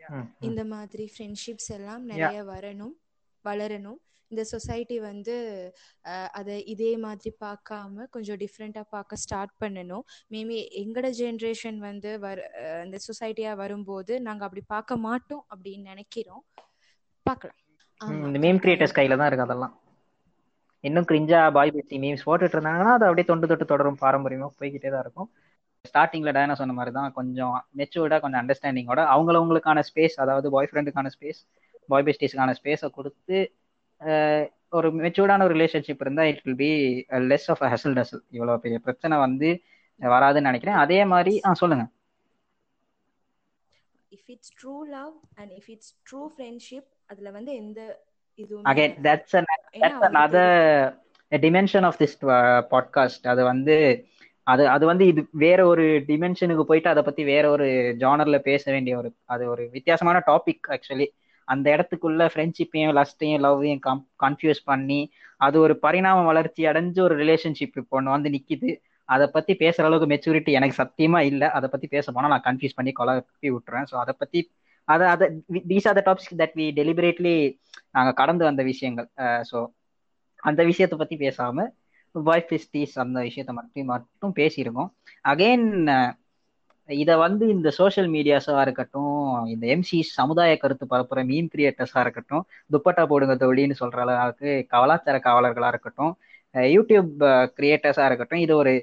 இந்த 0.48 0.64
மாதிரி 0.74 1.06
ஃப்ரெண்ட்ஷிப்ஸ் 1.14 1.72
எல்லாம் 1.78 2.04
நிறைய 2.14 2.40
வரணும் 2.54 2.96
வளரணும். 3.46 4.00
இந்த 4.32 4.44
சொசைட்டி 4.52 4.96
வந்து 5.10 5.36
அதை 6.40 6.56
இதே 6.74 6.92
மாதிரி 7.06 7.32
பார்க்காம 7.46 8.06
கொஞ்சம் 8.16 8.40
டிஃப்ரெண்ட்டாக 8.44 8.88
பார்க்க 8.96 9.20
ஸ்டார்ட் 9.24 9.54
பண்ணணும். 9.64 10.06
மேபி 10.34 10.58
எங்களோட 10.82 11.10
ஜென்ரேஷன் 11.20 11.78
வந்து 11.90 12.12
வர 12.26 12.48
இந்த 12.86 13.00
சொசைட்டியாக 13.08 13.62
வரும்போது 13.64 14.16
நாங்கள் 14.28 14.48
அப்படி 14.48 14.64
பார்க்க 14.76 14.98
மாட்டோம் 15.08 15.46
அப்படின்னு 15.54 15.92
நினைக்கிறோம். 15.94 16.44
பார்க்கலாம். 17.26 17.60
இந்த 18.30 18.40
மீம் 18.46 18.62
கிரியேட்டர்ஸ் 18.64 18.98
கையில 19.00 19.18
தான் 19.20 19.30
இருக்கு 19.32 19.48
அதெல்லாம். 19.48 19.76
இன்னும் 20.84 21.08
கிரிஞ்சா 21.10 21.40
பாய் 21.58 21.74
பேசி 21.76 21.96
மீம்ஸ் 22.04 22.26
போட்டுட்டு 22.28 22.56
இருந்தாங்கன்னா 22.58 22.94
அது 22.98 23.08
அப்படியே 23.10 23.28
தொண்டு 23.30 23.50
தொட்டு 23.52 23.66
தொடரும் 23.72 24.00
பாரம்பரியமா 24.04 24.48
போய்கிட்டே 24.60 24.90
தான் 24.94 25.04
இருக்கும். 25.06 25.30
ஸ்டார்டிங்ல 25.86 26.32
டயனா 26.36 26.56
சொன்ன 26.60 26.74
மாதிரி 26.78 26.92
தான் 26.98 27.10
கொஞ்சம் 27.18 27.56
மெச்சூர்டா 27.80 28.18
கொஞ்சம் 28.24 28.42
அண்டர்ஸ்டாண்டிங்கோட 28.42 29.02
அவங்களவங்களுக்கான 29.14 29.80
ஸ்பேஸ் 29.90 30.16
அதாவது 30.24 30.48
பாய் 30.56 30.70
ஃப்ரெண்டுக்கான 30.72 31.12
ஸ்பேஸ் 31.16 31.42
பாய் 31.92 32.06
பேஸ்டிஸ்க்கான 32.08 32.54
ஸ்பேஸை 32.60 32.90
கொடுத்து 32.98 33.38
ஒரு 34.78 34.88
மெச்சூர்டான 35.00 35.46
ஒரு 35.48 35.56
ரிலேஷன்ஷிப் 35.58 36.04
இருந்தால் 36.06 36.30
it 36.32 36.42
will 36.46 36.60
be 36.64 36.70
less 37.32 37.48
of 37.54 37.64
hassle 37.74 37.98
tussle 38.00 38.24
இவ்வளோ 38.38 38.56
பெரிய 38.64 38.78
பிரச்சனை 38.88 39.18
வந்து 39.26 39.50
வராதுன்னு 40.02 40.50
நினைக்கிறேன். 40.50 40.80
அதே 40.84 41.00
மாதிரி 41.14 41.34
ஆ 41.48 41.52
சொல்லுங்க. 41.62 41.84
If 44.12 44.30
it's 44.34 44.54
true 44.62 44.76
love 44.96 45.14
and 45.40 45.52
if 45.60 45.70
it's 45.74 45.94
true 46.10 46.22
friendship 46.34 46.90
அதில் 47.12 47.36
வந்து 47.38 47.52
எந்த 47.62 47.80
again 48.66 48.96
that's 49.04 49.36
that's 49.82 50.06
another 50.10 50.48
dimension 51.32 51.86
of 51.86 52.00
this 52.02 52.16
podcast 52.72 53.28
அது 53.28 53.44
வந்து 53.44 53.76
அது 54.48 54.64
அது 54.70 54.86
வந்து 54.86 55.08
இது 55.08 55.28
வேற 55.38 55.60
ஒரு 55.66 55.84
டிமென்ஷனுக்கு 56.08 56.62
போயிட்டு 56.62 56.90
அதை 56.90 57.04
பத்தி 57.04 57.24
வேற 57.24 57.50
ஒரு 57.50 57.68
ஜானர்ல 58.00 58.38
பேச 58.40 58.72
வேண்டிய 58.72 58.98
ஒரு 58.98 59.16
அது 59.26 59.50
ஒரு 59.50 59.70
வித்தியாசமான 59.72 60.18
டாபிக் 60.28 60.68
ஆக்சுவலி 60.70 61.08
அந்த 61.48 61.76
இடத்துக்குள்ள 61.76 62.26
ஃப்ரெண்ட்ஷிப்பையும் 62.34 62.94
லஸ்டையும் 62.98 63.44
லவ்வையும் 63.44 63.82
கன்ஃபியூஸ் 64.24 64.62
பண்ணி 64.66 65.00
அது 65.38 65.60
ஒரு 65.60 65.80
பரிணாம 65.80 66.24
வளர்ச்சி 66.24 66.66
அடைஞ்ச 66.66 67.00
ஒரு 67.02 67.16
ரிலேஷன்ஷிப் 67.18 67.78
இப்போ 67.82 67.98
ஒன்று 67.98 68.12
வந்து 68.12 68.30
நிக்குது. 68.30 68.70
அதை 69.10 69.28
பத்தி 69.28 69.54
பேசுற 69.54 69.84
அளவுக்கு 69.84 70.12
மெச்சூரிட்டி 70.14 70.52
எனக்கு 70.52 70.78
சத்தியமா 70.84 71.20
இல்லை. 71.22 71.48
அதை 71.50 71.70
பத்தி 71.70 71.88
பேச 71.88 72.12
போனா 72.12 72.28
நான் 72.28 72.46
கன்ஃபியூஸ் 72.46 72.76
பண்ணி 72.76 72.92
குழப்பி 73.00 73.50
விட்டுறேன் 73.56 73.88
ஸோ 73.92 73.96
அதை 73.96 74.14
பத்தி 74.18 74.40
அதை 74.88 75.06
அதை 75.14 75.26
these 75.72 75.88
are 75.90 75.98
the 76.00 76.04
topics 76.08 76.40
that 76.42 76.56
we 76.60 76.66
deliberately 76.80 77.36
நாங்கள் 77.92 78.18
கடந்து 78.22 78.44
வந்த 78.50 78.64
விஷயங்கள். 78.72 79.08
ஸோ 79.52 79.58
அந்த 80.44 80.62
விஷயத்தை 80.72 80.98
பற்றி 80.98 81.16
பேசாமல் 81.18 81.70
பாய் 82.16 82.48
ஃபிஸ்டீஸ் 82.50 82.96
அந்த 83.04 83.20
விஷயத்த 83.28 83.52
மட்டும் 83.60 83.90
மட்டும் 83.94 84.34
பேசியிருக்கோம். 84.42 84.90
அகெயின் 85.26 85.68
இதை 86.90 87.14
வந்து 87.18 87.44
இந்த 87.56 87.70
சோஷியல் 87.78 88.10
மீடியாஸாக 88.16 88.64
இருக்கட்டும் 88.66 89.14
இந்த 89.54 89.66
எம்சி 89.76 90.00
சமுதாய 90.18 90.54
கருத்து 90.58 90.86
பரப்புற 90.88 91.20
மீன் 91.30 91.50
கிரியேட்டர்ஸாக 91.54 92.04
இருக்கட்டும் 92.06 92.44
துப்பட்டா 92.74 93.04
போடுங்க 93.12 93.36
தொழின்னு 93.44 93.76
சொல்கிற 93.82 94.02
அளவுக்கு 94.06 94.52
கலாச்சார 94.74 95.18
காவலர்களாக 95.28 95.74
இருக்கட்டும் 95.76 96.14
யூடியூப் 96.76 97.12
கிரியேட்டர்ஸாக 97.60 98.10
இருக்கட்டும் 98.10 98.44
இது 98.46 98.54
ஒரு 98.56 98.74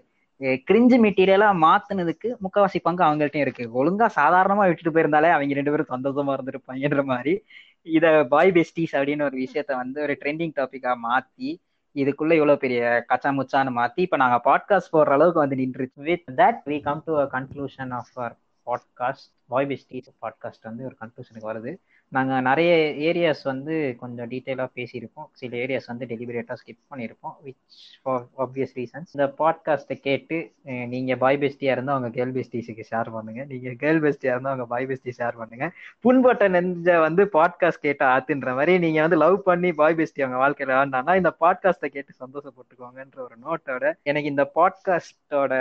கிரிஞ்சு 0.41 0.97
மெட்டீரியலாக 1.05 1.61
மாத்தினதுக்கு 1.65 2.29
முக்கால்வாசி 2.45 2.79
பங்கு 2.83 3.05
அவங்கள்ட்டையும் 3.05 3.45
இருக்கு. 3.47 3.65
ஒழுங்கா 3.75 4.07
சாதாரணமா 4.17 4.67
விட்டுட்டு 4.67 4.99
போயிருந்தாலே 4.99 5.31
அவங்க 5.31 5.55
ரெண்டு 5.55 5.71
பேரும் 5.71 5.93
சந்தோஷமா 5.95 6.37
இருந்திருப்பாங்கன்ற 6.37 7.05
மாதிரி 7.05 7.35
இத 7.83 8.25
பாய் 8.29 8.51
பெஸ்டிஸ் 8.51 8.97
அப்படின்னு 8.97 9.23
ஒரு 9.23 9.37
விஷயத்த 9.39 9.77
வந்து 9.77 10.03
ஒரு 10.03 10.19
ட்ரெண்டிங் 10.25 10.53
டாபிக்கா 10.57 10.93
மாத்தி 11.09 11.51
இதுக்குள்ள 11.97 12.33
இவ்வளவு 12.39 12.57
பெரிய 12.59 13.05
கச்சா 13.07 13.31
முச்சான்னு 13.31 13.73
மாத்தி 13.79 14.01
இப்ப 14.07 14.17
நாங்க 14.17 14.39
பாட்காஸ்ட் 14.45 14.93
போடுற 14.93 15.17
அளவுக்கு 15.17 15.39
வந்து 15.39 15.57
நின்றுச்சு. 15.57 16.01
With 16.09 16.25
that 16.37 16.61
we 16.67 16.81
come 16.83 17.03
to 17.05 17.15
a 17.21 17.29
conclusion 17.33 17.93
of 17.93 18.13
our 18.15 18.37
podcast 18.67 19.29
boy 19.47 19.67
besties 19.67 20.11
podcast 20.23 20.63
வந்து 20.63 20.85
ஒரு 20.85 20.97
கன்க்ளூஷனுக்கு 21.01 21.49
வருது. 21.51 21.73
நாங்கள் 22.13 22.43
நிறைய 22.43 22.71
ஏரியாஸ் 23.09 23.43
வந்து 23.45 23.75
கொஞ்சம் 23.99 24.29
டீட்டெயிலாக 24.31 24.69
பேசியிருப்போம் 24.77 25.29
சில 25.33 25.53
ஏரியாஸ் 25.57 25.87
வந்து 25.87 26.07
டெலிபரேட்டாக 26.07 26.57
ஸ்கிப் 26.61 26.81
பண்ணியிருப்போம் 26.91 27.37
விச் 27.45 27.61
ஃபார் 28.03 28.25
ஆப்வியஸ் 28.39 28.75
ரீசன்ஸ் 28.77 29.13
இந்த 29.15 29.27
பாட்காஸ்ட்டை 29.39 29.97
கேட்டு 30.01 30.39
நீங்கள் 30.87 31.19
பாய் 31.19 31.39
பெஸ்டியாக 31.39 31.77
இருந்தால் 31.77 31.97
அவங்க 31.97 32.11
கேர்ள் 32.17 32.35
பெஸ்டிஸுக்கு 32.35 32.89
ஷேர் 32.91 33.11
பண்ணுங்கள் 33.15 33.47
நீங்கள் 33.47 33.77
கேர்ள் 33.77 34.03
பெஸ்டியாக 34.03 34.35
இருந்தால் 34.35 34.55
அவங்க 34.55 34.67
பாய் 34.67 34.89
பெஸ்டி 34.91 35.17
ஷேர் 35.19 35.39
பண்ணுங்கள் 35.43 35.73
புண்பட்ட 36.05 36.49
நெஞ்ச 36.49 36.99
வந்து 37.01 37.25
பாட்காஸ்ட் 37.37 37.85
கேட்டு 37.85 38.07
ஆத்துன்ற 38.09 38.55
மாதிரி 38.55 38.75
நீங்கள் 38.79 39.07
வந்து 39.07 39.23
லவ் 39.25 39.39
பண்ணி 39.43 39.73
பாய் 39.73 39.99
பெஸ்டி 40.01 40.27
அவங்க 40.27 40.41
வாழ்க்கையில் 40.41 40.77
வேண்டாம்னா 40.77 41.17
இந்த 41.17 41.33
பாட்காஸ்ட்டை 41.41 41.91
கேட்டு 41.91 42.21
சந்தோஷப்பட்டுக்கோங்கன்ற 42.21 43.21
ஒரு 43.21 43.37
நோட்டோட 43.41 43.95
எனக்கு 44.03 44.33
இந்த 44.35 44.47
பாட்காஸ்டோட 44.57 45.55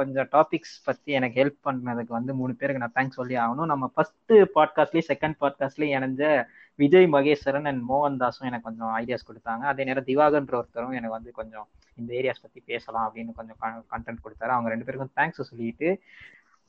கொஞ்சம் 0.00 0.28
டாபிக்ஸ் 0.32 0.78
பற்றி 0.84 1.12
எனக்கு 1.12 1.38
ஹெல்ப் 1.42 1.68
பண்ணதுக்கு 1.68 2.14
வந்து 2.18 2.34
மூணு 2.34 2.54
பேருக்கு 2.54 2.82
நான் 2.82 2.96
தேங்க்ஸ் 2.98 3.18
சொல்லி 3.18 3.36
ஆகணும். 3.36 3.70
நம்ம 3.72 3.86
ஃபர்ஸ்ட் 3.94 4.32
பாட்காஸ்ட்லேயும் 4.32 5.10
செகண்ட் 5.12 5.36
பாட்காஸ்ட் 5.40 5.86
இணைஞ்ச 5.94 6.44
விஜய் 6.74 7.08
மகேஸ்வரன் 7.12 7.66
அண்ட் 7.66 7.82
மோகன் 7.88 8.18
தாஸும் 8.22 8.48
எனக்கு 8.50 8.66
கொஞ்சம் 8.68 8.92
ஐடியாஸ் 8.98 9.26
கொடுத்தாங்க. 9.30 9.64
அதே 9.72 9.84
நேரம் 9.84 10.04
திவாகன்ற 10.04 10.54
ஒருத்தரும் 10.54 10.90
எனக்கு 10.90 11.16
வந்து 11.18 11.30
கொஞ்சம் 11.30 11.68
இந்த 11.94 12.14
ஏரியாஸ் 12.14 12.42
பத்தி 12.42 12.60
பேசலாம் 12.60 13.06
அப்படின்னு 13.06 13.34
கொஞ்சம் 13.34 13.56
கண்டென்ட் 13.90 14.24
கொடுத்தாரு. 14.24 14.54
அவங்க 14.54 14.68
ரெண்டு 14.68 14.84
பேருக்கும் 14.84 15.12
தேங்க்ஸ் 15.16 15.48
சொல்லிட்டு 15.50 16.00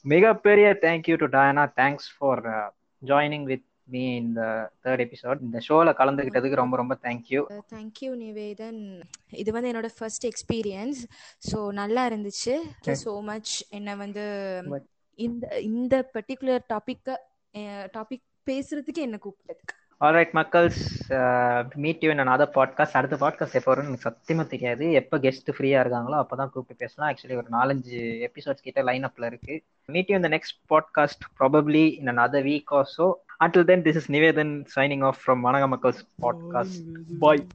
மிகப்பெரிய 0.04 0.78
thank you 0.82 1.16
to 1.16 1.28
Diana 1.38 1.66
thanks 1.76 2.10
for 2.18 2.74
joining 3.06 3.44
with 3.44 3.66
me 3.92 4.04
இந்த 4.16 4.42
தேர்ட் 4.84 5.04
எபிசோட் 5.06 5.40
இந்த 5.42 5.60
ஷோல 5.68 5.94
கலந்துகிட்டதுக்கு 5.98 6.62
ரொம்ப 6.62 6.78
ரொம்ப 6.78 6.98
தேங்க்யூ 7.04 7.42
தேங்க்யூ 7.74 8.12
நிவேதன் 8.22 8.82
இது 9.34 9.52
வந்து 9.52 9.72
என்னோட 9.72 9.90
ஃபர்ஸ்ட் 9.98 10.28
எக்ஸ்பீரியன்ஸ் 10.28 11.02
ஸோ 11.52 11.60
நல்லா 11.72 12.04
இருந்துச்சு. 12.10 12.56
ஸோ 13.04 13.14
மச் 13.24 13.54
என்ன 13.70 13.96
வந்து 13.96 14.26
இந்த 15.20 15.46
இந்த 15.70 15.96
பர்டிகுலர் 16.14 16.66
டாபிக்கை 16.74 17.16
டாபிக் 17.98 18.26
பேசுறதுக்கு 18.48 19.02
என்ன 19.02 19.18
கூப்பிட்டதுக்கு 19.22 19.78
alright 20.02 20.32
மக்கள்ஸ் 20.34 20.80
meet 21.76 22.04
you 22.04 22.12
in 22.14 22.32
other 22.34 22.54
podcast 22.56 22.96
அடுத்த 23.00 23.16
பாட்காஸ்ட் 23.16 23.58
எப்போ 23.60 23.70
வரும்னு 23.72 23.90
எனக்கு 23.90 24.08
சத்தியமா 24.08 24.44
தெரியாது. 24.48 24.86
எப்போ 24.92 25.16
கெஸ்ட் 25.18 25.52
ஃப்ரீயா 25.56 25.80
இருக்காங்களோ 25.84 26.18
அப்பதான் 26.22 26.52
கூப்பிட்டு 26.54 26.82
பேசலாம். 26.84 27.10
ஆக்சுவலி 27.10 27.38
ஒரு 27.42 27.50
நாலஞ்சு 27.52 28.00
எபிசோட்ஸ் 28.28 28.66
கிட்ட 28.68 28.82
லைன் 28.82 29.06
அப்ல 29.10 29.26
இருக்கு 29.26 29.56
மீட் 29.90 30.10
யூ 30.10 30.16
இந்த 30.16 30.32
next 30.36 30.58
podcast 30.70 31.26
probably 31.40 31.84
in 32.00 32.24
other 32.26 32.46
week 32.50 32.74
or 32.80 32.90
so 32.98 33.08
until 33.42 33.64
then 33.64 33.84
this 33.84 33.96
is 33.96 34.08
nivedan 34.08 34.52
signing 34.70 35.04
off 35.04 35.18
from 35.20 35.42
managamakals 35.44 36.04
podcast. 36.24 36.82
Oh, 37.22 37.22
Bye 37.22 37.46